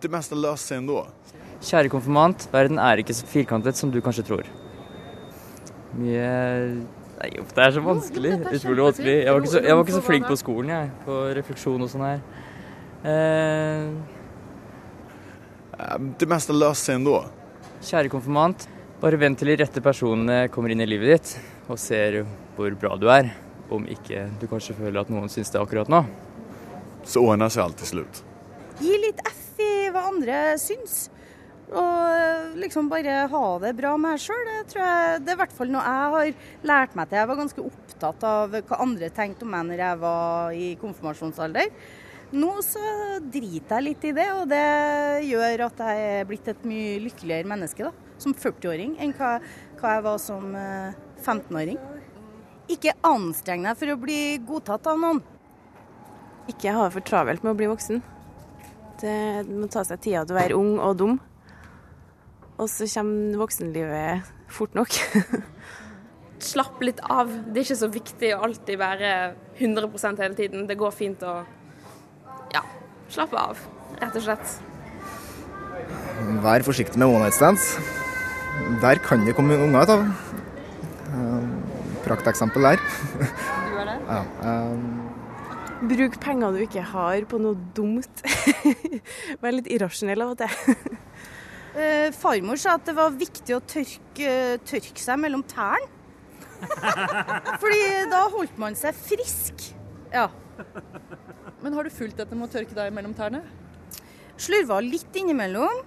Det 0.04 0.12
meste 0.12 0.36
løser 0.38 0.74
seg 0.74 0.82
ändå. 0.82 1.06
Kjære 1.64 1.94
konfirmant, 1.94 2.50
verden 2.52 2.84
er 2.84 3.00
ikke 3.02 3.16
så 3.16 3.30
firkantet 3.32 3.80
som 3.80 3.94
du 3.94 4.02
kanskje 4.04 4.28
tror. 4.28 4.52
Mye 5.96 6.28
Nei, 7.18 7.32
det 7.34 7.64
er 7.64 7.72
så 7.74 7.82
vanskelig. 7.82 8.36
Utrolig 8.44 8.84
vanskelig. 8.92 9.16
Jeg 9.24 9.34
var, 9.34 9.46
så, 9.50 9.62
jeg 9.64 9.74
var, 9.74 9.88
ikke 9.88 9.96
så, 9.96 10.04
flink 10.06 10.28
på 10.30 10.36
skolen, 10.38 10.70
jeg. 10.70 10.92
På 11.08 11.16
refleksjon 11.34 11.82
og 11.82 11.90
sånn 11.90 12.06
her. 12.06 12.22
Eh... 13.08 14.17
Det 16.18 16.26
meste 16.30 16.56
løser 16.56 16.82
seg 16.82 16.98
ennå. 16.98 17.20
Kjære 17.86 18.10
konfirmant, 18.10 18.64
bare 19.02 19.20
vent 19.22 19.38
til 19.38 19.52
de 19.52 19.58
rette 19.62 19.82
personene 19.86 20.48
kommer 20.50 20.74
inn 20.74 20.82
i 20.82 20.88
livet 20.90 21.12
ditt 21.12 21.34
og 21.70 21.78
ser 21.82 22.24
hvor 22.56 22.74
bra 22.82 22.96
du 22.98 23.06
er. 23.14 23.30
Om 23.70 23.86
ikke 23.92 24.24
du 24.40 24.48
kanskje 24.50 24.78
føler 24.78 25.04
at 25.04 25.12
noen 25.12 25.30
syns 25.30 25.52
det 25.54 25.60
akkurat 25.60 25.92
nå. 25.92 26.02
Så 27.06 27.22
ordner 27.22 27.52
seg 27.54 27.68
alt 27.68 27.78
til 27.84 27.92
slutt. 27.92 28.24
Gi 28.80 28.96
litt 29.04 29.22
F 29.28 29.62
i 29.62 29.92
hva 29.94 30.08
andre 30.10 30.40
syns. 30.62 31.12
Og 31.68 32.58
liksom 32.62 32.88
bare 32.90 33.26
ha 33.28 33.46
det 33.60 33.74
bra 33.78 33.94
med 34.00 34.14
meg 34.16 34.24
sjøl. 34.24 34.50
Det, 34.72 34.82
det 35.22 35.34
er 35.34 35.36
i 35.36 35.40
hvert 35.44 35.56
fall 35.60 35.72
noe 35.74 35.84
jeg 35.84 36.12
har 36.16 36.34
lært 36.72 36.98
meg 36.98 37.10
til. 37.12 37.20
Jeg 37.20 37.30
var 37.30 37.42
ganske 37.44 37.66
opptatt 37.70 38.28
av 38.32 38.58
hva 38.58 38.82
andre 38.88 39.12
tenkte 39.14 39.46
om 39.46 39.52
meg 39.54 39.68
når 39.68 39.84
jeg 39.84 40.02
var 40.08 40.58
i 40.58 40.70
konfirmasjonsalder. 40.82 41.74
Nå 42.36 42.50
så 42.60 42.82
driter 43.24 43.78
jeg 43.78 43.86
litt 43.86 44.06
i 44.10 44.12
det, 44.18 44.26
og 44.36 44.50
det 44.52 44.64
gjør 45.30 45.62
at 45.70 45.80
jeg 45.80 46.08
er 46.18 46.26
blitt 46.28 46.50
et 46.52 46.66
mye 46.68 46.98
lykkeligere 47.06 47.48
menneske 47.48 47.86
da, 47.88 47.94
som 48.20 48.36
40-åring 48.36 48.98
enn 49.00 49.14
hva, 49.16 49.38
hva, 49.80 49.94
jeg 49.96 50.04
var 50.04 50.20
som 50.20 50.50
15-åring. 51.24 51.80
Eh, 51.80 52.76
Ikke 52.76 52.98
anstreng 53.08 53.64
deg 53.64 53.80
for 53.80 53.94
å 53.94 54.00
bli 54.02 54.20
godtatt 54.44 54.92
av 54.92 55.00
noen. 55.00 55.24
Ikke 56.52 56.76
ha 56.76 56.90
det 56.90 56.98
for 56.98 57.08
travelt 57.08 57.48
med 57.48 57.54
å 57.54 57.60
bli 57.62 57.72
voksen. 57.72 58.04
Det 59.00 59.18
må 59.48 59.72
ta 59.72 59.86
seg 59.88 60.04
tida 60.04 60.26
til 60.26 60.36
å 60.36 60.42
være 60.42 60.60
ung 60.60 60.78
og 60.84 61.00
dum. 61.00 61.18
Og 62.58 62.68
så 62.72 62.90
kommer 62.92 63.40
voksenlivet 63.40 64.32
fort 64.52 64.76
nok. 64.76 65.00
Slapp 66.52 66.82
litt 66.84 67.00
av. 67.08 67.32
Det 67.32 67.62
er 67.62 67.68
ikke 67.70 67.84
så 67.86 67.90
viktig 67.94 68.34
å 68.36 68.44
alltid 68.50 68.80
være 68.82 69.12
100% 69.62 70.24
hele 70.26 70.38
tiden. 70.38 70.68
Det 70.68 70.78
går 70.80 70.96
fint 70.96 71.24
å 71.24 71.38
slappe 73.14 73.38
av, 73.40 73.62
rett 74.02 74.18
og 74.20 74.26
slett. 74.26 74.58
Vær 76.44 76.66
forsiktig 76.66 77.00
med 77.00 77.10
one 77.12 77.28
night 77.28 77.38
stands. 77.38 77.76
Der 78.82 79.00
kan 79.04 79.26
det 79.26 79.36
komme 79.38 79.58
unger 79.62 79.86
ut 79.86 79.94
av. 79.94 80.08
Prakteksempel 82.08 82.64
der. 82.64 82.82
Du 83.20 83.78
er 83.82 83.90
det? 83.90 83.98
Ja. 84.08 84.22
Um, 84.72 85.04
Bruk 85.88 86.16
penger 86.24 86.56
du 86.56 86.64
ikke 86.64 86.82
har 86.94 87.26
på 87.30 87.40
noe 87.42 87.58
dumt. 87.76 88.24
Vær 89.44 89.54
litt 89.54 89.68
irrasjonell 89.70 90.24
av 90.26 90.34
og 90.34 90.40
til. 90.42 90.78
uh, 91.76 92.08
farmor 92.24 92.60
sa 92.62 92.78
at 92.80 92.88
det 92.88 92.96
var 92.98 93.14
viktig 93.18 93.58
å 93.58 93.62
tørke, 93.62 94.34
tørke 94.66 95.04
seg 95.04 95.22
mellom 95.22 95.44
tærne. 95.48 95.94
Fordi 97.62 97.82
da 98.10 98.24
holdt 98.34 98.56
man 98.58 98.78
seg 98.80 98.96
frisk. 98.98 99.68
Ja. 100.10 100.30
Men 101.64 101.74
har 101.74 101.88
du 101.88 101.94
fulgt 101.94 102.20
dette 102.20 102.36
med 102.38 102.48
å 102.48 102.52
tørke 102.54 102.76
deg 102.78 102.94
mellom 102.94 103.16
tærne? 103.18 103.42
Slurva 104.38 104.78
litt 104.86 105.16
innimellom. 105.18 105.82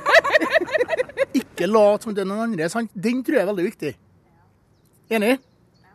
Ikke 1.40 1.68
lat 1.68 2.06
som 2.06 2.16
det 2.16 2.24
er 2.24 2.30
noen 2.30 2.46
andre. 2.46 2.70
Sant? 2.72 2.92
Den 2.94 3.20
tror 3.24 3.36
jeg 3.36 3.44
er 3.44 3.50
veldig 3.50 3.66
viktig. 3.66 3.92
Enig? 5.12 5.34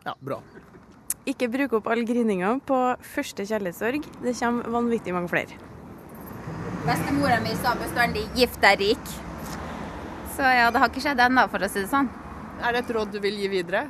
Ja, 0.06 0.14
bra. 0.22 0.38
Ikke 1.26 1.48
bruk 1.50 1.80
opp 1.80 1.88
all 1.90 2.04
grininga 2.06 2.52
på 2.68 2.76
første 3.16 3.46
kjærlighetssorg. 3.48 4.06
Det 4.22 4.36
kommer 4.38 4.76
vanvittig 4.76 5.14
mange 5.16 5.32
flere. 5.32 5.58
Bestemora 6.86 7.40
mi 7.42 7.56
sa 7.58 7.74
bestandig 7.74 8.28
'gift 8.36 8.60
deg 8.62 8.78
rik'. 8.78 9.14
Så 10.36 10.46
ja, 10.46 10.70
det 10.70 10.78
har 10.78 10.90
ikke 10.92 11.02
skjedd 11.02 11.18
ennå, 11.24 11.48
for 11.50 11.64
å 11.64 11.68
si 11.72 11.80
det 11.82 11.90
sånn. 11.90 12.06
Er 12.62 12.76
det 12.76 12.84
et 12.84 12.92
råd 12.94 13.10
du 13.10 13.18
vil 13.24 13.40
gi 13.40 13.48
videre? 13.50 13.88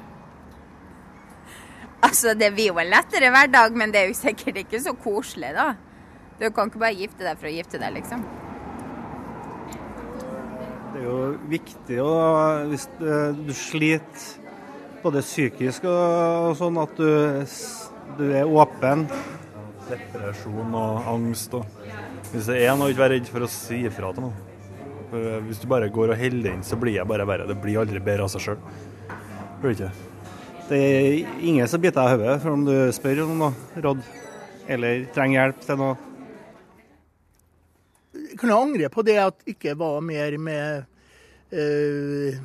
Altså, 2.06 2.34
det 2.38 2.52
blir 2.54 2.70
jo 2.70 2.80
en 2.80 2.90
lettere 2.92 3.30
hverdag, 3.34 3.76
men 3.78 3.92
det 3.92 4.02
er 4.02 4.10
jo 4.10 4.16
sikkert 4.18 4.60
ikke 4.62 4.80
så 4.82 4.94
koselig, 5.02 5.52
da. 5.56 5.72
Du 6.38 6.48
kan 6.54 6.68
ikke 6.70 6.82
bare 6.82 6.98
gifte 6.98 7.24
deg 7.24 7.38
for 7.40 7.48
å 7.48 7.54
gifte 7.54 7.80
deg, 7.82 7.96
liksom. 7.96 8.24
Det 10.92 11.00
er 11.02 11.06
jo 11.06 11.20
viktig 11.50 11.98
å, 12.00 12.12
hvis 12.70 12.86
du, 13.00 13.08
du 13.48 13.52
sliter 13.56 14.26
både 15.02 15.22
psykisk 15.24 15.84
og, 15.90 16.50
og 16.50 16.54
sånn, 16.58 16.78
at 16.82 16.98
du, 16.98 17.10
du 18.18 18.24
er 18.30 18.48
åpen. 18.48 19.06
Depresjon 19.86 20.74
og 20.74 21.06
angst 21.12 21.52
og 21.54 21.66
Hvis 22.32 22.48
det 22.48 22.56
er 22.64 22.74
noe, 22.74 22.90
ikke 22.90 23.04
vær 23.04 23.12
redd 23.14 23.28
for 23.30 23.46
å 23.46 23.50
si 23.50 23.84
ifra 23.86 24.10
til 24.16 24.26
noen. 24.26 24.42
Hvis 25.46 25.62
du 25.62 25.68
bare 25.70 25.92
går 25.94 26.10
og 26.10 26.18
holder 26.18 26.56
inn, 26.56 26.66
så 26.66 26.78
blir 26.80 26.98
jeg 26.98 27.06
bare 27.08 27.28
verre. 27.28 27.46
Det 27.46 27.58
blir 27.62 27.78
aldri 27.84 28.02
bedre 28.02 28.26
av 28.26 28.32
seg 28.34 28.48
sjøl. 28.48 28.60
Blir 29.62 29.72
det 29.72 29.76
ikke? 29.78 30.05
Det 30.66 30.78
er 30.82 31.42
ingen 31.46 31.68
som 31.70 31.78
biter 31.78 32.02
deg 32.02 32.08
i 32.08 32.24
hodet 32.24 32.40
for 32.42 32.56
om 32.56 32.64
du 32.66 32.74
spør 32.90 33.20
om 33.22 33.36
noe 33.38 33.82
råd 33.84 34.00
eller 34.74 35.04
trenger 35.14 35.38
hjelp 35.38 35.60
til 35.62 35.76
noe. 35.78 35.92
Jeg 38.16 38.38
kunne 38.40 38.56
angre 38.58 38.88
på 38.90 39.04
det 39.06 39.14
at 39.22 39.46
ikke 39.46 39.76
var 39.78 40.00
mer 40.02 40.34
med 40.42 40.88
øh, 41.54 42.40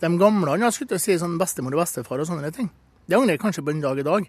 de 0.00 0.10
gamle? 0.20 0.58
Jeg 0.60 0.76
skulle 0.76 0.92
til 0.92 1.00
å 1.00 1.04
si 1.06 1.16
sånn 1.22 1.38
bestemor 1.40 1.78
og 1.78 1.86
bestefar 1.86 2.20
og 2.20 2.28
sånne 2.28 2.52
ting. 2.52 2.68
Det 3.08 3.16
angrer 3.16 3.38
jeg 3.38 3.44
kanskje 3.46 3.64
på 3.64 3.72
en 3.72 3.80
dag 3.86 4.02
i 4.02 4.06
dag. 4.10 4.28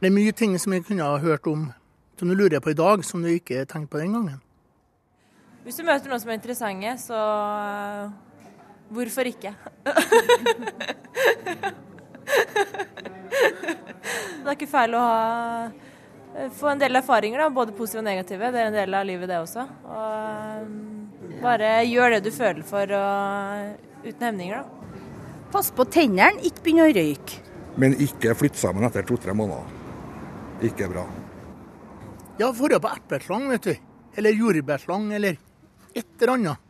Det 0.00 0.08
er 0.08 0.16
mye 0.16 0.32
ting 0.32 0.56
som 0.56 0.72
jeg 0.72 0.86
kunne 0.88 1.04
ha 1.04 1.20
hørt 1.20 1.52
om 1.52 1.68
som 2.16 2.28
du 2.28 2.34
lurer 2.36 2.60
på 2.60 2.72
i 2.72 2.76
dag, 2.76 3.04
som 3.04 3.22
du 3.24 3.28
ikke 3.32 3.64
tenkte 3.64 3.92
på 3.92 4.00
den 4.00 4.12
gangen. 4.16 4.40
Hvis 5.64 5.76
du 5.76 5.84
møter 5.84 6.08
noen 6.08 6.20
som 6.20 6.32
er 6.32 6.40
interessante, 6.40 6.96
så 7.04 7.20
øh, 7.20 8.10
hvorfor 8.96 9.28
ikke? 9.28 9.52
det 14.40 14.48
er 14.48 14.56
ikke 14.56 14.70
feil 14.70 14.96
å 14.96 15.02
ha 15.04 15.20
øh, 15.68 16.48
få 16.56 16.72
en 16.72 16.82
del 16.82 17.00
erfaringer, 17.00 17.42
da, 17.44 17.50
både 17.54 17.74
positive 17.76 18.02
og 18.02 18.08
negative. 18.08 18.50
Det 18.52 18.62
er 18.62 18.70
en 18.70 18.78
del 18.78 18.96
av 18.96 19.06
livet, 19.08 19.30
det 19.30 19.38
også. 19.40 19.66
Og 19.86 20.10
øh, 20.60 21.38
bare 21.42 21.72
gjør 21.88 22.16
det 22.16 22.22
du 22.26 22.32
føler 22.34 22.66
for, 22.66 22.94
og, 22.96 24.04
uten 24.04 24.28
hemninger, 24.28 24.60
da. 24.60 24.66
Pass 25.50 25.72
på 25.74 25.86
tennene, 25.90 26.38
ikke 26.46 26.62
begynn 26.66 26.84
å 26.84 26.90
røyke. 26.94 27.40
Men 27.80 27.96
ikke 28.02 28.36
flytte 28.38 28.60
sammen 28.60 28.86
etter 28.86 29.06
to-tre 29.06 29.34
måneder. 29.34 29.66
Ikke 30.66 30.90
bra. 30.90 31.06
Ja, 32.40 32.50
forrige 32.56 32.82
på 32.84 32.90
epleslang, 32.94 33.48
vet 33.50 33.66
du. 33.66 33.74
Eller 34.18 34.36
jordbærslang, 34.36 35.10
eller 35.16 35.38
et 35.94 36.06
eller 36.20 36.34
annet. 36.36 36.66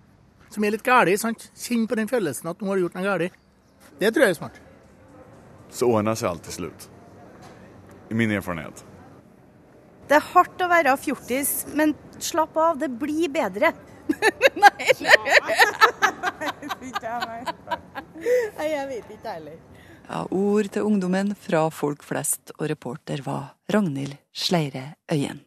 Som 0.50 0.64
er 0.64 0.74
litt 0.74 0.86
galt, 0.86 1.12
sant. 1.20 1.50
Kjenn 1.58 1.86
på 1.90 1.98
den 1.98 2.10
følelsen 2.10 2.50
at 2.50 2.60
nå 2.60 2.70
har 2.70 2.78
du 2.78 2.86
gjort 2.86 2.96
noe 2.98 3.06
galt. 3.06 3.38
Det 4.00 4.10
tror 4.14 4.24
jeg 4.24 4.34
er 4.34 4.38
smart. 4.38 4.60
Så 5.70 5.88
ordner 5.90 6.18
seg 6.18 6.30
alt 6.32 6.46
til 6.48 6.56
slutt. 6.60 6.88
I 8.10 8.16
min 8.18 8.32
erfarenhet. 8.34 8.84
Det 10.10 10.18
er 10.18 10.26
hardt 10.32 10.62
å 10.64 10.66
være 10.70 10.96
fjortis, 10.98 11.50
men 11.78 11.94
slapp 12.18 12.56
av, 12.58 12.80
det 12.80 12.90
blir 12.98 13.30
bedre. 13.30 13.70
Nei, 14.58 14.86
nei. 14.98 15.28
jeg 18.66 18.86
vet 18.88 19.12
ikke 19.14 19.34
heller. 19.36 19.60
Ja, 20.10 20.24
ord 20.34 20.66
til 20.74 20.88
ungdommen 20.88 21.36
fra 21.38 21.68
folk 21.70 22.02
flest, 22.02 22.50
og 22.58 22.66
reporter 22.72 23.22
var 23.22 23.52
Ragnhild 23.70 24.16
Sleire 24.34 24.96
Øyen. 25.12 25.44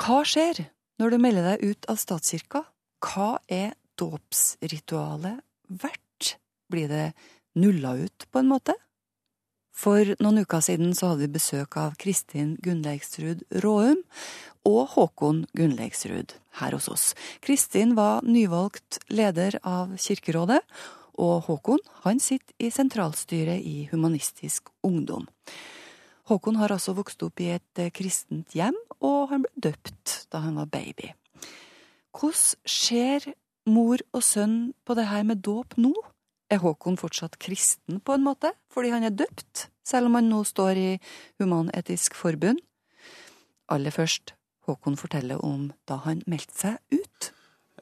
Hva 0.00 0.22
skjer 0.24 0.62
når 1.02 1.12
du 1.12 1.18
melder 1.20 1.50
deg 1.50 1.74
ut 1.74 1.90
av 1.92 2.00
statskirka? 2.00 2.64
Hva 3.04 3.34
er 3.52 3.76
dåpsritualet 4.00 5.44
verdt? 5.68 6.38
Blir 6.72 6.88
det 6.88 7.04
nulla 7.60 7.92
ut, 8.00 8.24
på 8.32 8.40
en 8.40 8.48
måte? 8.48 8.78
For 9.74 10.14
noen 10.22 10.44
uker 10.44 10.62
siden 10.62 10.94
så 10.94 11.10
hadde 11.10 11.26
vi 11.26 11.34
besøk 11.34 11.76
av 11.80 11.96
Kristin 11.98 12.54
Gunnleiksrud 12.62 13.42
Råum 13.64 14.04
og 14.64 14.94
Håkon 14.94 15.44
Gunnleiksrud 15.58 16.36
her 16.60 16.76
hos 16.76 16.86
oss. 16.88 17.06
Kristin 17.42 17.96
var 17.98 18.22
nyvalgt 18.22 19.00
leder 19.10 19.58
av 19.66 19.96
Kirkerådet, 19.98 20.62
og 21.18 21.46
Håkon 21.48 21.82
han 22.06 22.22
sitter 22.22 22.54
i 22.62 22.70
sentralstyret 22.74 23.62
i 23.66 23.88
Humanistisk 23.90 24.70
Ungdom. 24.86 25.26
Håkon 26.30 26.56
har 26.56 26.72
altså 26.72 26.94
vokst 26.96 27.22
opp 27.26 27.42
i 27.42 27.50
et 27.58 27.82
eh, 27.82 27.92
kristent 27.92 28.54
hjem, 28.56 28.76
og 29.04 29.28
han 29.34 29.44
ble 29.44 29.68
døpt 29.68 30.14
da 30.32 30.40
han 30.46 30.56
var 30.56 30.70
baby. 30.72 31.10
Hvordan 32.14 32.70
ser 32.70 33.26
mor 33.68 34.00
og 34.14 34.22
sønn 34.24 34.72
på 34.86 34.96
det 34.96 35.10
her 35.10 35.26
med 35.26 35.42
dåp 35.44 35.76
nå? 35.76 35.92
Er 36.52 36.60
Håkon 36.60 36.98
fortsatt 37.00 37.38
kristen 37.40 38.00
på 38.04 38.16
en 38.16 38.24
måte, 38.26 38.52
fordi 38.72 38.92
han 38.92 39.06
er 39.06 39.14
døpt, 39.16 39.68
selv 39.86 40.10
om 40.10 40.18
han 40.18 40.28
nå 40.28 40.42
står 40.44 40.80
i 40.80 40.88
Human-Etisk 41.40 42.16
Forbund? 42.18 42.60
Aller 43.72 43.94
først, 43.94 44.34
Håkon 44.68 44.98
forteller 45.00 45.40
om 45.44 45.70
da 45.88 46.00
han 46.04 46.20
meldte 46.28 46.56
seg 46.56 46.76
ut. 46.92 47.30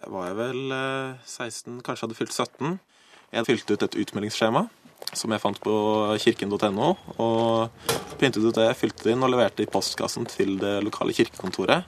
Jeg 0.03 0.11
var 0.11 0.33
vel 0.39 0.75
eh, 0.75 1.19
16, 1.27 1.83
kanskje 1.87 2.07
hadde 2.07 2.19
fylt 2.19 2.35
17. 2.35 2.79
Jeg 3.33 3.49
fylte 3.49 3.75
ut 3.75 3.85
et 3.87 3.99
utmeldingsskjema 4.03 4.67
som 5.19 5.33
jeg 5.35 5.43
fant 5.43 5.59
på 5.63 5.75
kirken.no. 6.23 6.89
Og 7.23 7.93
printet 8.21 8.45
ut 8.45 8.57
det, 8.57 8.71
fylte 8.79 9.07
det 9.07 9.17
inn 9.17 9.27
og 9.27 9.33
leverte 9.35 9.65
i 9.65 9.71
postkassen 9.71 10.27
til 10.31 10.57
det 10.63 10.79
lokale 10.87 11.15
kirkekontoret. 11.17 11.87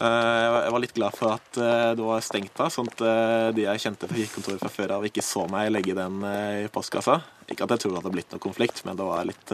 Eh, 0.00 0.62
Jeg 0.64 0.72
var- 0.72 0.80
litt 0.80 0.94
glad 0.94 1.12
for 1.14 1.32
at 1.34 1.58
eh, 1.58 1.94
det 1.94 2.04
var 2.04 2.20
stengt 2.24 2.54
da, 2.56 2.68
sånn 2.72 2.88
at 2.88 3.00
eh, 3.04 3.52
de 3.52 3.62
jeg 3.66 3.80
kjente 3.84 4.08
fra 4.08 4.16
kirkekontoret 4.16 4.60
fra 4.62 4.70
før 4.72 4.90
av, 4.96 5.04
ikke 5.04 5.20
så 5.22 5.44
meg 5.50 5.70
legge 5.72 5.94
den 5.94 6.22
i 6.24 6.68
postkassa. 6.72 7.18
Ikke 7.50 7.64
at 7.66 7.70
jeg 7.74 7.80
tror 7.80 7.92
det 7.92 8.02
hadde 8.02 8.12
blitt 8.14 8.32
noe 8.32 8.40
konflikt, 8.40 8.84
men 8.86 8.96
det 8.96 9.04
var 9.04 9.24
litt 9.28 9.52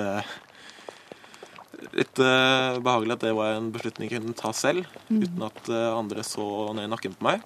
litt 1.97 2.19
eh, 2.19 2.79
behagelig 2.81 3.13
at 3.17 3.21
det 3.27 3.35
var 3.37 3.57
en 3.57 3.71
beslutning 3.73 4.09
jeg 4.11 4.21
kunne 4.23 4.35
ta 4.39 4.53
selv, 4.53 4.87
Mm. 5.11 5.23
uten 5.23 5.43
at 5.43 5.69
andre 5.71 6.23
så 6.23 6.75
ned 6.75 6.85
i 6.85 6.93
nakken 6.95 7.15
på 7.17 7.23
meg. 7.23 7.43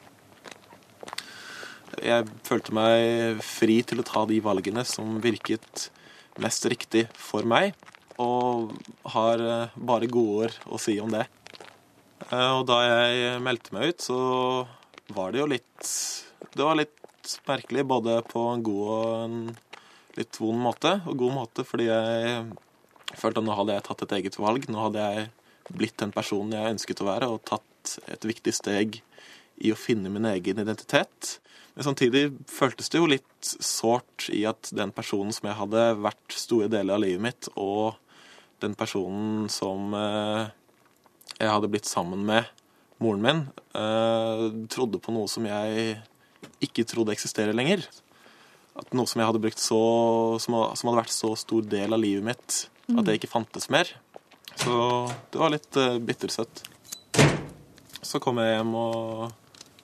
Jeg 2.03 2.27
følte 2.45 2.73
meg 2.73 3.41
fri 3.43 3.83
til 3.83 3.99
å 4.01 4.05
ta 4.07 4.25
de 4.27 4.41
valgene 4.41 4.85
som 4.87 5.21
virket 5.21 5.89
mest 6.39 6.65
riktig 6.71 7.09
for 7.15 7.43
meg, 7.43 7.75
og 8.19 8.73
har 9.07 9.71
bare 9.77 10.07
gode 10.07 10.45
ord 10.45 10.55
å 10.71 10.79
si 10.81 10.99
om 11.01 11.11
det. 11.11 11.27
Eh, 12.29 12.53
Og 12.53 12.67
da 12.69 12.81
jeg 12.85 13.43
meldte 13.45 13.75
meg 13.77 13.95
ut, 13.95 14.05
så 14.11 14.21
var 15.17 15.33
det 15.33 15.43
jo 15.43 15.51
litt 15.51 15.91
Det 16.55 16.65
var 16.65 16.79
litt 16.79 16.97
merkelig, 17.47 17.85
både 17.87 18.21
på 18.27 18.43
en 18.53 18.63
god 18.65 18.87
og 18.91 19.11
en 19.25 19.37
litt 20.17 20.39
vond 20.41 20.59
måte. 20.61 20.97
Og 21.07 21.19
god 21.21 21.37
måte 21.37 21.65
fordi 21.67 21.87
jeg 21.87 22.47
følte 23.19 23.43
at 23.43 23.47
nå 23.47 23.55
hadde 23.59 23.77
jeg 23.77 23.87
tatt 23.87 24.03
et 24.07 24.17
eget 24.19 24.39
valg. 24.41 24.67
Nå 24.69 24.81
hadde 24.89 25.05
jeg 25.05 25.29
blitt 25.71 25.99
den 26.03 26.15
personen 26.15 26.57
jeg 26.57 26.75
ønsket 26.75 27.03
å 27.05 27.07
være, 27.07 27.29
og 27.31 27.45
tatt 27.47 27.95
et 28.11 28.27
viktig 28.27 28.55
steg 28.57 28.99
i 29.61 29.71
å 29.71 29.79
finne 29.79 30.11
min 30.11 30.27
egen 30.33 30.63
identitet. 30.63 31.37
Men 31.77 31.87
samtidig 31.87 32.25
føltes 32.51 32.91
det 32.91 32.99
jo 32.99 33.11
litt 33.11 33.51
sårt 33.63 34.27
i 34.35 34.43
at 34.49 34.73
den 34.75 34.91
personen 34.97 35.33
som 35.37 35.47
jeg 35.51 35.59
hadde 35.61 35.85
vært 36.03 36.35
store 36.35 36.71
deler 36.73 36.97
av 36.97 37.05
livet 37.05 37.23
mitt, 37.23 37.51
og 37.55 38.01
den 38.61 38.75
personen 38.77 39.47
som 39.53 39.95
eh, 39.97 40.51
jeg 41.41 41.49
hadde 41.49 41.71
blitt 41.73 41.89
sammen 41.89 42.23
med, 42.29 42.49
moren 43.01 43.25
min, 43.25 43.43
eh, 43.75 44.47
trodde 44.69 45.01
på 45.01 45.15
noe 45.15 45.29
som 45.31 45.47
jeg 45.49 45.97
ikke 46.61 46.85
trodde 46.89 47.15
eksisterer 47.15 47.57
lenger. 47.57 47.87
At 48.77 48.93
noe 48.97 49.09
som 49.09 49.21
jeg 49.21 49.31
hadde 49.31 49.43
brukt 49.43 49.61
så 49.61 49.81
som, 50.43 50.57
som 50.77 50.91
hadde 50.91 51.01
vært 51.01 51.15
så 51.15 51.33
stor 51.39 51.65
del 51.69 51.97
av 51.97 52.01
livet 52.03 52.25
mitt, 52.25 52.61
at 52.91 53.07
det 53.07 53.19
ikke 53.19 53.33
fantes 53.33 53.71
mer. 53.73 53.89
Så 54.61 54.75
det 55.33 55.41
var 55.41 55.53
litt 55.53 55.79
uh, 55.79 55.97
bittersøtt. 56.03 56.65
Så 58.03 58.21
kom 58.23 58.41
jeg 58.43 58.57
hjem 58.57 58.73
og 58.77 59.31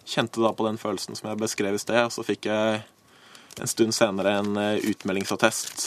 kjente 0.06 0.42
da 0.42 0.52
på 0.56 0.66
den 0.66 0.78
følelsen 0.80 1.18
som 1.18 1.30
jeg 1.30 1.40
beskrev 1.40 1.76
i 1.76 1.82
sted. 1.82 2.00
Og 2.04 2.14
så 2.14 2.24
fikk 2.26 2.48
jeg 2.50 2.82
en 3.56 3.70
stund 3.70 3.96
senere 3.96 4.36
en 4.42 4.58
uh, 4.58 4.88
utmeldingsattest 4.90 5.86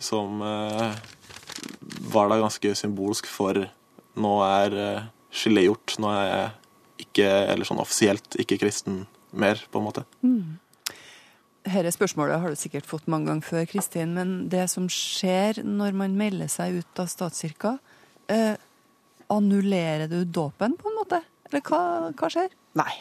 som 0.00 0.40
uh, 0.44 0.94
var 2.12 2.30
da 2.30 2.40
ganske 2.40 2.72
symbolsk 2.78 3.28
for 3.28 3.66
nå 4.18 4.32
er 4.46 4.76
uh, 4.76 5.06
skillet 5.30 5.68
gjort. 5.68 5.96
Nå 6.02 6.10
er 6.14 6.26
jeg 6.26 7.06
ikke, 7.06 7.28
eller 7.52 7.68
sånn 7.68 7.82
offisielt, 7.82 8.36
ikke 8.40 8.60
kristen 8.60 9.04
mer, 9.30 9.60
på 9.70 9.80
en 9.80 9.86
måte. 9.86 10.04
Dette 11.70 11.92
spørsmålet 11.94 12.40
har 12.42 12.52
du 12.52 12.58
sikkert 12.58 12.88
fått 12.88 13.08
mange 13.10 13.30
ganger 13.30 13.46
før, 13.46 13.66
Kristin, 13.70 14.14
men 14.16 14.34
det 14.52 14.66
som 14.72 14.88
skjer 14.90 15.62
når 15.66 15.96
man 15.96 16.16
melder 16.18 16.50
seg 16.50 16.80
ut 16.80 17.02
av 17.02 17.10
statskirka, 17.12 17.76
eh, 18.32 18.56
annullerer 19.30 20.08
du 20.10 20.24
dåpen, 20.24 20.76
på 20.80 20.90
en 20.90 20.98
måte? 20.98 21.20
Eller 21.50 21.62
hva, 21.66 21.82
hva 22.16 22.30
skjer? 22.32 22.50
Nei. 22.80 22.92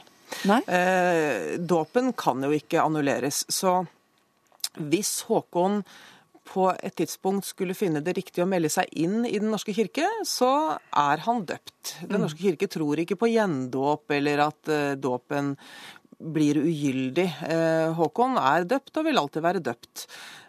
Eh, 0.68 1.58
dåpen 1.58 2.14
kan 2.14 2.44
jo 2.46 2.52
ikke 2.54 2.84
annulleres. 2.84 3.46
Så 3.50 3.82
hvis 4.78 5.22
Håkon 5.30 5.82
på 6.50 6.66
et 6.74 6.96
tidspunkt 6.98 7.46
skulle 7.46 7.76
finne 7.78 8.02
det 8.02 8.16
riktig 8.18 8.42
å 8.44 8.48
melde 8.50 8.72
seg 8.74 8.90
inn 8.98 9.22
i 9.28 9.38
Den 9.38 9.52
norske 9.54 9.74
kirke, 9.76 10.08
så 10.26 10.50
er 10.98 11.22
han 11.26 11.44
døpt. 11.46 11.96
Den 12.02 12.18
Mm. 12.18 12.24
norske 12.26 12.42
kirke 12.42 12.68
tror 12.68 12.98
ikke 12.98 13.18
på 13.22 13.30
gjendåp 13.30 14.10
eller 14.18 14.40
at 14.48 14.68
eh, 14.70 14.96
dåpen 14.96 15.56
blir 16.20 16.58
ugyldig. 16.60 17.28
Eh, 17.48 17.94
Håkon 17.96 18.38
er 18.42 18.66
døpt 18.66 18.98
og 18.98 19.06
vil 19.06 19.18
alltid 19.22 19.42
være 19.46 19.62
døpt. 19.64 20.08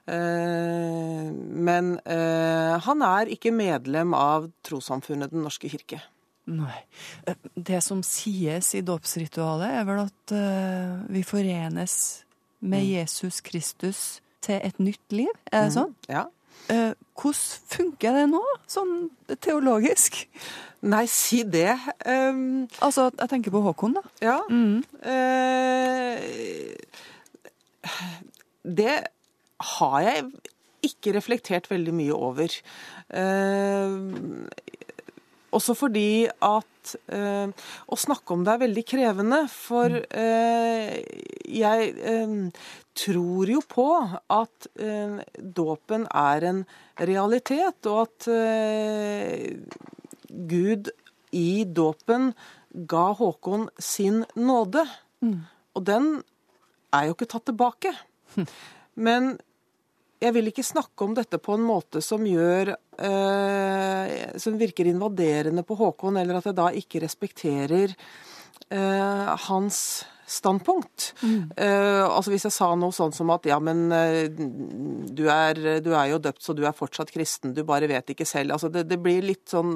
Eh, 0.08 1.28
men 1.68 1.92
han 2.06 3.02
er 3.06 3.30
ikke 3.30 3.52
medlem 3.54 4.14
av 4.16 4.50
trossamfunnet 4.66 5.30
Den 5.30 5.44
norske 5.44 5.68
kirke. 5.70 6.00
Nei. 6.50 6.80
Det 7.54 7.82
som 7.84 8.00
sies 8.02 8.72
i 8.74 8.80
dåpsritualet, 8.82 9.70
er 9.70 9.84
vel 9.86 10.00
at 10.08 11.06
vi 11.12 11.22
forenes 11.22 12.24
med 12.60 12.82
Mm. 12.82 12.90
Jesus 12.96 13.40
Kristus 13.40 14.20
til 14.40 14.60
et 14.62 14.78
nytt 14.80 15.12
liv. 15.12 15.28
Er 15.52 15.64
det 15.66 15.72
Mhm. 15.72 15.76
sånn? 15.76 15.94
Ja. 16.08 16.24
Eh, 16.68 16.92
hvordan 17.16 17.60
funker 17.68 18.12
det 18.14 18.26
nå, 18.30 18.42
sånn 18.68 19.10
teologisk? 19.40 20.26
Nei, 20.82 21.04
si 21.06 21.42
det. 21.42 21.78
Um, 22.06 22.66
altså, 22.80 23.10
jeg 23.18 23.28
tenker 23.28 23.50
på 23.50 23.60
Håkon, 23.62 23.94
da. 23.94 24.00
Ja. 24.22 24.40
Mm. 24.48 24.82
Eh, 25.02 26.74
det 28.64 29.06
har 29.60 30.00
jeg 30.00 30.24
ikke 30.82 31.12
reflektert 31.18 31.68
veldig 31.70 31.92
mye 31.92 32.14
over. 32.16 32.48
Eh, 33.12 33.88
også 35.56 35.74
fordi 35.78 36.28
at 36.28 36.94
eh, 37.12 37.50
å 37.90 37.98
snakke 37.98 38.34
om 38.34 38.44
det 38.46 38.54
er 38.54 38.62
veldig 38.64 38.84
krevende. 38.88 39.40
For 39.52 39.96
eh, 39.98 40.96
jeg 41.50 41.90
eh, 42.12 42.36
tror 43.02 43.52
jo 43.54 43.62
på 43.68 43.88
at 44.30 44.70
eh, 44.80 45.18
dåpen 45.40 46.06
er 46.06 46.48
en 46.52 46.64
realitet, 47.10 47.90
og 47.90 48.06
at 48.06 48.30
eh, 48.32 49.58
Gud 50.30 50.92
i 51.36 51.64
dåpen 51.66 52.32
ga 52.90 53.06
Håkon 53.18 53.68
sin 53.82 54.24
nåde. 54.38 54.86
Og 55.74 55.86
den 55.86 56.12
er 56.94 57.06
jo 57.06 57.14
ikke 57.16 57.30
tatt 57.30 57.48
tilbake. 57.50 57.92
Men 58.94 59.36
jeg 60.20 60.34
vil 60.36 60.50
ikke 60.50 60.66
snakke 60.66 61.06
om 61.06 61.16
dette 61.16 61.40
på 61.40 61.56
en 61.56 61.64
måte 61.64 62.02
som 62.04 62.24
gjør 62.26 62.74
eh, 62.76 64.14
Som 64.40 64.58
virker 64.60 64.90
invaderende 64.90 65.64
på 65.66 65.78
Håkon, 65.80 66.18
eller 66.20 66.40
at 66.40 66.50
jeg 66.50 66.58
da 66.58 66.68
ikke 66.76 67.02
respekterer 67.06 67.94
eh, 68.70 69.36
hans 69.48 69.80
standpunkt. 70.30 71.12
Eh, 71.56 72.04
altså 72.04 72.30
Hvis 72.30 72.46
jeg 72.46 72.54
sa 72.54 72.70
noe 72.78 72.94
sånn 72.94 73.14
som 73.16 73.32
at 73.34 73.48
ja, 73.50 73.58
men 73.62 73.88
eh, 73.94 74.28
du, 74.30 75.24
er, 75.26 75.58
du 75.82 75.90
er 75.90 76.12
jo 76.12 76.20
døpt, 76.22 76.42
så 76.44 76.54
du 76.54 76.62
er 76.68 76.76
fortsatt 76.76 77.10
kristen, 77.14 77.54
du 77.56 77.64
bare 77.66 77.90
vet 77.90 78.14
ikke 78.14 78.28
selv. 78.28 78.54
Altså 78.54 78.70
Det, 78.70 78.86
det 78.90 79.00
blir 79.02 79.26
litt 79.26 79.48
sånn 79.50 79.72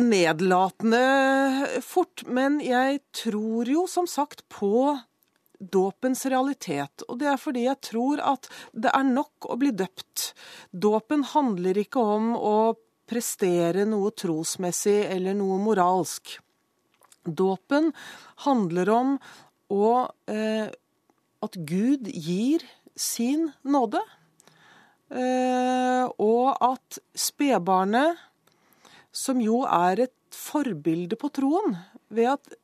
nedlatende 0.00 1.02
fort. 1.84 2.24
Men 2.24 2.60
jeg 2.64 3.02
tror 3.12 3.68
jo 3.68 3.84
som 3.90 4.08
sagt 4.08 4.46
på 4.52 4.94
dåpens 5.62 6.26
realitet. 6.26 7.04
Og 7.08 7.18
det 7.20 7.28
er 7.32 7.40
fordi 7.40 7.66
jeg 7.66 7.80
tror 7.84 8.22
at 8.34 8.48
det 8.72 8.92
er 8.92 9.06
nok 9.08 9.48
å 9.52 9.58
bli 9.60 9.72
døpt. 9.76 10.32
Dåpen 10.72 11.24
handler 11.32 11.78
ikke 11.84 12.02
om 12.16 12.32
å 12.36 12.56
prestere 13.08 13.84
noe 13.88 14.12
trosmessig 14.16 15.02
eller 15.12 15.36
noe 15.36 15.58
moralsk. 15.62 16.38
Dåpen 17.22 17.92
handler 18.46 18.90
om 18.90 19.18
å, 19.72 20.08
eh, 20.26 20.68
at 21.42 21.54
Gud 21.54 22.08
gir 22.08 22.64
sin 22.96 23.52
nåde. 23.64 24.00
Eh, 25.12 26.08
og 26.18 26.56
at 26.60 26.98
spedbarnet, 27.14 28.16
som 29.12 29.40
jo 29.40 29.62
er 29.68 30.08
et 30.08 30.16
forbilde 30.32 31.18
på 31.20 31.28
troen, 31.36 31.76
ved 32.08 32.32
at 32.32 32.54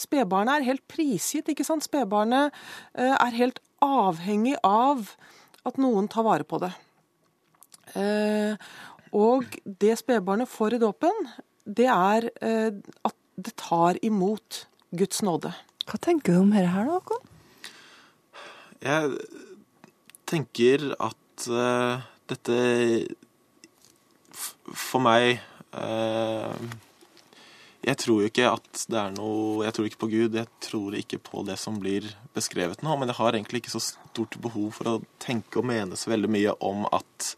spedbarnet 0.00 0.60
er 0.60 0.66
helt 0.70 0.84
prisgitt, 0.90 1.48
ikke 1.52 1.64
sant? 1.66 1.84
Spedbarnet 1.86 2.54
eh, 2.94 3.14
er 3.16 3.36
helt 3.38 3.60
avhengig 3.84 4.56
av 4.66 5.10
at 5.66 5.78
noen 5.82 6.06
tar 6.12 6.24
vare 6.26 6.46
på 6.48 6.60
det. 6.62 6.72
Eh, 7.96 8.56
og 9.16 9.56
det 9.64 9.94
spedbarnet 10.00 10.50
får 10.50 10.76
i 10.76 10.82
dåpen, 10.82 11.28
det 11.66 11.88
er 11.92 12.28
eh, 12.44 12.70
at 13.06 13.16
det 13.36 13.52
tar 13.60 13.98
imot 14.06 14.62
Guds 14.96 15.22
nåde. 15.26 15.52
Hva 15.86 15.98
tenker 16.02 16.34
du 16.36 16.40
om 16.44 16.52
dette 16.54 16.72
her, 16.72 16.88
da, 16.88 16.96
Håkon? 16.98 17.32
Jeg 18.86 19.18
tenker 20.28 20.88
at 21.02 21.46
eh, 21.52 22.04
dette 22.30 22.56
f- 24.34 24.56
For 24.72 25.02
meg 25.04 25.36
eh, 25.76 26.66
Jeg 27.86 28.00
tror 28.02 28.22
jo 28.22 28.30
ikke 28.30 28.48
at 28.50 28.80
det 28.90 28.98
er 28.98 29.12
noe 29.14 29.62
Jeg 29.62 29.74
tror 29.76 29.86
ikke 29.86 30.00
på 30.00 30.08
Gud. 30.10 30.34
Jeg 30.34 30.50
tror 30.64 30.96
ikke 30.98 31.20
på 31.22 31.44
det 31.46 31.54
som 31.62 31.78
blir 31.78 32.08
beskrevet 32.34 32.82
nå. 32.82 32.96
Men 32.98 33.12
jeg 33.12 33.18
har 33.20 33.36
egentlig 33.36 33.62
ikke 33.62 33.76
så 33.76 33.82
stort 33.84 34.34
behov 34.42 34.72
for 34.74 34.90
å 34.90 34.96
tenke 35.22 35.60
og 35.60 35.68
mene 35.70 35.98
så 35.98 36.10
veldig 36.10 36.30
mye 36.34 36.54
om 36.66 36.82
at 36.90 37.28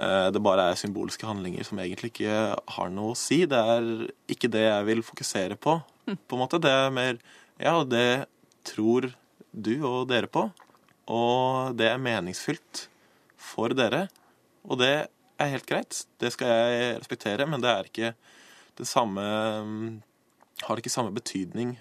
eh, 0.00 0.28
det 0.32 0.42
bare 0.44 0.70
er 0.70 0.80
symbolske 0.80 1.28
handlinger 1.28 1.68
som 1.68 1.80
egentlig 1.84 2.14
ikke 2.14 2.38
har 2.78 2.94
noe 2.94 3.12
å 3.12 3.18
si. 3.18 3.42
Det 3.50 3.60
er 3.74 3.90
ikke 4.32 4.50
det 4.54 4.64
jeg 4.64 4.88
vil 4.88 5.04
fokusere 5.04 5.60
på. 5.60 5.76
på 6.16 6.38
en 6.38 6.42
måte. 6.46 6.62
Det 6.64 6.72
er 6.72 6.94
mer 6.94 7.20
Ja, 7.60 7.82
det 7.84 8.24
tror 8.68 9.10
du 9.52 9.74
og 9.82 10.08
dere 10.08 10.32
på. 10.32 10.46
Og 11.12 11.76
det 11.76 11.92
er 11.92 12.00
meningsfylt 12.00 12.86
for 13.36 13.76
dere. 13.76 14.06
Og 14.64 14.80
det 14.80 14.94
er 15.38 15.52
helt 15.52 15.68
greit. 15.68 16.02
Det 16.20 16.32
skal 16.32 16.56
jeg 16.56 16.98
respektere, 17.02 17.44
men 17.48 17.60
det 17.60 17.70
er 17.72 17.92
ikke 17.92 18.12
det 18.78 18.86
samme 18.88 19.22
Har 20.64 20.80
ikke 20.80 20.90
samme 20.90 21.14
betydning 21.14 21.76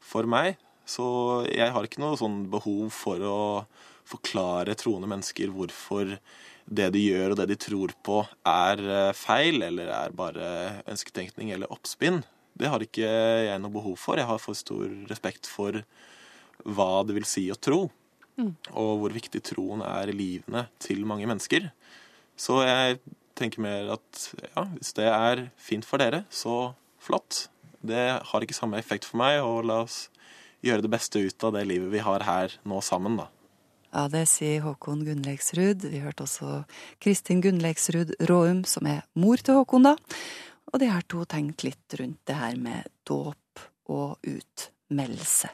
for 0.00 0.28
meg. 0.28 0.56
Så 0.86 1.04
jeg 1.50 1.72
har 1.74 1.84
ikke 1.84 2.00
noe 2.00 2.16
sånn 2.16 2.44
behov 2.48 2.92
for 2.94 3.20
å 3.26 3.38
forklare 4.06 4.76
troende 4.78 5.08
mennesker 5.10 5.50
hvorfor 5.50 6.14
det 6.66 6.86
de 6.94 7.02
gjør 7.08 7.32
og 7.34 7.40
det 7.40 7.48
de 7.50 7.56
tror 7.58 7.92
på, 8.06 8.20
er 8.46 8.80
eh, 8.80 9.12
feil, 9.18 9.60
eller 9.66 9.90
er 9.90 10.14
bare 10.14 10.48
ønsketenkning 10.86 11.50
eller 11.54 11.70
oppspinn. 11.74 12.22
Det 12.56 12.70
har 12.70 12.82
ikke 12.82 13.06
jeg 13.50 13.60
noe 13.60 13.74
behov 13.74 13.98
for. 13.98 14.18
Jeg 14.18 14.30
har 14.30 14.40
for 14.42 14.56
stor 14.58 14.86
respekt 15.10 15.50
for 15.50 15.82
hva 16.64 16.90
det 17.06 17.18
vil 17.18 17.28
si 17.28 17.48
å 17.52 17.58
tro, 17.60 17.86
Mm. 18.36 18.50
og 18.76 18.98
hvor 19.00 19.12
viktig 19.16 19.40
troen 19.48 19.80
er 19.80 20.10
i 20.12 20.12
livene 20.12 20.66
til 20.78 21.06
mange 21.08 21.24
mennesker. 21.24 21.70
Så 22.36 22.58
jeg 22.66 22.98
tenker 23.36 23.62
mer 23.64 23.92
at 23.96 24.26
ja, 24.42 24.66
hvis 24.76 24.94
det 24.96 25.06
er 25.10 25.46
fint 25.60 25.86
for 25.86 26.02
dere, 26.02 26.24
så 26.32 26.74
flott. 27.02 27.46
Det 27.86 28.04
har 28.24 28.44
ikke 28.44 28.56
samme 28.56 28.80
effekt 28.80 29.06
for 29.06 29.20
meg, 29.20 29.42
og 29.44 29.66
la 29.68 29.82
oss 29.84 30.06
gjøre 30.64 30.84
det 30.84 30.92
beste 30.92 31.20
ut 31.22 31.46
av 31.46 31.54
det 31.54 31.66
livet 31.68 31.92
vi 31.92 32.02
har 32.02 32.24
her 32.26 32.56
nå 32.66 32.80
sammen, 32.84 33.18
da. 33.20 33.28
Ja, 33.96 34.06
det 34.12 34.26
sier 34.28 34.64
Håkon 34.64 35.04
Gunnleiksrud. 35.06 35.86
Vi 35.88 36.02
hørte 36.02 36.26
også 36.26 36.64
Kristin 37.00 37.40
Gunnleiksrud 37.44 38.16
Råum, 38.28 38.64
som 38.68 38.88
er 38.90 39.06
mor 39.16 39.40
til 39.40 39.60
Håkon, 39.60 39.86
da. 39.86 39.94
Og 40.72 40.82
de 40.82 40.90
har 40.90 41.06
to 41.08 41.22
tenkt 41.28 41.64
litt 41.64 41.96
rundt 42.00 42.20
det 42.28 42.36
her 42.36 42.58
med 42.60 42.90
dåp 43.08 43.62
og 43.92 44.18
utmeldelse. 44.26 45.52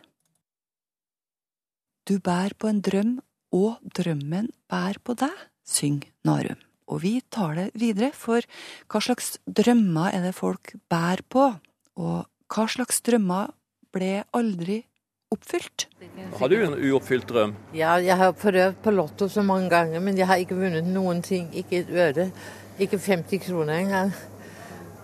Du 2.09 2.17
bærer 2.19 2.57
på 2.59 2.73
en 2.73 2.83
drøm, 2.83 3.15
og 3.53 3.79
drømmen 3.95 4.49
bærer 4.73 4.99
på 5.05 5.15
deg, 5.21 5.35
syng 5.63 6.01
Narum. 6.27 6.59
Og 6.91 7.03
vi 7.05 7.21
tar 7.33 7.55
det 7.59 7.67
videre, 7.79 8.11
for 8.17 8.45
hva 8.91 9.03
slags 9.03 9.37
drømmer 9.47 10.13
er 10.13 10.27
det 10.27 10.35
folk 10.37 10.75
bærer 10.93 11.23
på? 11.31 11.49
Og 12.01 12.25
hva 12.53 12.65
slags 12.69 13.01
drømmer 13.07 13.53
ble 13.95 14.23
aldri 14.35 14.83
oppfylt? 15.33 15.87
Har 16.39 16.53
du 16.53 16.59
en 16.59 16.77
uoppfylt 16.77 17.29
drøm? 17.29 17.55
Ja, 17.77 17.95
jeg 18.03 18.19
har 18.21 18.35
prøvd 18.37 18.81
på 18.85 18.93
Lotto 18.93 19.29
så 19.33 19.45
mange 19.47 19.71
ganger, 19.73 20.03
men 20.05 20.19
jeg 20.19 20.29
har 20.29 20.43
ikke 20.43 20.59
vunnet 20.59 20.89
noen 20.89 21.23
ting. 21.25 21.49
Ikke 21.57 21.81
et 21.81 21.93
øre. 21.93 22.29
Ikke 22.81 23.01
50 23.01 23.41
kroner 23.47 23.79
engang. 23.79 24.13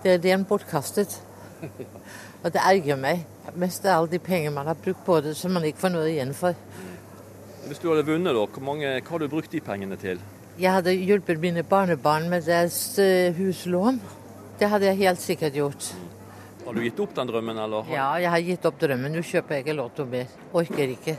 Det 0.03 0.15
er 0.15 0.23
den 0.23 0.45
bortkastet. 0.45 1.19
Og 2.43 2.53
det 2.53 2.61
erger 2.63 2.99
meg. 2.99 3.25
Mest 3.59 3.85
av 3.85 4.03
alle 4.03 4.13
de 4.13 4.19
penger 4.23 4.53
man 4.53 4.69
har 4.69 4.77
brukt 4.77 5.01
på 5.05 5.19
det, 5.25 5.35
som 5.37 5.55
man 5.55 5.65
ikke 5.65 5.81
får 5.81 5.95
noe 5.95 6.09
igjen 6.11 6.35
for. 6.37 6.57
Hvis 7.67 7.81
du 7.81 7.89
hadde 7.89 8.05
vunnet, 8.07 8.33
da, 8.33 8.45
hvor 8.45 8.63
mange, 8.65 8.93
hva 9.01 9.15
har 9.15 9.21
du 9.21 9.31
brukt 9.31 9.51
de 9.51 9.61
pengene 9.61 9.97
til? 9.99 10.21
Jeg 10.59 10.73
hadde 10.75 10.91
hjulpet 10.91 11.39
mine 11.39 11.61
barnebarn 11.63 12.25
med 12.27 12.43
deres 12.43 12.77
eh, 12.99 13.31
huslån. 13.37 13.99
Det 14.59 14.67
hadde 14.67 14.89
jeg 14.89 14.97
helt 15.05 15.21
sikkert 15.23 15.55
gjort. 15.55 15.85
Har 16.65 16.75
du 16.75 16.81
gitt 16.83 16.97
opp 16.99 17.13
den 17.15 17.29
drømmen, 17.29 17.61
eller? 17.63 17.85
Ja, 17.87 18.09
jeg 18.19 18.27
har 18.33 18.41
gitt 18.43 18.65
opp 18.67 18.75
drømmen. 18.81 19.13
Nå 19.15 19.21
kjøper 19.23 19.55
jeg 19.55 19.63
ikke 19.63 19.75
Lotto 19.77 20.03
mer. 20.05 20.25
Orker 20.51 20.91
ikke. 20.91 21.13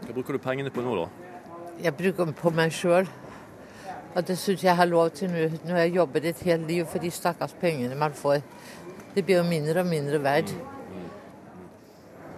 Hva 0.00 0.14
bruker 0.16 0.38
du 0.38 0.40
pengene 0.40 0.72
på 0.72 0.80
nå, 0.80 0.94
da? 0.96 1.34
Jeg 1.84 1.92
bruker 1.98 2.24
dem 2.24 2.32
på 2.38 2.52
meg 2.56 2.72
sjøl. 2.72 3.10
Og 4.16 4.24
det 4.24 4.38
syns 4.40 4.64
jeg 4.64 4.76
har 4.78 4.88
lov 4.88 5.10
til 5.18 5.28
nå, 5.28 5.42
når 5.68 5.82
jeg 5.82 5.92
jobber 5.98 6.24
jobbet 6.24 6.28
et 6.30 6.40
helt 6.48 6.64
liv 6.70 6.86
for 6.88 7.04
de 7.04 7.10
stakkars 7.12 7.52
pengene 7.60 7.98
man 8.00 8.16
får. 8.16 8.40
Det 9.12 9.26
blir 9.28 9.42
jo 9.42 9.44
mindre 9.50 9.82
og 9.84 9.90
mindre 9.90 10.22
verdt. 10.24 10.54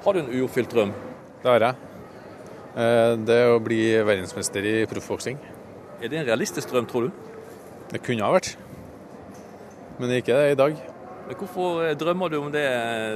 Har 0.03 0.19
du 0.19 0.25
en 0.25 0.35
uoppfylt 0.41 0.75
drøm? 0.75 0.91
Det 1.45 1.53
har 1.53 1.69
jeg. 1.69 1.79
Eh, 2.75 3.15
Det 3.31 3.39
er 3.45 3.55
å 3.55 3.63
bli 3.63 3.79
verdensmester 4.11 4.67
i 4.67 4.75
proffboksing. 4.91 5.39
Er 5.99 6.11
det 6.13 6.21
en 6.21 6.29
realistisk 6.29 6.71
drøm, 6.71 6.87
tror 6.87 7.09
du? 7.09 7.11
Det 7.91 7.99
kunne 8.05 8.23
ha 8.23 8.31
vært, 8.31 8.53
men 9.99 10.11
det 10.11 10.21
ikke 10.23 10.37
det 10.37 10.53
i 10.53 10.59
dag. 10.61 10.77
Men 11.27 11.39
Hvorfor 11.41 11.83
eh, 11.83 11.97
drømmer 11.99 12.31
du 12.31 12.37
om 12.39 12.53
det 12.55 12.69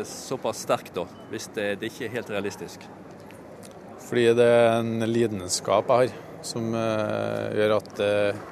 såpass 0.09 0.65
sterkt, 0.67 0.91
da, 0.97 1.05
hvis 1.31 1.47
det, 1.55 1.67
det 1.79 1.93
ikke 1.93 2.09
er 2.09 2.17
helt 2.17 2.33
realistisk? 2.35 2.89
Fordi 4.09 4.25
det 4.35 4.49
er 4.49 4.81
en 4.81 5.07
lidenskap 5.07 5.93
jeg 5.95 6.11
har, 6.11 6.17
som 6.45 6.75
eh, 6.75 7.55
gjør 7.61 7.77
at 7.79 8.03
eh, 8.03 8.43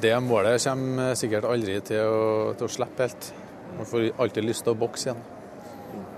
det 0.00 0.14
målet 0.24 0.64
kommer 0.64 1.12
sikkert 1.20 1.46
aldri 1.50 1.76
til 1.86 2.08
å, 2.08 2.24
til 2.56 2.66
å 2.66 2.72
slippe 2.72 3.04
helt. 3.04 3.30
Man 3.76 3.90
får 3.90 4.08
alltid 4.16 4.48
lyst 4.48 4.64
til 4.64 4.72
å 4.72 4.80
bokse 4.80 5.10
igjen. 5.10 5.20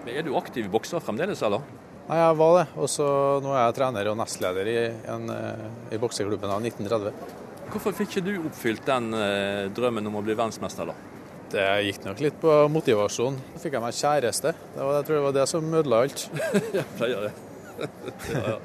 Men 0.06 0.14
Er 0.14 0.24
du 0.24 0.36
aktiv 0.38 0.70
bokser 0.70 1.02
fremdeles, 1.02 1.42
eller? 1.42 1.66
Nei, 2.08 2.16
jeg 2.22 2.36
var 2.40 2.54
det, 2.56 2.64
og 2.80 2.88
så 2.88 3.06
nå 3.44 3.50
er 3.52 3.66
jeg 3.66 3.76
trener 3.76 4.08
og 4.08 4.16
nestleder 4.16 4.70
i, 4.72 4.78
en, 5.12 5.28
eh, 5.28 5.66
i 5.92 5.98
bokseklubben 6.00 6.48
av 6.54 6.62
1930. 6.64 7.12
Hvorfor 7.68 7.92
fikk 7.98 8.14
ikke 8.14 8.24
du 8.24 8.32
oppfylt 8.48 8.86
den 8.88 9.10
eh, 9.12 9.66
drømmen 9.76 10.08
om 10.08 10.16
å 10.16 10.22
bli 10.24 10.32
verdensmester, 10.32 10.88
da? 10.88 10.96
Det 11.52 11.66
gikk 11.84 12.06
nok 12.06 12.24
litt 12.24 12.40
på 12.40 12.54
motivasjon. 12.72 13.36
Så 13.54 13.60
fikk 13.60 13.76
jeg 13.76 13.84
meg 13.84 13.96
kjæreste. 13.96 14.54
Det 14.56 14.80
var, 14.80 14.98
jeg 14.98 15.08
tror 15.08 15.18
det 15.18 15.26
var 15.26 15.36
det 15.36 15.46
som 15.52 15.78
ødela 15.80 16.00
alt. 16.04 16.24
Jeg 16.78 16.84
pleier 16.96 17.28
det. 17.28 17.32
ja, 18.34 18.42
ja. 18.54 18.58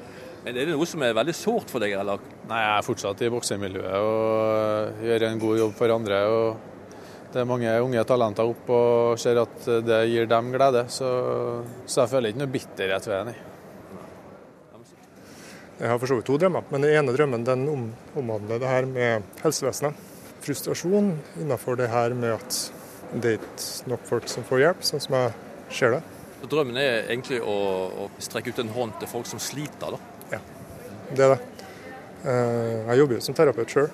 Men 0.44 0.58
er 0.60 0.68
det 0.68 0.74
noe 0.74 0.88
som 0.88 1.04
er 1.04 1.16
veldig 1.16 1.36
sårt 1.36 1.72
for 1.72 1.80
deg, 1.80 1.94
eller? 1.96 2.20
Nei, 2.50 2.58
jeg 2.60 2.72
er 2.74 2.84
fortsatt 2.84 3.22
i 3.24 3.30
boksemiljøet 3.32 3.94
og 4.04 5.04
gjør 5.06 5.24
en 5.30 5.40
god 5.40 5.60
jobb 5.62 5.76
for 5.78 5.94
andre. 5.94 6.18
og 6.28 6.73
Det 7.34 7.40
er 7.42 7.48
mange 7.50 7.70
unge 7.82 8.02
talenter 8.06 8.46
opp 8.46 8.68
og 8.70 9.16
ser 9.18 9.40
at 9.42 9.64
det 9.82 9.96
gir 10.06 10.28
dem 10.30 10.52
glede. 10.54 10.84
Så, 10.86 11.08
så 11.82 12.04
jeg 12.04 12.10
føler 12.12 12.30
ikke 12.30 12.42
noe 12.44 12.52
bitterhet 12.54 13.08
ved 13.10 13.30
det. 13.32 13.34
Jeg 15.80 15.90
har 15.90 15.98
for 15.98 16.06
så 16.06 16.14
vidt 16.20 16.28
to 16.28 16.36
drømmer, 16.38 16.62
men 16.70 16.84
den 16.86 16.94
ene 16.94 17.12
drømmen 17.16 17.42
den 17.48 17.64
om, 17.72 17.88
omhandler 18.20 18.60
det 18.62 18.68
her 18.70 18.86
med 18.86 19.24
helsevesenet. 19.42 19.98
Frustrasjon 20.44 21.08
innenfor 21.42 21.80
det 21.80 21.88
her 21.90 22.14
med 22.14 22.36
at 22.36 22.58
det 23.18 23.32
er 23.32 23.40
ikke 23.40 23.90
nok 23.90 24.04
folk 24.06 24.28
som 24.30 24.46
får 24.46 24.62
hjelp, 24.62 24.84
sånn 24.86 25.02
som 25.02 25.16
jeg 25.18 25.32
ser 25.74 25.96
det. 25.96 26.00
Så 26.38 26.50
drømmen 26.52 26.78
er 26.78 27.08
egentlig 27.08 27.40
å, 27.42 27.56
å 28.04 28.06
strekke 28.22 28.54
ut 28.54 28.60
en 28.62 28.70
hånd 28.76 28.94
til 29.00 29.10
folk 29.10 29.26
som 29.26 29.42
sliter, 29.42 29.96
da? 29.98 30.38
Det 31.10 31.26
er 31.26 31.34
det. 31.34 31.66
Eh, 32.22 32.86
Jeg 32.92 33.00
jobber 33.02 33.18
jo 33.18 33.26
som 33.26 33.36
terapeut 33.36 33.74
sjøl, 33.74 33.90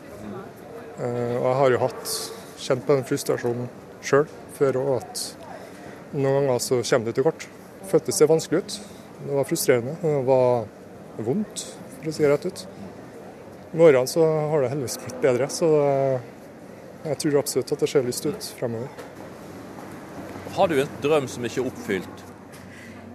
og 1.01 1.49
jeg 1.49 1.57
har 1.62 1.72
jo 1.72 1.80
hatt 1.86 2.12
kjent 2.61 2.87
på 2.87 2.97
den 2.97 3.07
frustrasjonen 3.09 3.71
sjøl 4.05 4.27
før 4.57 4.79
òg, 4.81 4.91
at 5.01 5.23
noen 6.13 6.47
ganger 6.47 6.63
så 6.65 6.81
kommer 6.83 7.11
det 7.11 7.17
til 7.19 7.27
kort. 7.27 7.47
Føltes 7.91 8.21
det 8.21 8.29
vanskelig 8.31 8.63
ut. 8.63 8.77
Det 9.21 9.37
var 9.37 9.49
frustrerende. 9.49 9.97
Det 10.03 10.15
var 10.29 10.69
vondt, 11.21 11.65
for 11.99 12.11
å 12.11 12.15
si 12.15 12.25
det 12.25 12.33
rett 12.33 12.49
ut. 12.49 12.65
Med 13.71 13.85
årene 13.87 14.11
så 14.11 14.25
har 14.25 14.65
det 14.65 14.73
heldigvis 14.73 14.99
blitt 15.05 15.21
bedre, 15.23 15.47
så 15.53 15.69
jeg 17.05 17.21
tror 17.23 17.39
absolutt 17.41 17.73
at 17.77 17.85
det 17.85 17.91
ser 17.93 18.09
lyst 18.09 18.27
ut 18.27 18.49
fremover. 18.59 18.89
Har 20.57 20.69
du 20.69 20.81
en 20.83 20.99
drøm 21.05 21.29
som 21.31 21.45
ikke 21.47 21.63
er 21.63 21.71
oppfylt? 21.71 22.25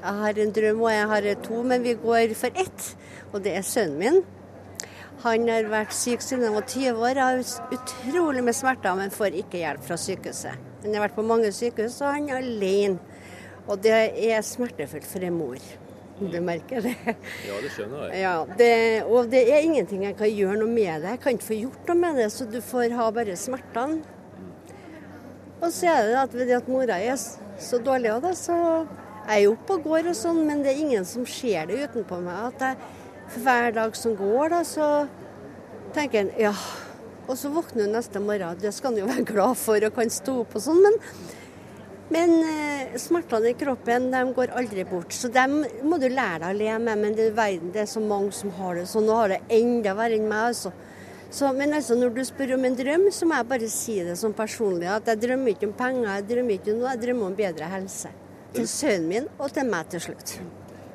Jeg 0.06 0.22
har 0.22 0.39
en 0.39 0.54
drøm, 0.56 0.82
og 0.86 0.93
jeg 0.93 1.10
har 1.12 1.28
to, 1.43 1.60
men 1.66 1.84
vi 1.84 1.98
går 2.00 2.34
for 2.38 2.62
ett. 2.62 2.88
Og 3.34 3.41
det 3.43 3.56
er 3.58 3.66
sønnen 3.66 4.00
min. 4.00 4.22
Han 5.26 5.47
har 5.49 5.65
vært 5.71 5.93
syk 5.97 6.21
siden 6.21 6.45
han 6.45 6.57
var 6.59 6.67
20 6.69 7.01
år. 7.01 7.19
Har 7.26 7.39
utrolig 7.73 8.43
med 8.45 8.55
smerter, 8.57 8.93
men 8.97 9.13
får 9.13 9.39
ikke 9.41 9.61
hjelp 9.63 9.86
fra 9.88 9.97
sykehuset. 9.97 10.67
Han 10.84 10.93
har 10.93 11.07
vært 11.07 11.17
på 11.17 11.26
mange 11.26 11.49
sykehus, 11.55 11.97
og 12.05 12.13
han 12.13 12.30
er 12.30 12.43
alene. 12.43 13.21
Og 13.65 13.82
det 13.82 13.95
er 14.30 14.45
smertefullt 14.45 15.07
for 15.09 15.26
en 15.26 15.39
mor. 15.39 15.61
Du 16.15 16.38
merker 16.39 16.84
det? 16.86 16.93
Ja, 17.43 17.55
det 17.59 17.71
skjønner 17.73 18.05
jeg. 18.07 18.19
Ja, 18.21 18.36
det, 18.59 18.76
og 19.09 19.32
det 19.34 19.41
er 19.51 19.65
ingenting 19.65 20.05
jeg 20.05 20.15
kan 20.19 20.30
gjøre 20.32 20.59
noe 20.61 20.71
med 20.71 21.01
det. 21.03 21.15
Jeg 21.15 21.23
kan 21.23 21.36
ikke 21.36 21.47
få 21.49 21.57
gjort 21.57 21.89
noe 21.89 22.01
med 22.03 22.21
det, 22.21 22.28
så 22.32 22.47
du 22.47 22.61
får 22.63 22.93
ha 22.95 23.07
bare 23.17 23.36
smertene. 23.39 24.03
Og 25.59 25.73
så 25.73 25.89
er 25.89 26.11
det 26.11 26.21
at 26.21 26.38
ved 26.38 26.51
det 26.51 26.59
at 26.59 26.69
mora 26.69 26.99
er 27.01 27.17
så 27.17 27.80
dårlig 27.84 28.13
av 28.13 28.21
det, 28.28 28.36
så 28.38 28.55
er 29.26 29.41
jeg 29.41 29.49
oppe 29.55 29.80
og 29.80 29.89
går 29.89 30.11
og 30.11 30.17
sånn, 30.19 30.43
men 30.47 30.61
det 30.63 30.71
er 30.71 30.84
ingen 30.86 31.07
som 31.09 31.26
ser 31.28 31.67
det 31.71 31.82
utenpå 31.88 32.21
meg. 32.23 32.53
At 32.53 32.63
jeg, 32.69 32.93
for 33.36 33.45
hver 33.45 33.75
dag 33.75 33.95
som 33.99 34.15
går, 34.17 34.49
da, 34.55 34.63
så 34.67 34.89
tenker 35.95 36.23
en 36.25 36.33
ja. 36.39 36.53
Og 37.25 37.38
så 37.39 37.49
våkner 37.49 37.88
hun 37.88 37.95
neste 37.97 38.21
morgen, 38.21 38.59
det 38.61 38.71
skal 38.75 38.93
en 38.93 39.01
jo 39.01 39.09
være 39.09 39.25
glad 39.31 39.57
for 39.57 39.88
og 39.88 39.95
kan 39.95 40.11
stå 40.13 40.39
opp 40.43 40.55
og 40.55 40.63
sånn, 40.67 40.83
men 40.86 41.01
men 42.13 42.36
eh, 42.45 42.97
smertene 43.01 43.49
i 43.49 43.55
kroppen 43.57 44.11
de 44.13 44.19
går 44.38 44.51
aldri 44.59 44.83
bort, 44.86 45.13
så 45.13 45.29
dem 45.33 45.63
må 45.89 45.97
du 45.97 46.05
lære 46.05 46.43
deg 46.43 46.51
å 46.51 46.57
leve 46.59 46.81
med. 46.83 46.99
Men 47.01 47.15
det 47.17 47.31
verden, 47.33 47.71
det 47.73 47.81
er 47.81 47.89
så 47.89 48.03
mange 48.03 48.29
som 48.38 48.51
har 48.59 48.77
det 48.77 48.83
sånn. 48.91 49.07
Nå 49.09 49.15
har 49.17 49.33
det 49.33 49.39
enda 49.57 49.95
verre 49.97 50.19
enn 50.19 50.27
meg. 50.29 50.51
altså. 50.51 50.69
Så, 51.33 51.49
men 51.57 51.73
altså, 51.73 51.97
når 51.97 52.13
du 52.13 52.21
spør 52.27 52.53
om 52.59 52.67
en 52.69 52.77
drøm, 52.77 53.07
så 53.11 53.25
må 53.25 53.39
jeg 53.39 53.49
bare 53.49 53.71
si 53.73 53.97
det 54.05 54.19
som 54.21 54.36
personlig. 54.38 54.86
At 54.93 55.09
jeg 55.09 55.23
drømmer 55.23 55.55
ikke 55.55 55.71
om 55.71 55.73
penger, 55.79 56.11
jeg 56.11 56.27
drømmer 56.29 56.59
ikke 56.59 56.75
om 56.75 56.83
noe, 56.83 56.93
jeg 56.93 57.01
drømmer 57.07 57.31
om 57.31 57.39
bedre 57.41 57.71
helse. 57.73 58.13
Til 58.53 58.69
sønnen 58.69 59.09
min 59.09 59.27
og 59.39 59.49
til 59.57 59.73
meg 59.73 59.89
til 59.91 60.05
slutt. 60.05 60.38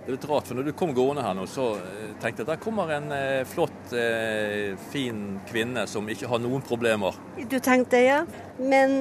Det 0.00 0.08
er 0.08 0.14
litt 0.14 0.30
rart, 0.30 0.46
for 0.48 0.56
når 0.56 0.64
du 0.64 0.72
kom 0.72 0.94
gående 0.96 1.20
her 1.20 1.34
nå, 1.36 1.42
så 1.44 1.74
eh, 1.76 2.12
tenkte 2.22 2.40
jeg 2.40 2.46
at 2.46 2.50
der 2.54 2.60
kommer 2.62 2.88
en 2.94 3.10
eh, 3.12 3.42
flott, 3.44 3.90
eh, 3.92 4.72
fin 4.88 5.18
kvinne 5.50 5.82
som 5.90 6.06
ikke 6.08 6.30
har 6.30 6.40
noen 6.40 6.62
problemer. 6.64 7.18
Du 7.36 7.58
tenkte 7.60 7.98
det, 7.98 8.06
ja. 8.06 8.22
Men 8.56 8.94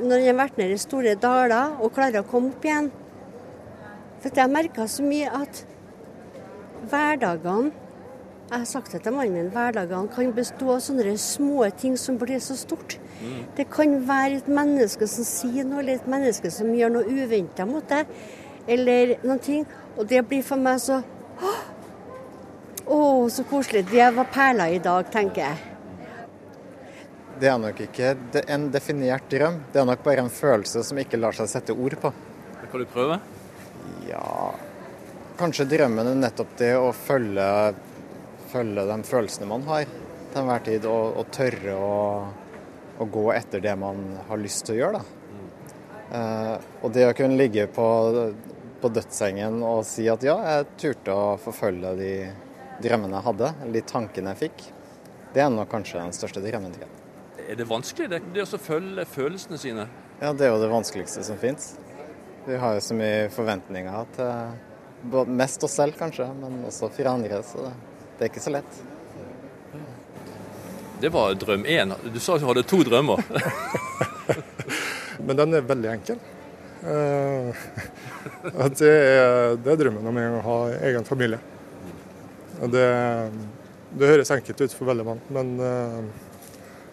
når 0.00 0.22
jeg 0.22 0.30
har 0.30 0.38
vært 0.38 0.56
nede 0.60 0.76
i 0.76 0.80
store 0.80 1.12
daler 1.20 1.76
og 1.80 1.92
klarer 1.96 2.22
å 2.22 2.28
komme 2.28 2.50
opp 2.52 2.64
igjen 2.66 2.90
For 4.20 4.28
jeg 4.28 4.42
har 4.42 4.50
merka 4.52 4.84
så 4.92 5.04
mye 5.06 5.30
at 5.32 5.62
hverdagene 6.90 7.70
Jeg 8.50 8.58
har 8.58 8.68
sagt 8.68 8.92
det 8.92 9.00
til 9.06 9.16
mannen 9.16 9.38
min, 9.38 9.48
hverdagene 9.54 10.12
kan 10.12 10.34
bestå 10.36 10.74
av 10.74 10.82
sånne 10.84 11.14
små 11.20 11.64
ting 11.80 11.96
som 12.00 12.18
blir 12.20 12.40
så 12.44 12.56
stort. 12.58 12.98
Det 13.56 13.68
kan 13.72 13.94
være 14.08 14.40
et 14.40 14.48
menneske 14.50 15.08
som 15.08 15.28
sier 15.28 15.68
noe, 15.68 15.84
eller 15.84 16.00
et 16.00 16.08
menneske 16.10 16.50
som 16.52 16.72
gjør 16.74 16.96
noe 16.96 17.20
uventa 17.24 17.68
mot 17.68 17.86
deg, 17.92 18.10
eller 18.68 19.14
noen 19.22 19.44
ting. 19.44 19.68
Og 19.96 20.06
det 20.08 20.22
blir 20.28 20.44
for 20.46 20.60
meg 20.60 20.78
så 20.82 21.00
Å, 22.90 22.96
oh, 22.96 23.28
så 23.30 23.44
koselig. 23.46 23.84
Det 23.86 24.06
var 24.16 24.26
perler 24.34 24.72
i 24.74 24.80
dag, 24.82 25.06
tenker 25.14 25.44
jeg. 25.44 25.58
Det 27.40 27.48
er 27.48 27.60
nok 27.62 27.78
ikke 27.84 28.08
en 28.50 28.64
definert 28.74 29.28
drøm. 29.30 29.60
Det 29.70 29.78
er 29.78 29.86
nok 29.86 30.02
bare 30.02 30.24
en 30.24 30.32
følelse 30.34 30.82
som 30.84 30.98
ikke 30.98 31.20
lar 31.20 31.36
seg 31.38 31.48
sette 31.52 31.76
ord 31.76 31.94
på. 32.02 32.10
Det 32.56 32.72
Kan 32.72 32.82
du 32.82 32.88
prøve? 32.90 33.20
Ja 34.08 34.50
Kanskje 35.38 35.68
drømmen 35.70 36.10
er 36.10 36.18
nettopp 36.18 36.50
det 36.58 36.74
å 36.76 36.90
følge, 36.92 37.46
følge 38.50 38.84
de 38.90 38.96
følelsene 39.08 39.48
man 39.48 39.62
har 39.70 39.86
til 39.86 40.42
enhver 40.42 40.66
tid, 40.66 40.84
og, 40.90 41.16
og 41.16 41.30
tørre 41.32 41.76
å, 41.80 41.94
å 43.00 43.06
gå 43.08 43.24
etter 43.32 43.62
det 43.64 43.72
man 43.80 44.02
har 44.28 44.42
lyst 44.42 44.66
til 44.66 44.76
å 44.76 44.80
gjøre. 44.82 45.00
Da. 45.00 45.20
Uh, 46.10 46.54
og 46.82 46.92
det 46.92 47.06
å 47.08 47.14
kunne 47.16 47.38
ligge 47.40 47.64
på, 47.72 47.86
på 48.80 48.90
dødssengen 48.92 49.60
og 49.66 49.82
si 49.88 50.06
at 50.10 50.24
ja, 50.24 50.36
jeg 50.46 50.68
turte 50.80 51.14
å 51.14 51.34
forfølge 51.40 51.92
de 51.98 52.12
drømmene 52.80 53.18
jeg 53.18 53.28
hadde, 53.28 53.52
eller 53.62 53.76
de 53.76 53.88
tankene 53.88 54.34
jeg 54.34 54.42
fikk, 54.46 54.64
det 55.34 55.44
er 55.44 55.52
nok 55.52 55.70
kanskje 55.70 56.00
den 56.00 56.16
største 56.16 56.42
drømmen. 56.44 56.74
til. 56.74 56.96
Er 57.46 57.58
det 57.58 57.66
vanskelig 57.68 58.08
det, 58.10 58.22
det 58.34 58.46
å 58.46 58.60
følge 58.60 59.04
følelsene 59.06 59.58
sine? 59.60 59.86
Ja, 60.20 60.32
det 60.32 60.46
er 60.46 60.54
jo 60.54 60.62
det 60.62 60.70
vanskeligste 60.72 61.24
som 61.26 61.38
fins. 61.40 61.74
Vi 62.46 62.56
har 62.56 62.76
jo 62.76 62.84
så 62.84 62.96
mye 62.96 63.28
forventninger 63.32 64.08
til 64.16 65.10
både 65.12 65.36
mest 65.36 65.64
oss 65.64 65.76
selv, 65.76 65.96
kanskje, 65.98 66.26
men 66.40 66.62
også 66.68 66.90
for 66.92 67.10
andre. 67.10 67.42
Så 67.46 67.64
det, 67.64 67.74
det 68.18 68.26
er 68.26 68.32
ikke 68.32 68.44
så 68.44 68.54
lett. 68.56 68.80
Det 71.00 71.08
var 71.08 71.32
drøm 71.40 71.62
én. 71.64 71.94
Du 72.12 72.18
sa 72.20 72.36
du 72.36 72.44
hadde 72.44 72.66
to 72.68 72.82
drømmer. 72.84 73.22
Men 75.24 75.38
den 75.38 75.56
er 75.56 75.64
veldig 75.64 75.88
enkel. 75.94 76.18
Eh, 76.80 77.56
at 78.64 78.76
det, 78.80 78.90
er, 78.90 79.56
det 79.60 79.72
er 79.72 79.80
drømmen 79.82 80.06
om 80.08 80.20
å 80.20 80.44
ha 80.46 80.58
egen 80.88 81.06
familie. 81.08 81.40
Det, 82.60 82.84
det 83.96 84.10
høres 84.10 84.32
enkelt 84.34 84.60
ut 84.60 84.76
for 84.76 84.90
veldig 84.90 85.06
mange, 85.06 85.32
men 85.32 85.54
eh, 85.64 85.98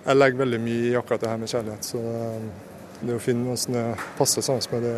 jeg 0.08 0.20
legger 0.20 0.44
veldig 0.44 0.60
mye 0.64 0.90
i 0.90 0.98
akkurat 1.00 1.24
det 1.24 1.32
her 1.32 1.40
med 1.42 1.52
kjærlighet. 1.52 1.92
Så 1.94 2.02
eh, 2.02 2.50
det 3.04 3.16
å 3.16 3.22
finne 3.22 3.46
noen 3.46 3.62
som 3.62 3.78
passer 3.78 4.18
passe 4.18 4.46
sammen 4.48 4.74
med 4.74 4.88
det, 4.88 4.98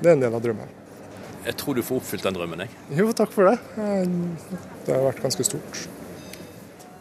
det 0.00 0.10
er 0.10 0.16
en 0.16 0.24
del 0.24 0.38
av 0.38 0.44
drømmen. 0.44 0.80
Jeg 1.44 1.58
tror 1.60 1.76
du 1.76 1.82
får 1.84 2.00
oppfylt 2.00 2.24
den 2.24 2.36
drømmen, 2.38 2.64
jeg. 2.64 2.72
Jo, 2.96 3.10
takk 3.16 3.34
for 3.34 3.50
det. 3.50 3.58
Det 4.86 4.94
har 4.94 5.04
vært 5.04 5.20
ganske 5.20 5.44
stort. 5.44 5.84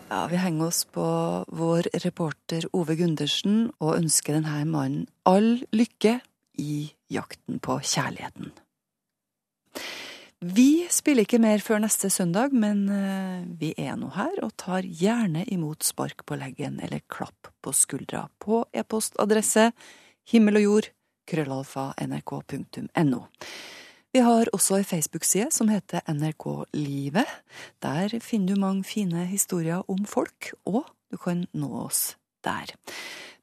Ja, 0.09 0.25
Vi 0.29 0.38
henger 0.38 0.67
oss 0.67 0.84
på 0.86 1.05
vår 1.47 1.88
reporter 2.03 2.67
Ove 2.75 2.97
Gundersen 2.99 3.71
og 3.79 3.95
ønsker 3.95 4.36
denne 4.36 4.59
mannen 4.69 5.07
all 5.25 5.63
lykke 5.73 6.19
i 6.60 6.91
jakten 7.12 7.60
på 7.64 7.80
kjærligheten. 7.82 8.51
Vi 10.43 10.84
spiller 10.91 11.24
ikke 11.24 11.39
mer 11.39 11.62
før 11.64 11.80
neste 11.86 12.10
søndag, 12.12 12.51
men 12.51 12.82
eh, 12.91 13.45
vi 13.60 13.70
er 13.80 13.95
nå 13.95 14.10
her 14.12 14.41
og 14.43 14.51
tar 14.60 14.84
gjerne 14.84 15.45
imot 15.47 15.86
spark 15.88 16.26
på 16.28 16.36
leggen 16.36 16.82
eller 16.84 16.99
klapp 17.08 17.47
på 17.64 17.72
skuldra 17.72 18.26
på 18.43 18.66
e-postadresse 18.76 19.70
himmel 20.34 20.60
og 20.60 20.66
jord 20.66 20.89
krøllalfa 21.32 21.93
nrk.no. 22.04 23.22
Vi 24.14 24.22
har 24.22 24.51
også 24.54 24.82
ei 24.82 24.86
Facebook-side 24.86 25.47
som 25.56 25.72
heter 25.72 26.04
NRK 26.12 26.45
Livet. 26.76 27.30
Der 27.82 28.12
finner 28.22 28.54
du 28.54 28.62
mange 28.62 28.84
fine 28.84 29.24
historier 29.26 29.82
om 29.89 30.04
folk, 30.06 30.51
og 30.68 30.84
du 31.10 31.18
kan 31.18 31.47
nå 31.54 31.72
oss 31.86 32.18
der. 32.45 32.76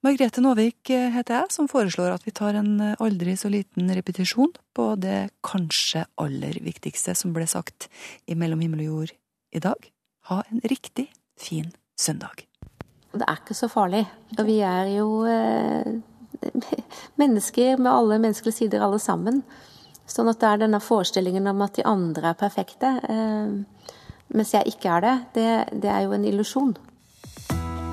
Margrethe 0.01 0.41
Nåvik 0.41 0.89
heter 0.89 1.35
jeg, 1.35 1.53
som 1.53 1.67
foreslår 1.69 2.15
at 2.15 2.23
vi 2.25 2.33
tar 2.33 2.57
en 2.57 2.79
aldri 3.05 3.35
så 3.37 3.51
liten 3.53 3.91
repetisjon 3.93 4.55
på 4.73 4.87
det 4.97 5.29
kanskje 5.45 6.07
aller 6.17 6.57
viktigste 6.65 7.13
som 7.19 7.35
ble 7.37 7.45
sagt 7.51 7.91
i 8.25 8.37
Mellom 8.39 8.63
himmel 8.65 8.87
og 8.87 8.89
jord 8.89 9.13
i 9.53 9.61
dag. 9.61 9.91
Ha 10.33 10.41
en 10.49 10.65
riktig 10.73 11.11
fin 11.37 11.69
søndag. 12.01 12.47
Det 13.13 13.27
er 13.27 13.43
ikke 13.43 13.57
så 13.59 13.69
farlig. 13.69 14.07
Og 14.39 14.45
vi 14.49 14.61
er 14.65 14.89
jo 14.95 15.09
eh, 15.29 15.93
mennesker 17.21 17.77
med 17.77 17.93
alle 17.93 18.21
menneskelige 18.23 18.63
sider, 18.63 18.85
alle 18.87 19.01
sammen. 19.03 19.43
Sånn 20.09 20.31
at 20.31 20.41
det 20.41 20.49
er 20.49 20.63
denne 20.65 20.81
forestillingen 20.81 21.51
om 21.51 21.61
at 21.67 21.77
de 21.77 21.85
andre 21.85 22.33
er 22.33 22.39
perfekte, 22.41 22.97
eh, 23.05 23.91
mens 24.33 24.55
jeg 24.55 24.73
ikke 24.73 24.97
er 24.97 25.05
det, 25.05 25.17
det, 25.35 25.51
det 25.85 25.93
er 25.93 26.07
jo 26.07 26.17
en 26.17 26.25
illusjon. 26.25 26.79